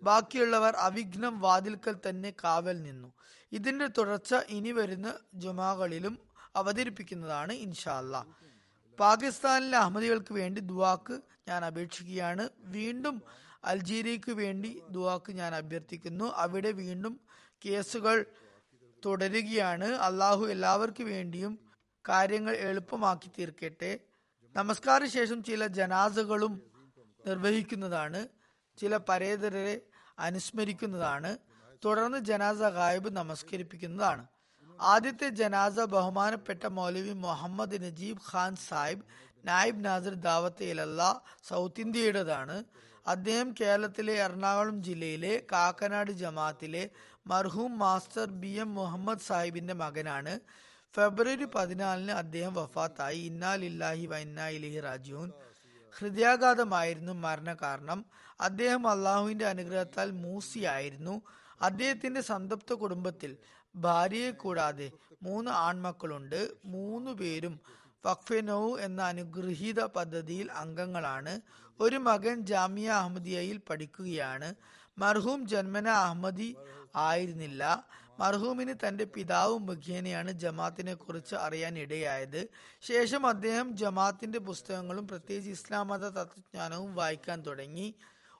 ബാക്കിയുള്ളവർ 0.03 0.75
അവിഘ്നം 0.77 1.41
വാതിൽക്കൽ 1.41 1.97
തന്നെ 2.09 2.31
കാവൽ 2.45 2.83
നിന്നു. 2.83 3.13
ഇതിന്റെ 3.53 3.87
തുടർച്ച 3.87 4.35
ഇനി 4.49 4.71
വരുന്ന 4.71 5.15
ജുമാകളിലും 5.35 6.19
അവതരിപ്പിക്കുന്നതാണ് 6.57 7.53
ഇൻഷാല്ല 7.53 8.27
പാകിസ്ഥാനിലെ 9.01 9.79
അഹമ്മദികൾക്ക് 9.79 10.35
വേണ്ടി 10.35 10.61
ദുവാക്ക് 10.61 11.21
ഞാൻ 11.49 11.65
അപേക്ഷിക്കുകയാണ്. 11.65 12.49
വീണ്ടും 12.59 13.23
അൾജീരിയക്ക് 13.65 14.33
വേണ്ടി 14.33 14.83
ദുവാക്ക് 14.91 15.33
ഞാൻ 15.33 15.55
അഭ്യർത്ഥിക്കുന്നു. 15.55 16.25
അവിടെ 16.25 16.71
വീണ്ടും 16.71 17.21
കേസുകൾ 17.67 18.27
തുടരുകയാണ്. 19.05 19.85
അള്ളാഹു 19.85 20.47
എല്ലാവർക്കു 20.47 21.03
വേണ്ടിയും 21.03 21.59
കാര്യങ്ങൾ 22.09 22.57
എളുപ്പമാക്കി 22.57 23.31
തീർക്കട്ടെ. 23.39 23.99
നമസ്കാര 24.57 25.05
ശേഷം 25.05 25.43
ചില 25.43 25.67
ജനാസകളും 25.67 26.63
നിർവഹിക്കുന്നതാണ്. 27.27 28.29
ചില 28.79 28.97
പരേതരെ 28.97 29.81
അനുസ്മരിക്കുന്നതാണ്. 30.19 31.39
തുടർന്ന് 31.85 32.19
ജനാസ 32.19 32.57
ഗായബ് 32.57 33.17
നമസ്കരിപ്പിക്കുന്നതാണ്. 33.17 34.27
ആദ്യത്തെ 34.81 35.29
ജനാസ 35.29 35.79
ബഹുമാനപ്പെട്ട 35.81 36.67
മൗലവി 36.67 37.13
മുഹമ്മദ് 37.13 37.83
നജീബ് 37.83 38.25
ഖാൻ 38.31 38.57
സാഹിബ് 38.57 39.05
നായിബ് 39.45 39.85
നാസിർ 39.85 40.15
ദാവത്ത് 40.15 40.63
ഇലല്ല 40.63 41.23
സൗത്ത് 41.49 41.81
ഇന്ത്യയുടേതാണ്. 41.81 42.65
അദ്ദേഹം 43.07 43.55
കേരളത്തിലെ 43.61 44.13
എറണാകുളം 44.13 44.83
ജില്ലയിലെ 44.83 45.43
കാക്കനാട് 45.53 46.11
ജമാഅത്തിലെ 46.11 46.91
മർഹൂം 47.27 47.79
മാസ്റ്റർ 47.79 48.31
ബി 48.31 48.53
എം 48.65 48.75
മുഹമ്മദ് 48.75 49.27
സാഹിബിന്റെ 49.29 49.75
മകനാണ്. 49.75 50.35
ഫെബ്രുവരി 50.95 51.45
പതിനാലിന് 51.45 52.13
അദ്ദേഹം 52.13 52.55
വഫാത്തായി. 52.55 53.19
ഇന്നാലില്ലാഹി 53.21 54.07
വൈന്നാ 54.07 54.49
ഇലഹി 54.49 54.81
രാജുൻ 54.81 55.33
ഹൃദയാഘാതമായിരുന്നു 55.93 57.13
മരണകാരണം. 57.13 58.05
അദ്ദേഹം 58.41 58.89
അള്ളാഹുവിന്റെ 58.89 59.45
അനുഗ്രഹത്താൽ 59.45 60.11
മൂസിയായിരുന്നു. 60.11 61.23
അദ്ദേഹത്തിന്റെ 61.61 62.21
സന്തപ്ത 62.21 62.73
കുടുംബത്തിൽ 62.73 63.39
ഭാര്യയെ 63.77 64.31
കൂടാതെ 64.31 64.91
മൂന്ന് 65.23 65.51
ആൺമക്കളുണ്ട്. 65.51 66.51
മൂന്നു 66.65 67.11
പേരും 67.11 67.61
വഖഫെനോ 68.07 68.79
എന്ന 68.79 69.03
അനുഗ്രഹീത 69.03 69.85
പദ്ധതിയിൽ 69.85 70.53
അംഗങ്ങളാണ്. 70.53 71.41
ഒരു 71.81 71.97
മകൻ 71.97 72.41
ജാമിയ 72.41 72.91
അഹമ്മദിയയിൽ 72.91 73.61
പഠിക്കുകയാണ്. 73.71 74.55
മർഹൂം 74.99 75.49
ജന്മന 75.49 75.89
അഹമ്മദി 75.89 76.57
ആയിരുന്നില്ല. 76.97 77.87
മർഹൂമിന് 78.21 78.75
തന്റെ 78.89 79.05
പിതാവ് 79.05 79.59
മുഖേനയാണ് 79.59 80.33
ജമാത്തിനെ 80.33 80.95
കുറിച്ച് 80.95 81.35
അറിയാൻ 81.35 81.79
ഇടയായത് 81.79 82.49
ശേഷം 82.81 83.27
അദ്ദേഹം 83.27 83.77
ജമാത്തിന്റെ 83.77 84.39
പുസ്തകങ്ങളും 84.39 85.09
പ്രത്യേകിച്ച് 85.09 85.51
ഇസ്ലാം 85.51 85.89
മത 85.89 86.01
തത്വജ്ഞാനവും 86.01 86.95
വായിക്കാൻ 86.95 87.43
തുടങ്ങി. 87.43 87.95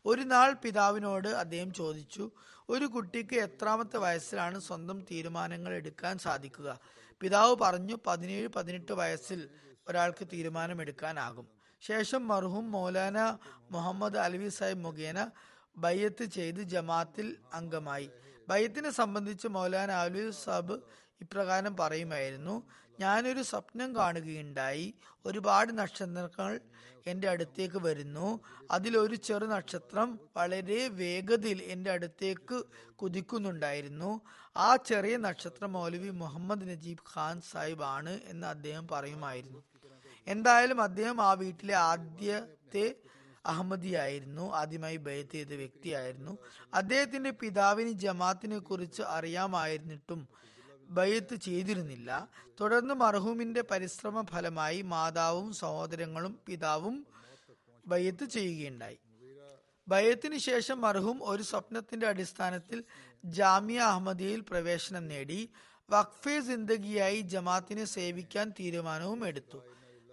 ഒരു 0.07 0.23
നാൾ 0.23 0.53
പിതാവിനോട് 0.53 1.29
അദ്ദേഹം 1.29 1.73
ചോദിച്ചു 1.73 2.31
ഒരു 2.69 2.85
കുട്ടിക്ക് 2.85 3.37
എത്രാമത്തെ 3.37 3.97
വയസ്സിലാണ് 3.97 4.61
സ്വന്തം 4.61 5.01
തീരുമാനങ്ങൾ 5.11 5.75
എടുക്കാൻ 5.75 6.19
സാധിക്കുക? 6.19 6.81
പിതാവ് 7.21 7.57
പറഞ്ഞു 7.61 7.97
പതിനേഴ് 8.07 8.49
പതിനെട്ട് 8.49 8.93
വയസ്സിൽ 8.93 9.49
ഒരാൾക്ക് 9.89 10.27
തീരുമാനമെടുക്കാനാകും. 10.33 11.47
ശേഷം 11.81 12.29
മർഹൂം 12.29 12.73
മൗലാന 12.73 13.39
മുഹമ്മദ് 13.71 14.17
അലവി 14.17 14.49
സാഹിബ് 14.49 14.85
മുഖേന 14.85 15.31
ബയ്യത്ത് 15.77 16.25
ചെയ്ത് 16.25 16.61
ജമാത്തിൽ 16.63 17.37
അംഗമായി. 17.55 18.11
ബയ്യത്തിനെ 18.49 18.91
സംബന്ധിച്ച് 18.91 19.49
മൗലാന 19.49 19.91
അലവി 19.91 20.31
സാബ് 20.31 20.77
ഇപ്രകാരം 21.21 21.77
പറയുമായിരുന്നു 21.77 22.63
ഞാനൊരു 23.01 23.43
സ്വപ്നം 23.43 23.97
കാണുകയുണ്ടായി. 23.97 24.95
ഒരുപാട് 25.27 25.79
നക്ഷത്രങ്ങൾ 25.79 26.61
എന്റെ 27.07 27.29
അടുത്തേക്ക് 27.29 27.77
വരുന്നു. 27.77 28.41
അതിലൊരു 28.71 29.15
ചെറു 29.15 29.47
നക്ഷത്രം 29.47 30.19
വളരെ 30.37 30.89
വേഗതയിൽ 30.89 31.63
എന്റെ 31.63 31.91
അടുത്തേക്ക് 31.91 32.65
കുതിക്കുന്നുണ്ടായിരുന്നു. 32.95 34.21
ആ 34.57 34.77
ചെറിയ 34.77 35.17
നക്ഷത്രം 35.17 35.73
മൗലവി 35.73 36.11
മുഹമ്മദ് 36.11 36.69
നജീബ് 36.69 37.17
ഖാൻ 37.17 37.41
സാഹിബ് 37.41 37.83
ആണ് 37.83 38.21
എന്ന് 38.25 38.47
അദ്ദേഹം 38.47 38.89
പറയുമായിരുന്നു. 38.89 39.63
എന്തായാലും 40.27 40.83
അദ്ദേഹം 40.83 41.21
ആ 41.21 41.33
വീട്ടിലെ 41.33 41.75
ആദ്യത്തെ 41.75 42.95
അഹമ്മദിയായിരുന്നു. 43.47 44.55
ആദ്യമായി 44.55 44.97
ബയത്ത് 44.97 45.31
ചെയ്ത 45.31 45.49
വ്യക്തിയായിരുന്നു. 45.49 46.39
അദ്ദേഹത്തിന്റെ 46.75 47.31
പിതാവിന് 47.31 47.93
ജമാത്തിനെ 47.93 48.59
കുറിച്ച് 48.59 49.03
അറിയാമായിരുന്നിട്ടും 49.03 50.29
ബയ്യത്ത് 50.89 51.35
ചെയ്തിരുന്നില്ല. 51.35 52.29
തുടർന്ന് 52.61 52.95
മർഹൂമിന്റെ 52.95 53.65
പരിശ്രമ 53.71 54.23
ഫലമായി 54.23 54.83
മാതാവും 54.83 55.53
സഹോദരങ്ങളും 55.53 56.39
പിതാവും 56.47 57.07
ബയ്യത്ത് 57.87 58.25
ചെയ്യുകയുണ്ടായി. 58.25 58.99
ബയ്യത്തിന് 59.89 60.39
ശേഷം 60.39 60.81
മർഹൂം 60.81 61.21
ഒരു 61.23 61.43
സ്വപ്നത്തിന്റെ 61.43 62.07
അടിസ്ഥാനത്തിൽ 62.07 62.85
ജാമിയ 63.25 63.81
അഹമ്മദിയയിൽ 63.81 64.41
പ്രവേശനം 64.41 65.09
നേടി. 65.09 65.51
വഖഫെ 65.91 66.41
സിന്ദഗിയായി 66.41 67.21
ജമാത്തിനെ 67.21 67.85
സേവിക്കാൻ 67.85 68.53
തീരുമാനവും 68.61 69.27
എടുത്തു. 69.27 69.59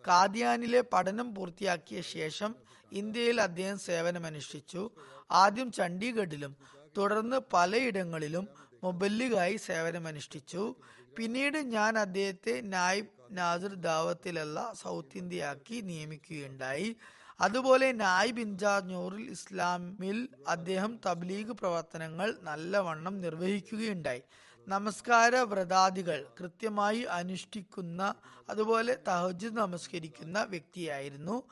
കാദിയാനിലെ 0.07 0.83
പഠനം 0.93 1.35
പൂർത്തിയാക്കിയ 1.35 2.01
ശേഷം 2.01 2.55
ഇന്ത്യയിൽ 2.91 3.41
അദ്ദേഹം 3.41 3.79
സേവനമനുഷ്ഠിച്ചു. 3.79 4.89
ആദ്യം 5.31 5.71
ചണ്ഡീഗഡിലും 5.71 6.55
തുടർന്ന് 6.97 7.41
പലയിടങ്ങളിലും 7.53 8.47
മൊബല്ലിഗായി 8.83 9.57
സേവനമനുഷ്ഠിച്ചു. 9.57 10.75
പിന്നീട് 11.17 11.57
ഞാൻ 11.57 11.97
അദ്ദേഹത്തെ 11.97 12.61
നായിബ് 12.61 13.07
നാസിർ 13.31 13.73
ദാവത്തിലല്ല 13.73 14.73
സൗത്ത് 14.73 15.17
ഇന്ത്യയാക്കി 15.17 15.81
നിയമിക്കുകയുണ്ടായി. 15.81 16.97
അതുപോലെ 17.39 17.91
നായിബ് 17.91 18.39
ഇൻചാർജ് 18.39 18.93
നൂറുൽ 18.93 19.29
ഇസ്ലാമിൽ 19.29 20.29
അദ്ദേഹം 20.47 20.99
തബ്ലീഗ് 21.05 21.51
പ്രവർത്തനങ്ങൾ 21.51 22.37
നല്ലവണ്ണം 22.41 23.21
നിർവഹിക്കുകയുണ്ടായി. 23.21 24.21
നമസ്കാര 24.67 25.35
വ്രതാദികൾ 25.35 26.27
കൃത്യമായി 26.39 27.01
അനുഷ്ഠിക്കുന്ന 27.01 28.15
അതുപോലെ 28.49 28.97
തഹജ് 29.07 29.47
നമസ്കരിക്കുന്ന 29.47 30.43
വ്യക്തിയായിരുന്നു. 30.43 31.43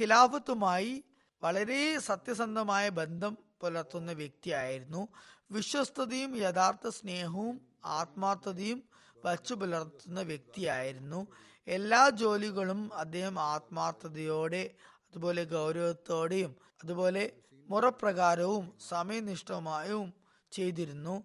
ഖിലാഫത്തുമായി 0.00 1.04
വളരെ 1.42 1.98
സത്യസന്ധമായ 1.98 2.88
ബന്ധം 2.88 3.38
പുലർത്തുന്ന 3.60 4.12
വ്യക്തിയായിരുന്നു. 4.12 5.08
വിശ്വസ്തതയും 5.50 6.36
യഥാർത്ഥ 6.36 6.88
സ്നേഹവും 6.88 7.60
ആത്മാർത്ഥതയും 7.84 8.82
വച്ചു 9.24 9.54
പുലർത്തുന്ന 9.54 10.20
വ്യക്തിയായിരുന്നു. 10.20 11.26
എല്ലാ 11.68 12.08
ജോലികളും 12.10 12.90
അദ്ദേഹം 12.94 13.40
ആത്മാർത്ഥതയോടെ 13.40 14.70
അതുപോലെ 15.08 15.44
ഗൗരവത്തോടെയും 15.44 16.56
അതുപോലെ 16.84 17.32
മുറപ്രകാരവും 17.68 18.72
സമയനിഷ്ഠമായും 18.88 20.14
ചെയ്തിരുന്നു. 20.52 21.22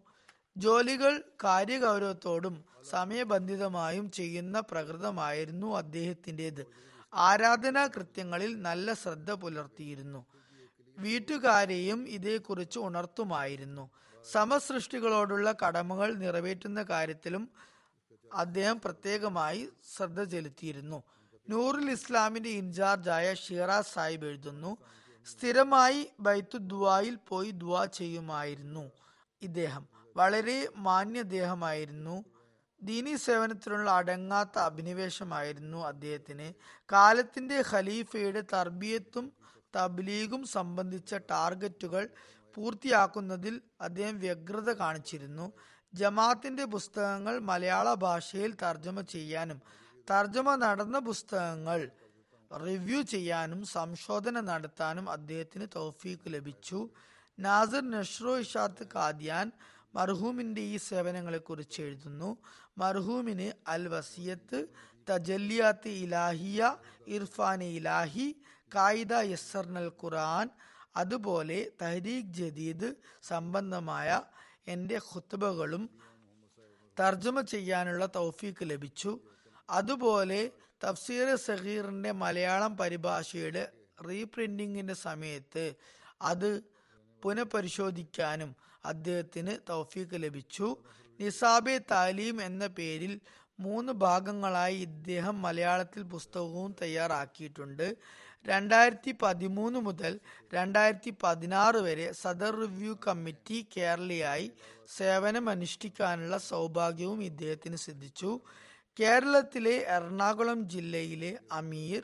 ജോലികൾ 0.57 1.23
കാര്യഗൗരവത്തോടും 1.43 2.63
സമയബന്ധിതമായും 2.89 4.11
ചെയ്യുന്ന 4.11 4.59
പ്രകൃതമായിരുന്നു 4.59 5.67
അദ്ദേഹത്തിന്റെത്. 5.77 6.63
ആരാധനാ 7.13 7.87
കൃത്യങ്ങളിൽ 7.87 8.61
നല്ല 8.61 8.93
ശ്രദ്ധ 8.93 9.31
പുലർത്തിയിരുന്നു. 9.31 10.25
വീട്ടുകാരെയും 10.97 12.07
ഇതേക്കുറിച്ച് 12.07 12.79
ഉണർത്തുമായിരുന്നു. 12.79 13.89
സമസൃഷ്ടികളോടുള്ള 14.25 15.55
കടമകൾ 15.65 16.13
നിറവേറ്റുന്ന 16.13 16.83
കാര്യത്തിലും 16.83 17.49
അദ്ദേഹം 18.33 18.81
പ്രത്യേകമായി 18.81 19.69
ശ്രദ്ധ 19.95 20.23
ചെലുത്തിയിരുന്നു. 20.23 21.03
നൂറുൽ 21.49 21.91
ഇസ്ലാമിന്റെ 21.91 22.49
ഇൻചാർജായ 22.49 23.33
ഷിറാസ് 23.33 23.93
സാഹിബ് 23.93 24.25
എഴുതുന്നു 24.25 24.77
സ്ഥിരമായി 25.25 26.11
ബൈത്തു 26.19 26.57
ദുവായിൽ 26.57 27.15
പോയി 27.15 27.51
ദുവാ 27.51 27.85
ചെയ്യുമായിരുന്നു 27.85 28.91
ഇദ്ദേഹം. 29.41 29.87
വളരെ 30.17 30.69
മാന്യദേഹമായിരുന്നു. 30.77 32.25
ദീനി 32.81 33.15
സേവനത്തിനുള്ള 33.15 33.91
അടങ്ങാത്ത 33.91 34.59
അഭിനിവേശമായിരുന്നു 34.59 35.77
അദ്ദേഹത്തിന്. 35.77 36.53
കാലത്തിന്റെ 36.91 37.63
ഖലീഫയുടെ 37.71 38.41
തർബിയത്തും 38.41 39.33
തബ്ലീഗും 39.75 40.47
സംബന്ധിച്ച 40.47 41.15
ടാർഗറ്റുകൾ 41.15 42.09
പൂർത്തിയാക്കുന്നതിൽ 42.55 43.55
അദ്ദേഹം 43.81 44.15
വ്യഗ്രത 44.19 44.69
കാണിച്ചിരുന്നു. 44.81 45.47
ജമാഅത്തിന്റെ 45.93 46.65
പുസ്തകങ്ങൾ 46.65 47.35
മലയാള 47.49 47.87
ഭാഷയിൽ 47.93 48.51
തർജമ 48.63 49.01
ചെയ്യാനും 49.13 49.59
തർജമ 50.11 50.55
നടന്ന 50.55 50.97
പുസ്തകങ്ങൾ 50.99 51.81
റിവ്യൂ 52.51 53.01
ചെയ്യാനും 53.13 53.59
സംശോധന 53.65 54.39
നടത്താനും 54.41 55.05
അദ്ദേഹത്തിന് 55.09 55.65
തൗഫീക്ക് 55.75 56.27
ലഭിച്ചു. 56.35 56.79
നാസിർ 57.39 57.83
നഷ്റോ 57.91 58.33
ഇഷാത്ത് 58.39 58.85
കാദ്യാൻ 58.95 59.47
മർഹൂമിന്റെ 59.95 60.61
ഈ 60.61 60.77
സേവനങ്ങളെക്കുറിച്ച് 60.87 61.79
എഴുതുന്നു. 61.81 62.29
മർഹൂമിന് 62.77 63.47
അൽ 63.73 63.83
വസിയത്ത് 63.93 64.59
തജല്ലിയാത്ത് 65.09 65.91
ഇലാഹിയ 66.03 66.61
ഇർഫാൻ 67.15 67.61
ഇലാഹി 67.77 68.27
കായിദ 68.75 69.13
യസ്സർനൽ 69.33 69.89
ഖുർആൻ 70.01 70.49
അതുപോലെ 70.95 71.71
തഹരീഖ് 71.81 72.33
ജദീദ് 72.33 72.93
സംബന്ധമായ 73.23 74.21
എന്റെ 74.67 74.99
ഖുത്ബകളും 75.13 75.89
തർജമ 76.99 77.41
ചെയ്യാനുള്ള 77.41 78.05
തൗഫീക്ക് 78.05 78.69
ലഭിച്ചു. 78.69 79.19
അതുപോലെ 79.69 80.51
തഫ്സീർ 80.83 81.35
സഹീറിന്റെ 81.35 82.11
മലയാളം 82.11 82.77
പരിഭാഷയുടെ 82.77 83.71
റീപ്രിന്റിങ്ങിന്റെ 84.07 84.93
സമയത്ത് 84.93 85.73
അത് 86.21 86.63
പുനഃപരിശോധിക്കാനും 87.23 88.55
അദ്ദേഹത്തിന് 88.85 89.57
തൗഫീക്ക് 89.69 90.23
ലഭിച്ചു. 90.23 90.77
നിസാബെ 91.19 91.81
താലീം 91.91 92.41
എന്ന 92.41 92.67
പേരിൽ 92.67 93.21
മൂന്ന് 93.59 93.93
ഭാഗങ്ങളായി 93.93 94.75
ഇദ്ദേഹം 94.75 95.41
മലയാളത്തിൽ 95.41 96.03
പുസ്തകവും 96.03 96.75
തയ്യാറാക്കിയിട്ടുണ്ട്. 96.81 97.95
രണ്ടായിരത്തി 98.45 99.11
പതിമൂന്ന് 99.21 99.79
മുതൽ 99.79 100.13
രണ്ടായിരത്തി 100.53 101.11
പതിനാറ് 101.23 101.75
വരെ 101.77 102.07
സദർ 102.13 102.53
റിവ്യൂ 102.55 102.93
കമ്മിറ്റി 103.07 103.67
കേരളയായി 103.75 104.47
സേവനം 104.97 105.45
അനുഷ്ഠിക്കാനുള്ള 105.49 106.37
സൗഭാഗ്യവും 106.47 107.19
ഇദ്ദേഹത്തിന് 107.23 107.77
സിദ്ധിച്ചു. 107.77 108.31
കേരളത്തിലെ 108.97 109.75
എറണാകുളം 109.95 110.61
ജില്ലയിലെ 110.69 111.31
അമീർ 111.51 112.01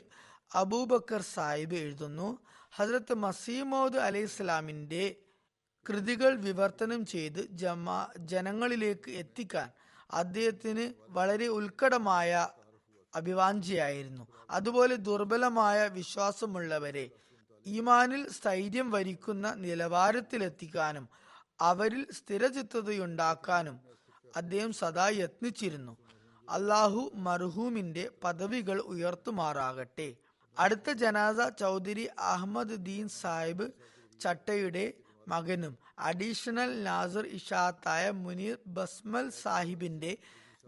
അബൂബക്കർ 0.52 1.22
സാഹിബ് 1.34 1.76
എഴുതുന്നു 1.76 2.28
ഹസ്രത്ത് 2.72 3.14
മസീമോദ് 3.24 3.98
അലൈഹി 3.98 4.28
ഇസ്ലാമിന്റെ 4.30 5.04
കൃതികൾ 5.86 6.32
വിവർത്തനം 6.46 7.06
ചെയ്ത് 7.06 7.42
ജമാ 7.54 7.98
ജനങ്ങളിലേക്ക് 8.32 9.10
എത്തിക്കാൻ 9.22 9.68
അദ്ദേഹത്തിന് 10.12 10.86
വളരെ 11.10 11.46
ഉത്കടമായ 11.58 12.32
അഭിവാഞ്ചയായിരുന്നു 13.14 14.26
അതുപോലെ 14.50 14.94
ദുർബലമായ 14.94 15.88
വിശ്വാസമുള്ളവരെ 15.88 17.10
ഈമാനിൽ 17.66 18.30
സ്ഥൈര്യം 18.30 18.90
വരിക്കുന്ന 18.90 19.54
നിലവാരത്തിലെത്തിക്കാനും 19.54 21.08
അവരിൽ 21.60 22.06
സ്ഥിരചിത്തതയുണ്ടാക്കാനും 22.12 23.80
അദ്ദേഹം 24.36 24.72
സദാ 24.72 25.08
യത്നിച്ചിരുന്നു. 25.08 25.96
അള്ളാഹു 26.48 27.10
മർഹൂമിന്റെ 27.14 28.10
പദവികൾ 28.24 28.78
ഉയർത്തുമാറാകട്ടെ. 28.80 30.14
അടുത്ത 30.58 30.90
ജനാസ 30.90 31.48
ചൗധരി 31.48 32.04
അഹമ്മദ് 32.04 32.76
ദീൻ 32.78 33.08
സാഹിബ് 33.08 33.66
ചട്ടയുടെ 34.20 34.92
മകനും 35.28 35.78
അഡീഷണൽ 35.98 36.82
നാസർ 36.82 37.26
ഇഷാത്തായ 37.26 38.10
മുനീർ 38.10 38.58
ബസ്മൽ 38.66 39.30
സാഹിബിന്റെ 39.42 40.16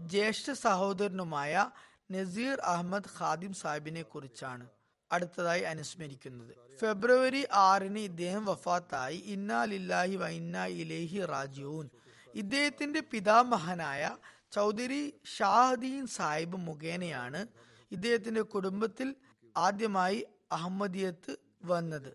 ജ്യേഷ്ഠ 0.00 0.52
സഹോദരനുമായ 0.52 1.70
നസീർ 2.10 2.60
അഹമ്മദ് 2.60 3.10
ഖാദിം 3.20 3.52
സാഹിബിനെ 3.52 4.02
കുറിച്ചാണ് 4.02 4.66
അടുത്തതായി 5.12 5.62
അനുസ്മരിക്കുന്നത്. 5.62 6.76
ഫെബ്രുവരി 6.78 7.46
ആറിന് 7.52 7.98
ഇദ്ദേഹം 7.98 8.44
വഫാത്തായി. 8.44 9.16
ഇന്നാ 9.16 9.64
ലില്ലാഹി 9.64 10.16
വ 10.16 10.28
ഇന്നാ 10.28 10.66
ഇലേഹി 10.66 11.24
റാജിഊൻ. 11.24 11.88
ഇദ്ദേഹത്തിന്റെ 12.34 13.00
പിതാമഹനായ 13.00 14.16
ചൗധരി 14.52 15.20
ഷാഹദീൻ 15.38 16.06
സാഹിബ് 16.06 16.56
മുഖേനയാണ് 16.56 17.46
ഇദ്ദേഹത്തിന്റെ 17.90 18.40
കുടുംബത്തിൽ 18.40 19.14
ആദ്യമായി 19.56 20.26
അഹമ്മദിയത്ത് 20.52 21.36
വന്നത്. 21.64 22.12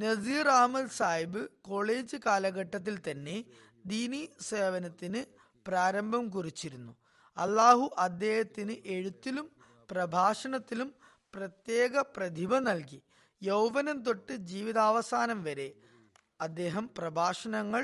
നസീർ 0.00 0.48
അഹമ്മദ് 0.48 0.90
സാഹിബ് 0.90 1.48
കോളേജ് 1.62 2.16
കാലഘട്ടത്തിൽ 2.26 2.98
തന്നെ 3.10 3.44
ദീനി 3.86 4.28
സേവനത്തിന് 4.40 5.24
പ്രാരംഭം 5.68 6.28
കുറിച്ചിരുന്നു. 6.28 6.96
അള്ളാഹു 7.36 7.86
അദ്ദേഹത്തിന് 7.98 8.74
എഴുത്തിലും 8.94 9.46
പ്രഭാഷണത്തിലും 9.90 10.90
പ്രത്യേക 11.34 12.02
പ്രതിഭ 12.16 12.58
നൽകി. 12.58 13.00
യൗവനം 13.42 13.98
തൊട്ട് 14.02 14.34
ജീവിതാവസാനം 14.50 15.38
വരെ 15.44 15.68
അദ്ദേഹം 16.40 16.84
പ്രഭാഷണങ്ങൾ 16.98 17.82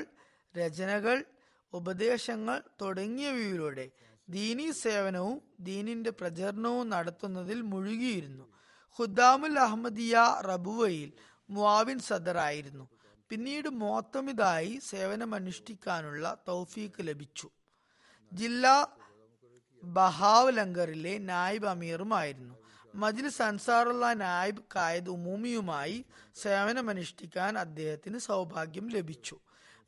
രചനകൾ 0.55 1.25
ഉപദേശങ്ങൾ 1.73 2.63
തുടങ്ങിയവയിലൂടെ 2.83 3.87
ദീനി 4.29 4.71
സേവനവും 4.85 5.37
ദീനിന്റെ 5.61 6.11
പ്രചരണവും 6.11 6.87
നടത്തുന്നതിൽ 6.89 7.59
മുഴുകിയിരുന്നു. 7.73 8.47
ഖുദ്ദാമുൽ 8.99 9.59
അഹമ്മദിയ 9.59 10.17
റബുവയിൽ 10.51 11.11
മുവാവിൻ 11.49 11.99
സദറായിരുന്നു 11.99 12.87
പിന്നീട് 13.31 13.69
മോത്തമിതായി 13.83 14.73
സേവനമനുഷ്ഠിക്കാനുള്ള 14.91 16.25
തൗഫീക്ക് 16.49 17.03
ലഭിച്ചു. 17.09 17.49
ജില്ലാ 18.33 18.75
ബഹാവ് 19.85 20.57
ലങ്കറിലെ 20.57 21.19
നായിബ് 21.19 21.67
അമീറുമായിരുന്നു. 21.67 22.55
മജ്ലിസ് 22.95 23.43
അൻസാറുള്ള 23.43 24.13
നായിബ് 24.13 24.63
കായദ് 24.77 25.11
ഉമൂമിയുമായി 25.11 26.05
സേവനമനുഷ്ഠിക്കാൻ 26.35 27.59
അദ്ദേഹത്തിന് 27.59 28.19
സൗഭാഗ്യം 28.19 28.89
ലഭിച്ചു. 28.89 29.39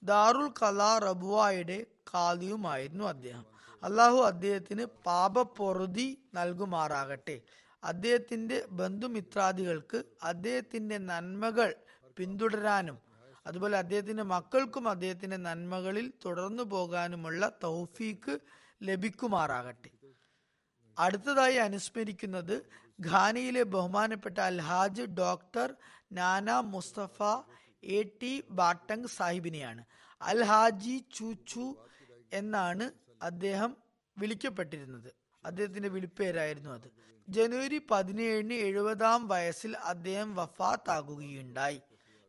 ദാറുൽ 0.02 0.52
കലാ 0.62 0.98
റബുവായുടെ 0.98 1.86
കാതിയുമായിരുന്നു 2.14 3.04
അദ്ദേഹം. 3.04 3.46
അള്ളാഹു 3.82 4.16
അദ്ദേഹത്തിന് 4.16 4.84
പാപപ്പൊറുതി 5.06 6.18
നൽകുമാറാകട്ടെ. 6.34 7.40
അദ്ദേഹത്തിന്റെ 7.84 8.64
ബന്ധുമിത്രാദികൾക്ക് 8.70 10.04
അദ്ദേഹത്തിന്റെ 10.22 10.98
നന്മകൾ 10.98 11.74
പിന്തുടരാനും 12.16 12.98
അതുപോലെ 13.46 13.78
അദ്ദേഹത്തിന്റെ 13.78 14.22
മക്കൾക്കും 14.22 14.88
അദ്ദേഹത്തിന്റെ 14.88 15.36
നന്മകളിൽ 15.36 16.12
തുടർന്നു 16.24 16.62
പോകാനുമുള്ള 16.62 17.52
തൗഫീക്ക് 17.64 18.38
ലഭിക്കുമാറാകട്ടെ. 18.82 19.90
അടുത്തതായി 20.98 21.54
അനുസ്മരിക്കുന്നത് 21.54 22.66
ഖാനയിലെ 23.06 23.62
ബഹുമാനപ്പെട്ട 23.62 24.38
Alhaj 24.38 25.02
doctor 25.02 25.74
Nana 26.12 26.60
Mustapha 26.60 27.22
A 27.84 28.02
T 28.22 28.44
Batung 28.50 29.06
സാഹിബിനെയാണ്. 29.06 29.84
Alhaji 30.22 31.04
Chuchu 31.14 31.74
എന്നാണ് 32.32 32.90
അദ്ദേഹം 33.22 33.76
വിളിക്കപ്പെട്ടിരുന്നത്. 34.18 35.14
അദ്ദേഹത്തിന്റെ 35.44 35.88
വിളിപ്പേരായിരുന്നു 35.88 36.70
അത്. 36.70 36.90
ജനുവരി 37.28 37.80
പതിനേഴിന് 37.90 38.54
എഴുപതാം 38.54 39.28
വയസ്സിൽ 39.28 39.76
അദ്ദേഹം 39.76 40.34
വഫാത്താകുകയുണ്ടായി. 40.34 41.80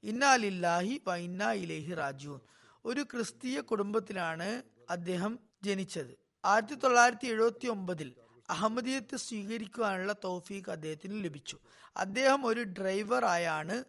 ഇന്നാലില്ലാഹി 0.03 1.01
വൈന്നാ 1.07 1.51
ഇലേഹി 1.51 1.93
റാജുൻ 1.93 2.39
ഒരു 2.85 3.03
ക്രിസ്തീയ 3.03 3.61
കുടുംബത്തിലാണ് 3.61 4.63
അദ്ദേഹം 4.89 5.39
ജനിച്ചത്. 5.63 6.22
ആയിരത്തി 6.45 6.75
തൊള്ളായിരത്തി 6.75 7.27
എഴുപത്തി 7.27 7.67
ഒമ്പതിൽ 7.67 8.15
അഹമ്മദിയത്ത് 8.49 9.15
സ്വീകരിക്കുവാനുള്ള 9.15 10.13
തൗഫീഖ് 10.23 10.71
അദ്ദേഹത്തിന് 10.71 11.23
ലഭിച്ചു. 11.23 11.57
അദ്ദേഹം 11.97 12.45
ഒരു 12.45 12.63
ഡ്രൈവറായാണ് 12.63 13.83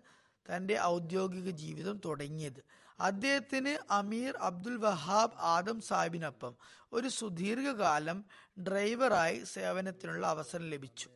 തന്റെ 0.46 0.80
ഔദ്യോഗിക 0.82 1.50
ജീവിതം 1.50 2.00
തുടങ്ങിയത്. 2.04 2.60
അദ്ദേഹത്തിന് 3.00 3.72
അമീർ 3.90 4.36
അബ്ദുൽ 4.36 4.76
വഹാബ് 4.76 5.36
ആദം 5.40 5.80
സാഹിബിനൊപ്പം 5.80 6.54
ഒരു 6.92 7.08
സുദീർഘകാലം 7.08 8.24
ഡ്രൈവറായി 8.58 9.44
സേവനത്തിനുള്ള 9.44 10.26
അവസരം 10.26 10.70
ലഭിച്ചു. 10.70 11.08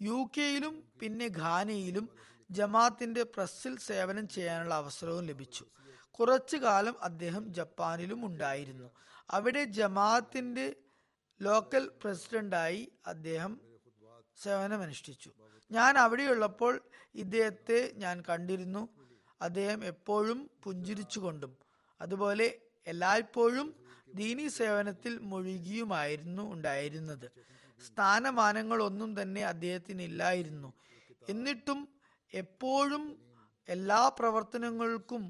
യു 0.00 0.30
കെയിലും 0.38 0.84
പിന്നെ 1.00 1.28
ഘാനയിലും 1.28 2.08
ജമാത്തിന്റെ 2.50 3.22
പ്രസ്സിൽ 3.22 3.78
സേവനം 3.78 4.28
ചെയ്യാനുള്ള 4.28 4.74
അവസരവും 4.74 5.26
ലഭിച്ചു. 5.26 5.64
കുറച്ചു 6.10 6.56
കാലം 6.56 6.96
അദ്ദേഹം 7.02 7.52
ജപ്പാനിലും 7.54 8.26
ഉണ്ടായിരുന്നു. 8.26 8.88
അവിടെ 9.30 9.64
ജമാഅത്തിന്റെ 9.78 10.66
ലോക്കൽ 11.40 11.84
പ്രസിഡന്റായി 12.02 12.82
അദ്ദേഹം 13.06 13.52
സേവനമനുഷ്ഠിച്ചു 14.44 15.30
ഞാൻ 15.70 15.98
അവിടെയുള്ളപ്പോൾ 15.98 16.74
ഇദ്ദേഹത്തെ 17.14 17.78
ഞാൻ 18.02 18.16
കണ്ടിരുന്നു. 18.28 18.82
അദ്ദേഹം 19.40 19.80
എപ്പോഴും 19.84 20.38
പുഞ്ചിരിച്ചുകൊണ്ടും 20.64 21.52
അതുപോലെ 22.00 22.46
എല്ലായ്പ്പോഴും 22.86 23.68
ദീനി 24.14 24.46
സേവനത്തിൽ 24.58 25.12
മുഴുകിയുമായിരുന്നു 25.30 26.44
ഉണ്ടായിരുന്നത്. 26.54 27.26
സ്ഥാനമാനങ്ങളൊന്നും 27.80 29.10
തന്നെ 29.20 29.42
അദ്ദേഹത്തിന് 29.52 30.02
ഇല്ലായിരുന്നു 30.02 30.70
എന്നിട്ടും 31.28 31.80
എപ്പോഴും 32.32 33.04
എല്ലാ 33.68 34.00
പ്രവർത്തനങ്ങൾക്കും 34.18 35.22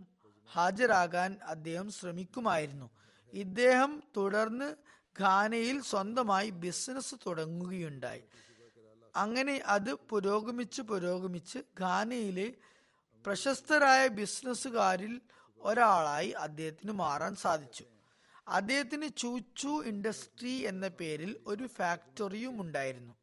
ഹാജരാകാൻ 0.51 1.31
അദ്ദേഹം 1.55 1.91
ശ്രമിക്കുമായിരുന്നു. 1.91 2.89
ഇദ്ദേഹം 3.35 4.03
തുടർന്ന് 4.17 4.75
ഖാനയിൽ 5.21 5.83
സ്വന്തമായി 5.83 6.51
ബിസിനസ് 6.51 7.15
തുടങ്ങുകയുണ്ടായി. 7.27 8.23
അങ്ങനെ 9.17 9.63
അത് 9.67 9.95
പുരോഗമിച്ച് 9.95 10.83
പുരോഗമിച്ച് 10.83 11.59
ഖാനയിലെ 11.59 12.55
പ്രശസ്തരായ 13.27 14.09
ബിസിനസ്സുകാരിൽ 14.09 15.21
ഒരാളായി 15.59 16.29
അദ്ദേഹത്തിന് 16.29 16.93
മാറാൻ 16.93 17.35
സാധിച്ചു. 17.35 17.85
അദ്ദേഹത്തിന് 18.49 19.09
ചൂച്ചു 19.17 19.85
ഇൻഡസ്ട്രി 19.85 20.51
എന്ന 20.51 20.89
പേരിൽ 20.89 21.41
ഒരു 21.47 21.67
ഫാക്ടറിയും 21.67 22.61
ഉണ്ടായിരുന്നു. 22.61 23.15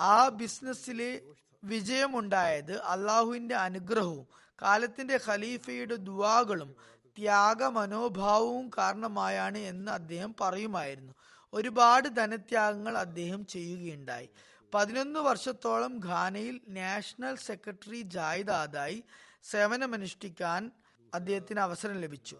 ആ 0.00 0.28
ബിസിനസ്സിലെ 0.28 1.22
വിജയമുണ്ടായത് 1.64 2.82
അള്ളാഹുവിന്റെ 2.82 3.54
അനുഗ്രഹവും 3.54 4.26
കാലത്തിന്റെ 4.62 5.20
ഖലീഫയുടെ 5.26 5.94
ദുവാകളും 5.94 6.76
ത്യാഗ 7.18 7.64
മനോഭാവവും 7.64 8.70
കാരണമായാണ് 8.78 9.58
എന്ന് 9.58 9.92
അദ്ദേഹം 9.92 10.34
പറയുമായിരുന്നു. 10.40 11.12
ഒരുപാട് 11.52 12.08
ധനത്യാഗങ്ങൾ 12.08 12.98
അദ്ദേഹം 12.98 13.46
ചെയ്യുകയുണ്ടായി. 13.46 14.28
പതിനൊന്ന് 14.74 15.20
വർഷത്തോളം 15.20 16.00
ഘാനയിൽ 16.04 16.60
നാഷണൽ 16.68 17.36
സെക്രട്ടറി 17.36 18.00
ജായിദാദായി 18.00 19.04
സേവനമനുഷ്ഠിക്കാൻ 19.42 20.70
അദ്ദേഹത്തിന് 21.14 21.60
അവസരം 21.60 22.00
ലഭിച്ചു. 22.00 22.36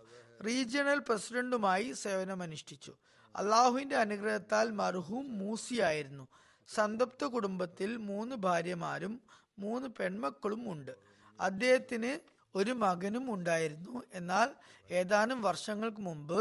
റീജിയണൽ 0.46 0.98
പ്രസിഡന്റുമായി 0.98 1.92
സേവനമനുഷ്ഠിച്ചു. 1.92 2.94
അള്ളാഹുവിന്റെ 3.36 3.96
അനുഗ്രഹത്താൽ 3.96 4.70
മർഹൂം 4.70 5.38
മൂസിയായിരുന്നു. 5.38 6.28
സന്തപ്ത 6.74 7.24
കുടുംബത്തിൽ 7.24 7.96
മൂന്ന് 7.96 8.36
ഭാര്യമാരും 8.36 9.20
മൂന്ന് 9.58 9.88
പെൺമക്കളും 9.88 10.72
ഉണ്ട്. 10.72 10.92
അദ്ദേഹത്തിന് 11.40 12.31
ഒരു 12.54 12.70
മകനും 12.72 13.34
ഉണ്ടായിരുന്നു. 13.34 14.02
എന്നാൽ 14.14 14.48
ഏതാനും 14.90 15.42
വർഷങ്ങൾക്ക് 15.42 16.00
മുമ്പ് 16.00 16.40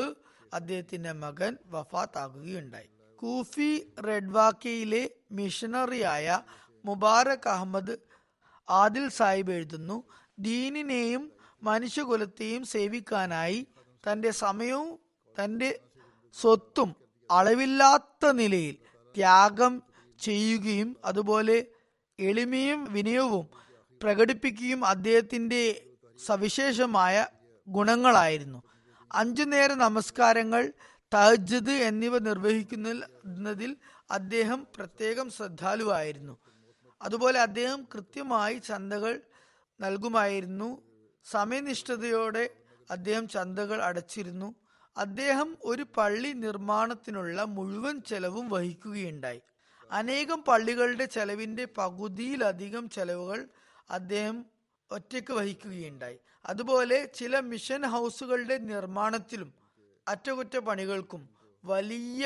അദ്ദേഹത്തിന്റെ 0.54 1.14
മകൻ 1.14 1.58
വഫാത്താകുകയുണ്ടായി. 1.66 2.90
കൂഫി 3.20 3.70
റെഡ്വാക്കയിലെ 4.06 5.04
മിഷണറിയായ 5.32 6.28
മുബാറക് 6.86 7.50
അഹമ്മദ് 7.50 7.96
ആദിൽ 8.68 9.10
സാഹിബ് 9.10 9.52
എഴുതുന്നു 9.52 9.98
ദീനിനെയും 10.40 11.24
മനുഷ്യകുലത്തെയും 11.62 12.66
സേവിക്കാനായി 12.66 13.60
തന്റെ 14.04 14.32
സമയവും 14.32 14.90
തന്റെ 15.36 15.70
സ്വത്തും 16.36 16.90
അളവില്ലാത്ത 17.30 18.32
നിലയിൽ 18.32 18.76
ത്യാഗം 19.16 19.74
ചെയ്യുകയും 20.20 20.98
അതുപോലെ 21.06 21.58
എളിമയും 22.20 22.94
വിനയവും 22.94 23.46
പ്രകടിപ്പിക്കുകയും 24.02 24.86
അദ്ദേഹത്തിന്റെ 24.86 25.64
സവിശേഷമായ 26.26 27.28
ഗുണങ്ങളായിരുന്നു. 27.68 28.64
അഞ്ചു 29.14 29.44
നേര 29.44 29.74
നമസ്കാരങ്ങൾ 29.74 30.74
തഹജദ് 31.14 31.72
എന്നിവ 31.72 32.18
നിർവഹിക്കുന്നതിൽ 32.18 33.78
അദ്ദേഹം 34.12 34.68
പ്രത്യേകം 34.76 35.30
ശ്രദ്ധാലുവായിരുന്നു. 35.30 36.38
അതുപോലെ 37.02 37.40
അദ്ദേഹം 37.42 37.88
കൃത്യമായി 37.96 38.58
ചന്തകൾ 38.58 39.22
നൽകുമായിരുന്നു. 39.82 40.82
സമയനിഷ്ഠതയോടെ 41.32 42.50
അദ്ദേഹം 42.92 43.28
ചന്തകൾ 43.28 43.82
അടച്ചിരുന്നു. 43.82 44.56
അദ്ദേഹം 44.98 45.58
ഒരു 45.64 45.86
പള്ളി 45.98 46.30
നിർമ്മാണത്തിനുള്ള 46.30 47.44
മുഴുവൻ 47.44 48.02
ചെലവും 48.02 48.50
വഹിക്കുകയുണ്ടായി. 48.50 49.42
അനേകം 49.92 50.44
പള്ളികളുടെ 50.44 51.06
ചെലവിന്റെ 51.06 51.68
പകുതിയിലധികം 51.78 52.90
ചെലവുകൾ 52.90 53.48
അദ്ദേഹം 53.90 54.46
ഒറ്റയ്ക്ക് 54.92 55.34
വഹിക്കുകയുണ്ടായി. 55.34 56.18
അതുപോലെ 56.46 56.98
ചില 57.20 57.40
മിഷൻ 57.52 57.82
ഹൗസുകളുടെ 57.94 58.58
നിർമ്മാണത്തിലും 58.72 59.50
അറ്റകുറ്റപ്പണികൾക്കും 60.08 61.22
വലിയ 61.64 62.26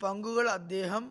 പങ്കുകൾ 0.00 0.46
അദ്ദേഹം 0.50 1.04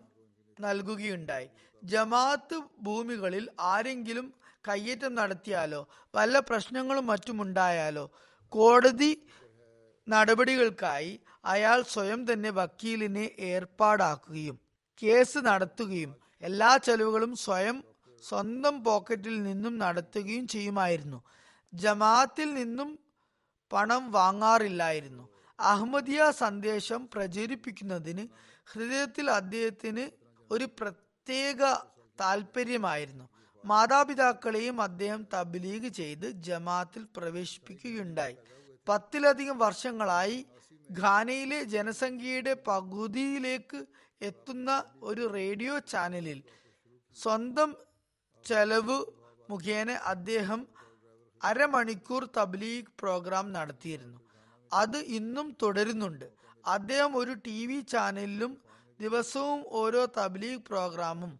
നൽകുകയുണ്ടായി. 0.60 1.48
ജമാഅത്ത് 1.82 2.56
ഭൂമികളിൽ 2.82 3.44
ആരെങ്കിലും 3.60 4.26
കയ്യേറ്റം 4.68 5.14
നടത്തിയാലോ 5.14 5.80
പല 6.14 6.38
പ്രശ്നങ്ങളും 6.48 7.06
മറ്റുമുണ്ടായാലോ 7.06 8.04
കോടതി 8.52 9.12
നടപടികൾക്കായി 10.08 11.12
അയാൾ 11.44 11.78
സ്വയം 11.82 12.20
തന്നെ 12.32 12.50
വക്കീലിനെ 12.50 13.24
ഏർപ്പാടാക്കുകയും 13.52 14.56
കേസ് 15.02 15.38
നടത്തുകയും 15.38 16.12
എല്ലാ 16.42 16.70
ചെലവുകളും 16.86 17.32
സ്വയം 17.36 17.76
സ്വന്തം 18.22 18.74
പോക്കറ്റിൽ 18.84 19.36
നിന്നും 19.42 19.74
നടത്തുകയും 19.78 20.46
ചെയ്യുമായിരുന്നു. 20.48 21.18
ജമാഅത്തിൽ 21.72 22.48
നിന്നും 22.54 22.90
പണം 23.70 24.02
വാങ്ങാറില്ലായിരുന്നു. 24.12 25.24
അഹമ്മദിയ 25.58 26.22
സന്ദേശം 26.42 27.00
പ്രചരിപ്പിക്കുന്നതിന് 27.14 28.24
ഹൃദയത്തിൽ 28.68 29.26
അദ്ദേഹത്തിന് 29.30 30.04
ഒരു 30.50 30.66
പ്രത്യേക 30.78 31.60
താല്പര്യമായിരുന്നു 32.18 33.26
മാതാപിതാക്കളെയും 33.64 34.76
അദ്ദേഹം 34.82 35.20
തബ്ലീഗ് 35.34 35.88
ചെയ്ത് 35.98 36.26
ജമാഅത്തിൽ 36.46 37.02
പ്രവേശിപ്പിക്കുകയുണ്ടായി. 37.16 38.36
പത്തിലധികം 38.86 39.56
വർഷങ്ങളായി 39.58 40.38
ഖാനയിലെ 40.90 41.58
ജനസംഖ്യയുടെ 41.74 42.54
പകുതിയിലേക്ക് 42.68 43.78
എത്തുന്ന 44.20 44.70
ഒരു 45.02 45.22
റേഡിയോ 45.34 45.74
ചാനലിൽ 45.92 46.40
സ്വന്തം 47.16 47.70
ചെലവ് 48.46 49.04
മുഖേന 49.50 49.90
അദ്ദേഹം 49.90 50.66
അരമണിക്കൂർ 51.44 52.28
തബ്ലീഗ് 52.36 52.92
പ്രോഗ്രാം 53.00 53.52
നടത്തിയിരുന്നു. 53.52 54.20
അത് 54.72 54.96
ഇന്നും 54.96 55.56
തുടരുന്നുണ്ട്. 55.62 56.28
അദ്ദേഹം 56.66 57.16
ഒരു 57.16 57.32
ടി 57.46 57.66
വി 57.66 57.80
ചാനലിലും 57.80 58.52
ദിവസവും 59.00 59.64
ഓരോ 59.70 60.02
തബ്ലീഗ് 60.18 60.62
പ്രോഗ്രാമും 60.68 61.32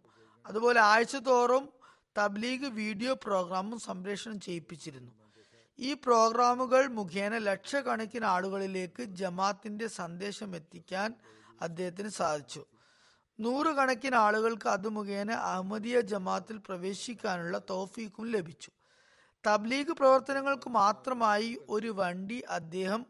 അതുപോലെ 0.47 0.79
ആഴ്ചതോറും 0.79 1.69
തബ്ലീഗ് 2.17 2.65
വീഡിയോ 2.65 3.13
പ്രോഗ്രാമും 3.13 3.79
സംപ്രേഷണം 3.79 4.39
ചെയ്യിപ്പിച്ചിരുന്നു. 4.39 5.11
ഈ 5.79 5.93
പ്രോഗ്രാമുകൾ 5.93 6.87
മുഖേന 6.87 7.37
ലക്ഷക്കണക്കിന് 7.37 8.25
ആളുകളിലേക്ക് 8.25 9.03
ജമാത്തിന്റെ 9.03 9.87
സന്ദേശം 9.87 10.55
എത്തിക്കാൻ 10.55 11.13
അദ്ദേഹത്തിന് 11.61 12.09
സാധിച്ചു. 12.09 12.61
നൂറുകണക്കിന് 13.43 14.15
ആളുകൾക്ക് 14.15 14.67
അത് 14.67 14.87
മുഖേന 14.87 15.31
അഹമ്മദിയ 15.31 16.01
ജമാത്തിൽ 16.11 16.57
പ്രവേശിക്കാനുള്ള 16.67 17.57
തോഫീക്കും 17.69 18.25
ലഭിച്ചു. 18.31 18.71
തബ്ലീഗ് 19.45 19.91
പ്രവർത്തനങ്ങൾക്ക് 19.91 20.69
മാത്രമായി 20.69 21.57
ഒരു 21.69 21.87
വണ്ടി 21.99 22.39
അദ്ദേഹം 22.49 23.01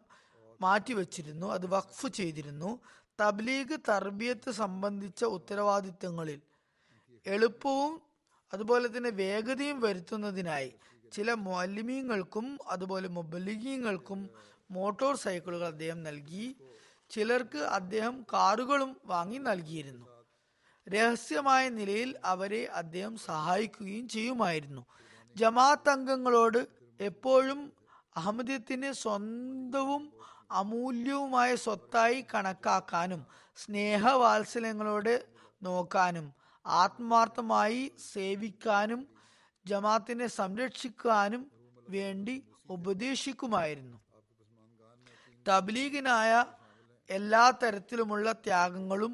മാറ്റിവെച്ചിരുന്നു. 0.61 1.47
അത് 1.47 1.65
വഖഫ് 1.65 2.07
ചെയ്തിരുന്നു. 2.07 2.71
തബ്ലീഗ് 3.21 3.75
തർബിയത്ത് 3.89 4.51
സംബന്ധിച്ച 4.51 5.23
ഉത്തരവാദിത്തങ്ങളിൽ 5.37 6.41
എളുപ്പവും 7.25 7.93
അതുപോലെ 8.53 8.87
തന്നെ 8.87 9.09
വേഗതയും 9.09 9.77
വരുത്തുന്നതിനായി 9.81 10.71
ചില 11.13 11.33
മൊലിമീങ്ങൾക്കും 11.47 12.45
അതുപോലെ 12.67 13.07
മൊബലിഗീങ്ങൾക്കും 13.07 14.29
മോട്ടോർ 14.71 15.13
സൈക്കിളുകൾ 15.15 15.67
അദ്ദേഹം 15.67 16.03
നൽകി. 16.03 16.45
ചിലർക്ക് 17.11 17.61
അദ്ദേഹം 17.79 18.15
കാറുകളും 18.33 18.91
വാങ്ങി 19.05 19.37
നൽകിയിരുന്നു. 19.37 20.05
രഹസ്യമായ 20.87 21.63
നിലയിൽ 21.69 22.09
അവരെ 22.23 22.61
അദ്ദേഹം 22.81 23.17
സഹായിക്കുകയും 23.17 24.07
ചെയ്യുമായിരുന്നു. 24.07 24.83
ജമാഅത്ത് 25.35 25.89
അംഗങ്ങളോട് 25.89 26.61
എപ്പോഴും 26.99 27.59
അഹമ്മദീയത്തിന് 28.17 28.89
സ്വന്തവും 29.03 30.03
അമൂല്യവുമായ 30.61 31.55
സ്വത്തായി 31.55 32.19
കണക്കാക്കാനും 32.33 33.21
സ്നേഹവാത്സല്യങ്ങളോട് 33.57 35.13
നോക്കാനും 35.61 36.27
ആത്മാർത്ഥമായി 36.65 37.83
സേവിക്കാനും 38.11 39.01
ജമാത്തിനെ 39.65 40.27
സംരക്ഷിക്കാനും 40.39 41.51
വേണ്ടി 41.89 42.35
ഉപദേശിക്കുമായിരുന്നു. 42.69 43.97
തബ്ലീഗിനായ 45.45 46.31
എല്ലാ 47.09 47.43
തരത്തിലുമുള്ള 47.61 48.27
ത്യാഗങ്ങളും 48.45 49.13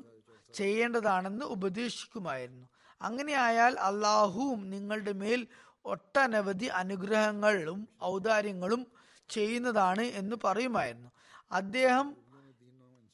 ചെയ്യേണ്ടതാണെന്ന് 0.53 1.45
ഉപദേശിക്കുമായിരുന്നു. 1.45 2.67
അങ്ങനെയായാൽ 3.01 3.79
അള്ളാഹുവും 3.79 4.69
നിങ്ങളുടെ 4.69 5.11
മേൽ 5.11 5.47
ഒട്ടനവധി 5.85 6.65
അനുഗ്രഹങ്ങളും 6.65 7.87
ഔദാര്യങ്ങളും 8.03 8.87
ചെയ്യുന്നതാണ് 9.29 10.01
എന്ന് 10.01 10.35
പറയുമായിരുന്നു. 10.43 11.09
അദ്ദേഹം 11.51 12.17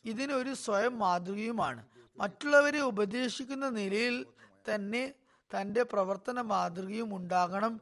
ഇതിനൊരു 0.05 0.53
സ്വയം 0.53 0.99
മാതൃകയുമാണ്. 0.99 1.85
മറ്റുള്ളവരെ 2.17 2.79
ഉപദേശിക്കുന്ന 2.79 3.69
നിലയിൽ 3.69 4.25
തന്നെ 4.73 5.13
തന്റെ 5.57 5.83
പ്രവർത്തന 5.83 6.41
മാതൃകയും 6.41 7.15
ഉണ്ടാകണം 7.15 7.81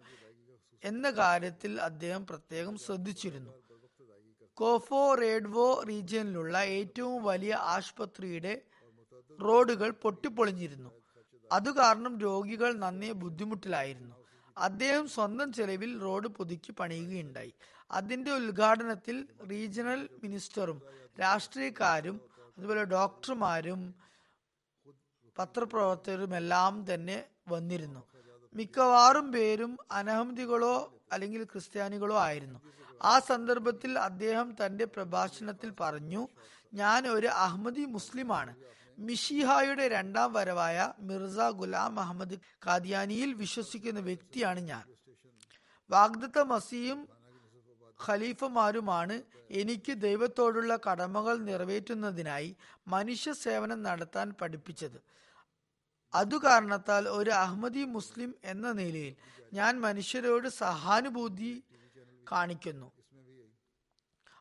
എന്ന 0.84 1.10
കാര്യത്തിൽ 1.10 1.82
അദ്ദേഹം 1.82 2.26
പ്രത്യേകം 2.26 2.78
ശ്രദ്ധിച്ചിരുന്നു. 2.78 3.51
കോഫോ 4.54 5.14
റേഡ്വോ 5.14 5.84
റീജിയനിലുള്ള 5.89 6.58
ഏറ്റവും 6.58 7.24
വലിയ 7.24 7.54
ആശുപത്രിയുടെ 7.54 8.62
റോഡുകൾ 9.42 9.90
പൊട്ടിപ്പൊളിഞ്ഞിരുന്നു. 9.90 10.90
അത് 11.52 11.70
കാരണം 11.76 12.20
രോഗികൾ 12.20 12.74
നന്നേ 12.74 13.12
ബുദ്ധിമുട്ടിലായിരുന്നു. 13.12 14.16
അദ്ദേഹം 14.58 15.08
സ്വന്തം 15.08 15.54
ചെലവിൽ 15.54 16.00
റോഡ് 16.00 16.28
പുതുക്കി 16.28 16.72
പണിയുകയുണ്ടായി. 16.72 17.54
അതിന്റെ 17.92 18.32
ഉദ്ഘാടനത്തിൽ 18.32 19.28
റീജിയണൽ 19.52 20.10
മിനിസ്റ്ററും 20.24 20.82
രാഷ്ട്രീയക്കാരും 21.22 22.22
അതുപോലെ 22.58 22.84
ഡോക്ടർമാരും 22.84 23.96
പത്രപ്രവർത്തകരും 25.38 26.36
എല്ലാം 26.36 26.94
തന്നെ 26.94 27.26
വന്നിരുന്നു. 27.48 28.04
മിക്കവാറും 28.56 29.32
പേരും 29.32 29.78
അനഹമ്മദികളോ 29.92 30.94
അല്ലെങ്കിൽ 31.12 31.44
ക്രിസ്ത്യാനികളോ 31.44 32.18
ആയിരുന്നു. 32.18 32.60
ആ 33.02 33.20
സന്ദർഭത്തിൽ 33.20 34.00
അദ്ദേഹം 34.00 34.56
തന്റെ 34.66 34.86
പ്രഭാഷണത്തിൽ 34.86 35.74
പറഞ്ഞു 35.80 36.28
ഞാൻ 36.74 37.08
ഒരു 37.08 37.28
അഹമ്മദി 37.28 37.86
മുസ്ലിമാണ്. 37.86 38.56
മിഷിഹായുടെ 39.00 39.88
രണ്ടാം 39.88 40.34
വരവായ 40.34 40.94
മിർസ 41.00 41.39
ഗുലാം 41.39 42.00
അഹമ്മദ് 42.00 42.39
കാദിയാനിയിൽ 42.68 43.34
വിശ്വസിക്കുന്ന 43.34 44.00
വ്യക്തിയാണ് 44.00 44.60
ഞാൻ. 44.60 44.84
വാഗ്ദത്ത 45.89 46.39
മസിയും 46.39 47.08
ഖലീഫമാരുമാണ് 48.06 49.22
എനിക്ക് 49.50 50.02
ദൈവത്തോടുള്ള 50.02 50.80
കടമകൾ 50.91 51.38
നിറവേറ്റുന്നതിനായി 51.38 52.56
മനുഷ്യ 52.88 53.34
സേവനം 53.34 53.84
നടത്താൻ 53.84 54.34
പഠിപ്പിച്ചത്. 54.41 55.04
അതു 56.14 56.36
കാരണത്താൽ 56.36 57.10
ഒരു 57.10 57.30
അഹമ്മദി 57.30 57.84
മുസ്ലിം 57.84 58.36
എന്ന 58.44 58.72
നിലയിൽ 58.72 59.16
ഞാൻ 59.54 59.82
മനുഷ്യരോട് 59.82 60.48
സഹാനുഭൂതി 60.48 61.64
കാണിക്കുന്നു. 62.32 62.91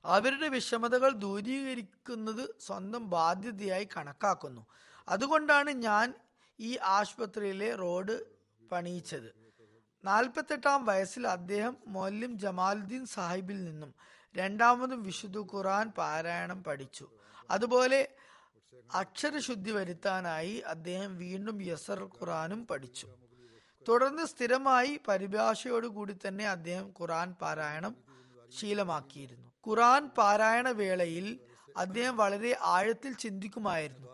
അവരുടെ 0.04 0.48
വിഷമതകൾ 0.48 1.12
ദൂരീകരിക്കുന്നത് 1.12 2.54
സ്വന്തം 2.60 3.10
ബാധ്യതയായി 3.10 3.88
കണക്കാക്കുന്നു. 3.96 4.66
അതുകൊണ്ടാണ് 5.08 5.70
ഞാൻ 5.70 6.14
ഈ 6.60 6.76
ആശുപത്രിയിലെ 6.76 7.74
റോഡ് 7.74 8.24
പണിയിച്ചത്. 8.72 9.42
നാൽപ്പത്തെട്ടാം 10.04 10.86
വയസ്സിൽ 10.86 11.26
അദ്ദേഹം 11.26 11.76
മൊല്ലിം 11.86 12.38
ജമാലുദ്ദീൻ 12.38 13.06
സാഹിബിൽ 13.06 13.64
നിന്നും 13.64 13.94
രണ്ടാമതും 14.36 15.02
വിശുദ്ധ 15.02 15.38
ഖുറാൻ 15.38 15.90
പാരായണം 15.90 16.64
പഠിച്ചു. 16.64 17.08
അതുപോലെ 17.50 18.08
അക്ഷരശുദ്ധി 18.94 19.70
വരുത്താനായി 19.70 20.54
അദ്ദേഹം 20.56 21.16
വീണ്ടും 21.16 21.62
യസർ 21.62 22.04
ഖുറാനും 22.04 22.66
പഠിച്ചു. 22.66 23.08
തുടർന്ന് 23.88 24.26
സ്ഥിരമായി 24.26 25.00
പരിഭാഷയോടുകൂടി 25.08 26.16
തന്നെ 26.28 26.48
അദ്ദേഹം 26.48 26.86
ഖുറാൻ 27.00 27.32
പാരായണം 27.32 27.96
ശീലമാക്കിയിരുന്നു. 28.58 29.51
ഖുറാൻ 29.68 30.08
പാരായണ 30.08 30.68
വേളയിൽ 30.68 31.40
അദ്ദേഹം 31.76 32.16
വളരെ 32.16 32.58
ആഴത്തിൽ 32.62 33.12
ചിന്തിക്കുമായിരുന്നു. 33.12 34.08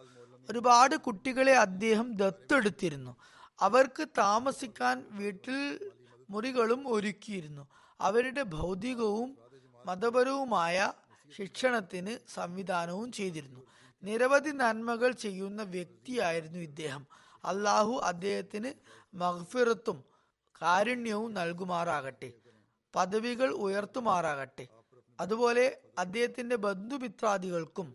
ഒരുപാട് 0.51 0.97
കുട്ടികളെ 0.97 1.53
അദ്ദേഹം 1.53 2.17
ദത്തെടുത്തിരുന്നു. 2.17 3.17
അവർക്ക് 3.61 4.09
താമസിക്കാൻ 4.19 5.05
വീട്ടിൽ 5.11 5.91
മുറികളും 6.31 6.93
ഒരുക്കിയിരുന്നു. 6.93 7.69
അവരുടെ 8.01 8.43
ഭൗതികവും 8.43 9.39
മതപരവുമായ 9.87 10.93
ശിക്ഷണത്തിന് 11.39 12.17
സംവിധാനവും 12.35 13.13
ചെയ്തിരുന്നു. 13.13 13.61
നിരവധി 14.03 14.51
നന്മകൾ 14.51 15.11
ചെയ്യുന്ന 15.13 15.63
വ്യക്തിയായിരുന്നു 15.63 16.59
ഇദ്ദേഹം. 16.59 17.07
അള്ളാഹു 17.45 18.01
അദ്ദേഹത്തിന് 18.05 18.73
മഹ്ഫിറത്തും 19.17 20.05
കാരുണ്യവും 20.63 21.35
നൽകുമാറാകട്ടെ. 21.35 22.33
പദവികൾ 22.97 23.51
ഉയർത്തുമാറാകട്ടെ. 23.51 24.67
അതുപോലെ 25.21 25.79
അദ്ദേഹത്തിന്റെ 25.99 26.57
ബന്ധുമിത്രാദികൾക്കും 26.57 27.89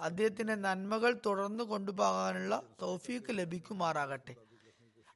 അദ്ദേഹത്തിന്റെ 0.00 0.54
നന്മകൾ 0.54 1.20
തുടർന്നു 1.26 1.64
കൊണ്ടുപോകാനുള്ള 1.64 2.62
തൗഫീക്ക് 2.82 3.26
ലഭിക്കുമാറാകട്ടെ. 3.30 4.34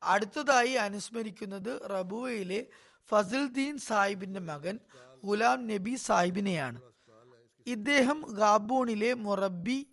അടുത്തതായി 0.03 0.73
അനുസ്മരിക്കുന്നത് 0.73 1.91
റബുവയിലെ 1.91 2.67
ഫസിൽദീൻ 3.11 3.79
സാഹിബിന്റെ 3.79 4.41
മകൻ 4.41 4.79
ഗുലാം 5.25 5.67
നബി 5.67 5.95
സാഹിബിനെയാണ്. 5.95 6.81
ഇദ്ദേഹം 7.67 8.25
ഗാബൂണിലെ 8.29 9.15
മൊറബി 9.15 9.87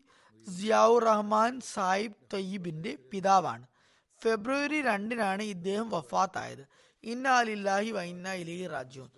ജിയാവു 0.48 0.98
റഹ്മാൻ 1.00 1.60
സാഹിബ് 1.74 2.20
തയ്യിബിന്റെ 2.34 2.98
പിതാവാണ്. 3.12 3.66
ഫെബ്രുവരി 4.22 4.82
രണ്ടിനാണ് 4.82 5.44
ഇദ്ദേഹം 5.44 5.90
വഫാത്തായത്. 5.90 6.66
ഇന്നാലില്ലാഹി 7.04 7.92
വൈന്ന 7.92 8.34
ഇലഹി 8.34 8.68
രാജ്യവും 8.68 9.12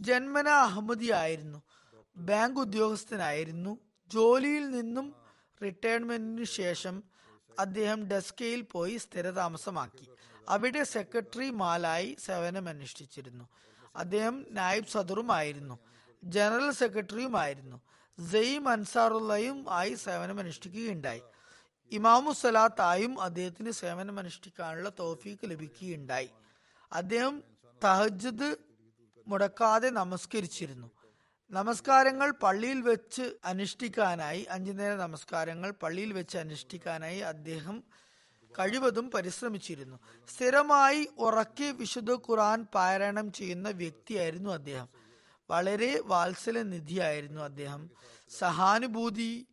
ജന്മന 0.00 0.48
അഹമ്മദി 0.48 1.12
ആയിരുന്നു 1.12 1.62
ബാങ്ക് 2.16 2.60
ഉദ്യോഗസ്ഥനായിരുന്നു. 2.60 3.78
ജോലിയിൽ 4.08 4.70
നിന്നും 4.70 5.14
റിട്ടയർമെന്റിനു 5.62 6.44
ശേഷം 6.44 7.02
അദ്ദേഹം 7.58 8.06
ഡെസ്കയിൽ 8.06 8.60
പോയി 8.60 8.96
സ്ഥിരതാമസമാക്കി. 8.96 10.08
അവിടെ 10.48 10.84
സെക്രട്ടറി 10.84 11.50
മാലായി 11.50 12.16
സേവനമനുഷ്ഠിച്ചിരുന്നു 12.24 13.48
അദ്ദേഹം 13.96 14.46
നായിബ് 14.50 14.86
സദറുമായിരുന്നു. 14.86 15.78
ജനറൽ 16.24 16.70
സെക്രട്ടറിയുമായിരുന്നു. 16.70 17.80
സെയ്ം 18.30 18.68
അൻസാറുള്ളയും 18.68 19.66
ആയി 19.68 19.94
സേവനമനുഷ്ഠിക്കുകയുണ്ടായി 19.94 21.22
ഇമാമു 21.92 22.32
സലാത്തായും 22.32 23.20
അദ്ദേഹത്തിന് 23.20 23.70
സേവനമനുഷ്ഠിക്കാനുള്ള 23.70 24.92
തോഫീക്ക് 24.98 25.50
ലഭിക്കുകയുണ്ടായി. 25.50 26.30
അദ്ദേഹം 26.92 27.42
തഹജദ് 27.84 28.56
മുടക്കാതെ 29.28 29.90
നമസ്കരിച്ചിരുന്നു. 29.90 30.90
നമസ്കാരങ്ങൾ 31.52 32.30
പള്ളിയിൽ 32.30 32.80
വെച്ച് 32.80 33.34
അനുഷ്ഠിക്കാനായി 33.44 34.42
അഞ്ചു 34.50 34.72
നേര 34.72 34.94
നമസ്കാരങ്ങൾ 34.94 35.70
പള്ളിയിൽ 35.70 36.12
വെച്ച് 36.12 36.38
അനുഷ്ഠിക്കാനായി 36.38 37.18
അദ്ദേഹം 37.18 37.84
കഴിവതും 38.58 39.10
പരിശ്രമിച്ചിരുന്നു. 39.10 39.98
സ്ഥിരമായി 40.34 41.08
ഉറക്കി 41.18 41.72
വിശുദ്ധ 41.72 42.14
ഖുറാൻ 42.14 42.66
പാരായണം 42.74 43.32
ചെയ്യുന്ന 43.32 43.68
വ്യക്തിയായിരുന്നു 43.68 44.50
അദ്ദേഹം. 44.50 44.88
വളരെ 45.50 46.00
വാത്സല 46.00 46.08
വാത്സല്യനിധിയായിരുന്നു 46.08 47.40
അദ്ദേഹം. 47.40 47.90
സഹാനുഭൂതി 48.38 49.46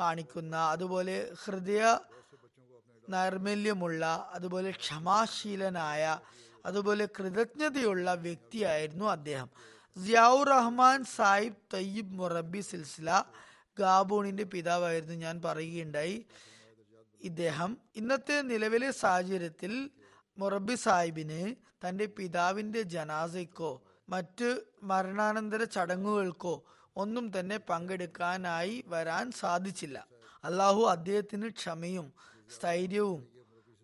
കാണിക്കുന്ന 0.00 0.56
അതുപോലെ 0.56 1.32
ഹൃദയ 1.44 1.98
നൈർമല്യമുള്ള 3.08 4.30
അതുപോലെ 4.32 4.70
ക്ഷമാശീലനായ 4.70 6.18
അതുപോലെ 6.66 7.06
കൃതജ്ഞതയുള്ള 7.06 8.14
വ്യക്തിയായിരുന്നു 8.14 9.04
അദ്ദേഹം. 9.04 9.50
സിയാവുർ 10.04 10.48
റഹ്മാൻ 10.48 11.04
സാഹിബ് 11.04 11.56
തയ്യിബ് 11.74 12.14
മൊറബി 12.14 12.60
സിൽസില 12.60 13.24
ഗാബൂണിന്റെ 13.78 14.44
പിതാവായിരുന്നു. 14.44 15.14
ഞാൻ 15.14 15.42
പറയുകയുണ്ടായി. 15.44 16.26
ഇദ്ദേഹം 17.20 17.78
ഇന്നത്തെ 17.96 18.42
നിലവിലെ 18.42 18.90
സാഹചര്യത്തിൽ 18.90 19.90
മൊറബി 20.38 20.74
സാഹിബിന് 20.74 21.54
തന്റെ 21.88 22.06
പിതാവിന്റെ 22.06 22.82
ജനാസയ്ക്കോ 22.82 23.82
മറ്റ് 24.08 24.60
മരണാനന്തര 24.82 25.64
ചടങ്ങുകൾക്കോ 25.64 26.64
ഒന്നും 26.96 27.38
തന്നെ 27.38 27.56
പങ്കെടുക്കാനായി 27.56 28.84
വരാൻ 28.86 29.32
സാധിച്ചില്ല. 29.32 30.06
അള്ളാഹു 30.44 30.82
അദ്ദേഹത്തിന് 30.82 31.48
ക്ഷമയും 31.48 32.12
സ്ഥൈര്യവും 32.56 33.28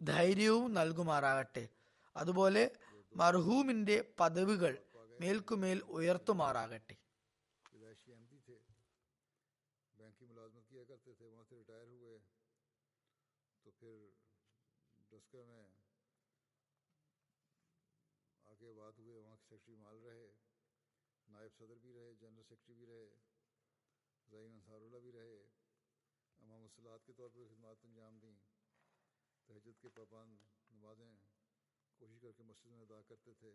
ധൈര്യവും 0.02 0.74
നൽകുമാറാകട്ടെ. 0.74 1.68
അതുപോലെ 2.16 2.70
മർഹൂമിന്റെ 3.16 4.04
പദവികൾ 4.20 4.78
മേൽക്കുമേൽ 5.15 5.80
ഉയർത്തുമാറാകട്ടെ 5.95 6.95
पैदाइशी 7.65 8.07
अहमदी 8.13 8.38
थे 8.45 8.55
बैंक 9.95 10.15
की 10.19 10.26
मुलाजमत 10.30 10.65
किया 10.69 10.82
करते 10.89 11.11
थे 11.19 11.26
वहाँ 11.34 11.43
से 11.49 11.55
रिटायर 11.59 11.88
हुए 11.91 12.15
तो 13.65 13.72
फिर 13.78 13.93
डस्कर 15.11 15.43
में 15.51 15.67
आगे 18.45 18.72
बाद 18.80 18.99
हुए 19.01 19.17
वहाँ 19.19 19.38
के 19.38 19.45
सेक्रेटरी 19.45 19.78
माल 19.84 19.97
रहे 20.07 20.26
नायब 21.28 21.53
सदर 21.59 21.80
भी 21.86 21.91
रहे 21.97 22.11
जनरल 22.22 22.47
सेक्रेटरी 22.49 22.76
भी 22.82 22.88
रहे 22.91 23.07
जईम 24.32 24.57
अंसारुल्ला 24.57 24.99
भी 25.05 25.11
रहे 25.17 25.38
इमाम 26.41 26.67
सलात 26.76 27.07
के 27.07 27.13
तौर 27.22 27.30
पर 27.36 27.47
खिदमत 27.51 27.88
अंजाम 27.89 28.19
दी 28.26 28.34
तहजद 29.49 29.78
के 29.86 29.93
पाबंद 29.99 30.49
नमाजें 30.72 31.11
कोशिश 32.01 32.19
करके 32.26 32.49
मस्जिद 32.51 32.76
में 32.76 32.84
अदा 32.84 32.99
करते 33.09 33.38
थे 33.43 33.53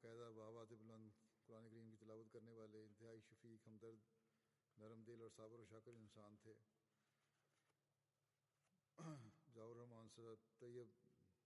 बाकायदा 0.00 0.28
बाबात 0.32 0.70
बुलंद 0.74 1.12
कुरान 1.48 1.66
करीम 1.68 1.88
की 1.90 1.96
तिलावत 2.00 2.28
करने 2.32 2.52
वाले 2.54 2.80
इंतहाई 2.82 3.20
शफीक 3.24 3.66
हमदर्द 3.66 4.04
नरम 4.76 5.02
दिल 5.04 5.24
और 5.24 5.32
साबर 5.32 5.64
शाकर 5.70 5.98
इंसान 5.98 6.38
थे 6.44 6.54
जाउर 9.56 9.76
रहमान 9.76 10.08
सर 10.14 10.38
तैयब 10.62 10.94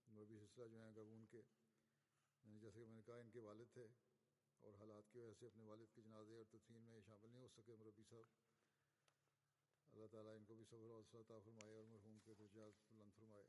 नबी 0.07 0.38
सिलसिला 0.38 0.66
जो 0.74 0.78
हैं 0.78 0.92
गबून 0.96 1.24
के 1.34 1.42
जैसे 2.44 2.78
कि 2.78 2.86
मैंने 2.86 3.02
कहा 3.09 3.18
इनके 3.24 3.42
वालिद 3.46 3.72
थे 3.76 3.86
और 4.62 4.76
हालात 4.76 5.11
की 5.12 5.20
वजह 5.20 5.38
से 5.40 5.46
अपने 5.46 5.66
वालिद 5.66 5.94
के 5.96 6.02
जनाजे 6.02 6.36
और 6.36 6.50
तदफीन 6.52 6.86
में 6.90 7.00
शामिल 7.09 7.30
नहीं 7.30 7.46
हो 7.46 7.50
सके 7.57 7.78
मरबी 7.82 8.05
साहब 8.11 8.28
अल्लाह 9.92 10.12
ताला 10.14 10.36
इनको 10.42 10.61
भी 10.61 10.68
सब्र 10.70 10.94
और 10.98 11.09
फरमाए 11.40 11.74
और 11.80 11.88
मरहूम 11.88 12.22
के 12.28 12.38
दर्जात 12.42 12.86
बुलंद 12.92 13.18
फरमाए 13.18 13.48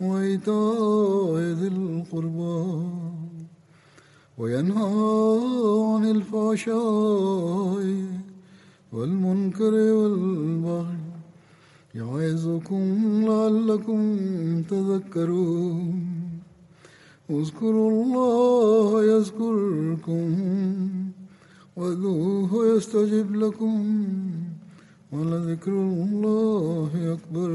وإيتاء 0.00 1.36
ذي 1.60 1.68
القربى 1.68 2.62
وينهى 4.38 4.94
عن 5.94 6.04
الفحشاء 6.10 7.84
والمنكر 8.92 9.74
والبغي 9.74 10.98
يعظكم 11.94 12.84
لعلكم 13.28 14.00
تذكرون. 14.62 16.14
اذكروا 17.30 17.90
الله 17.90 19.04
يذكركم 19.04 20.26
وادعوه 21.76 22.66
يستجب 22.76 23.34
لكم 23.34 23.76
ولذكر 25.12 25.72
الله 25.72 26.90
أكبر. 27.12 27.50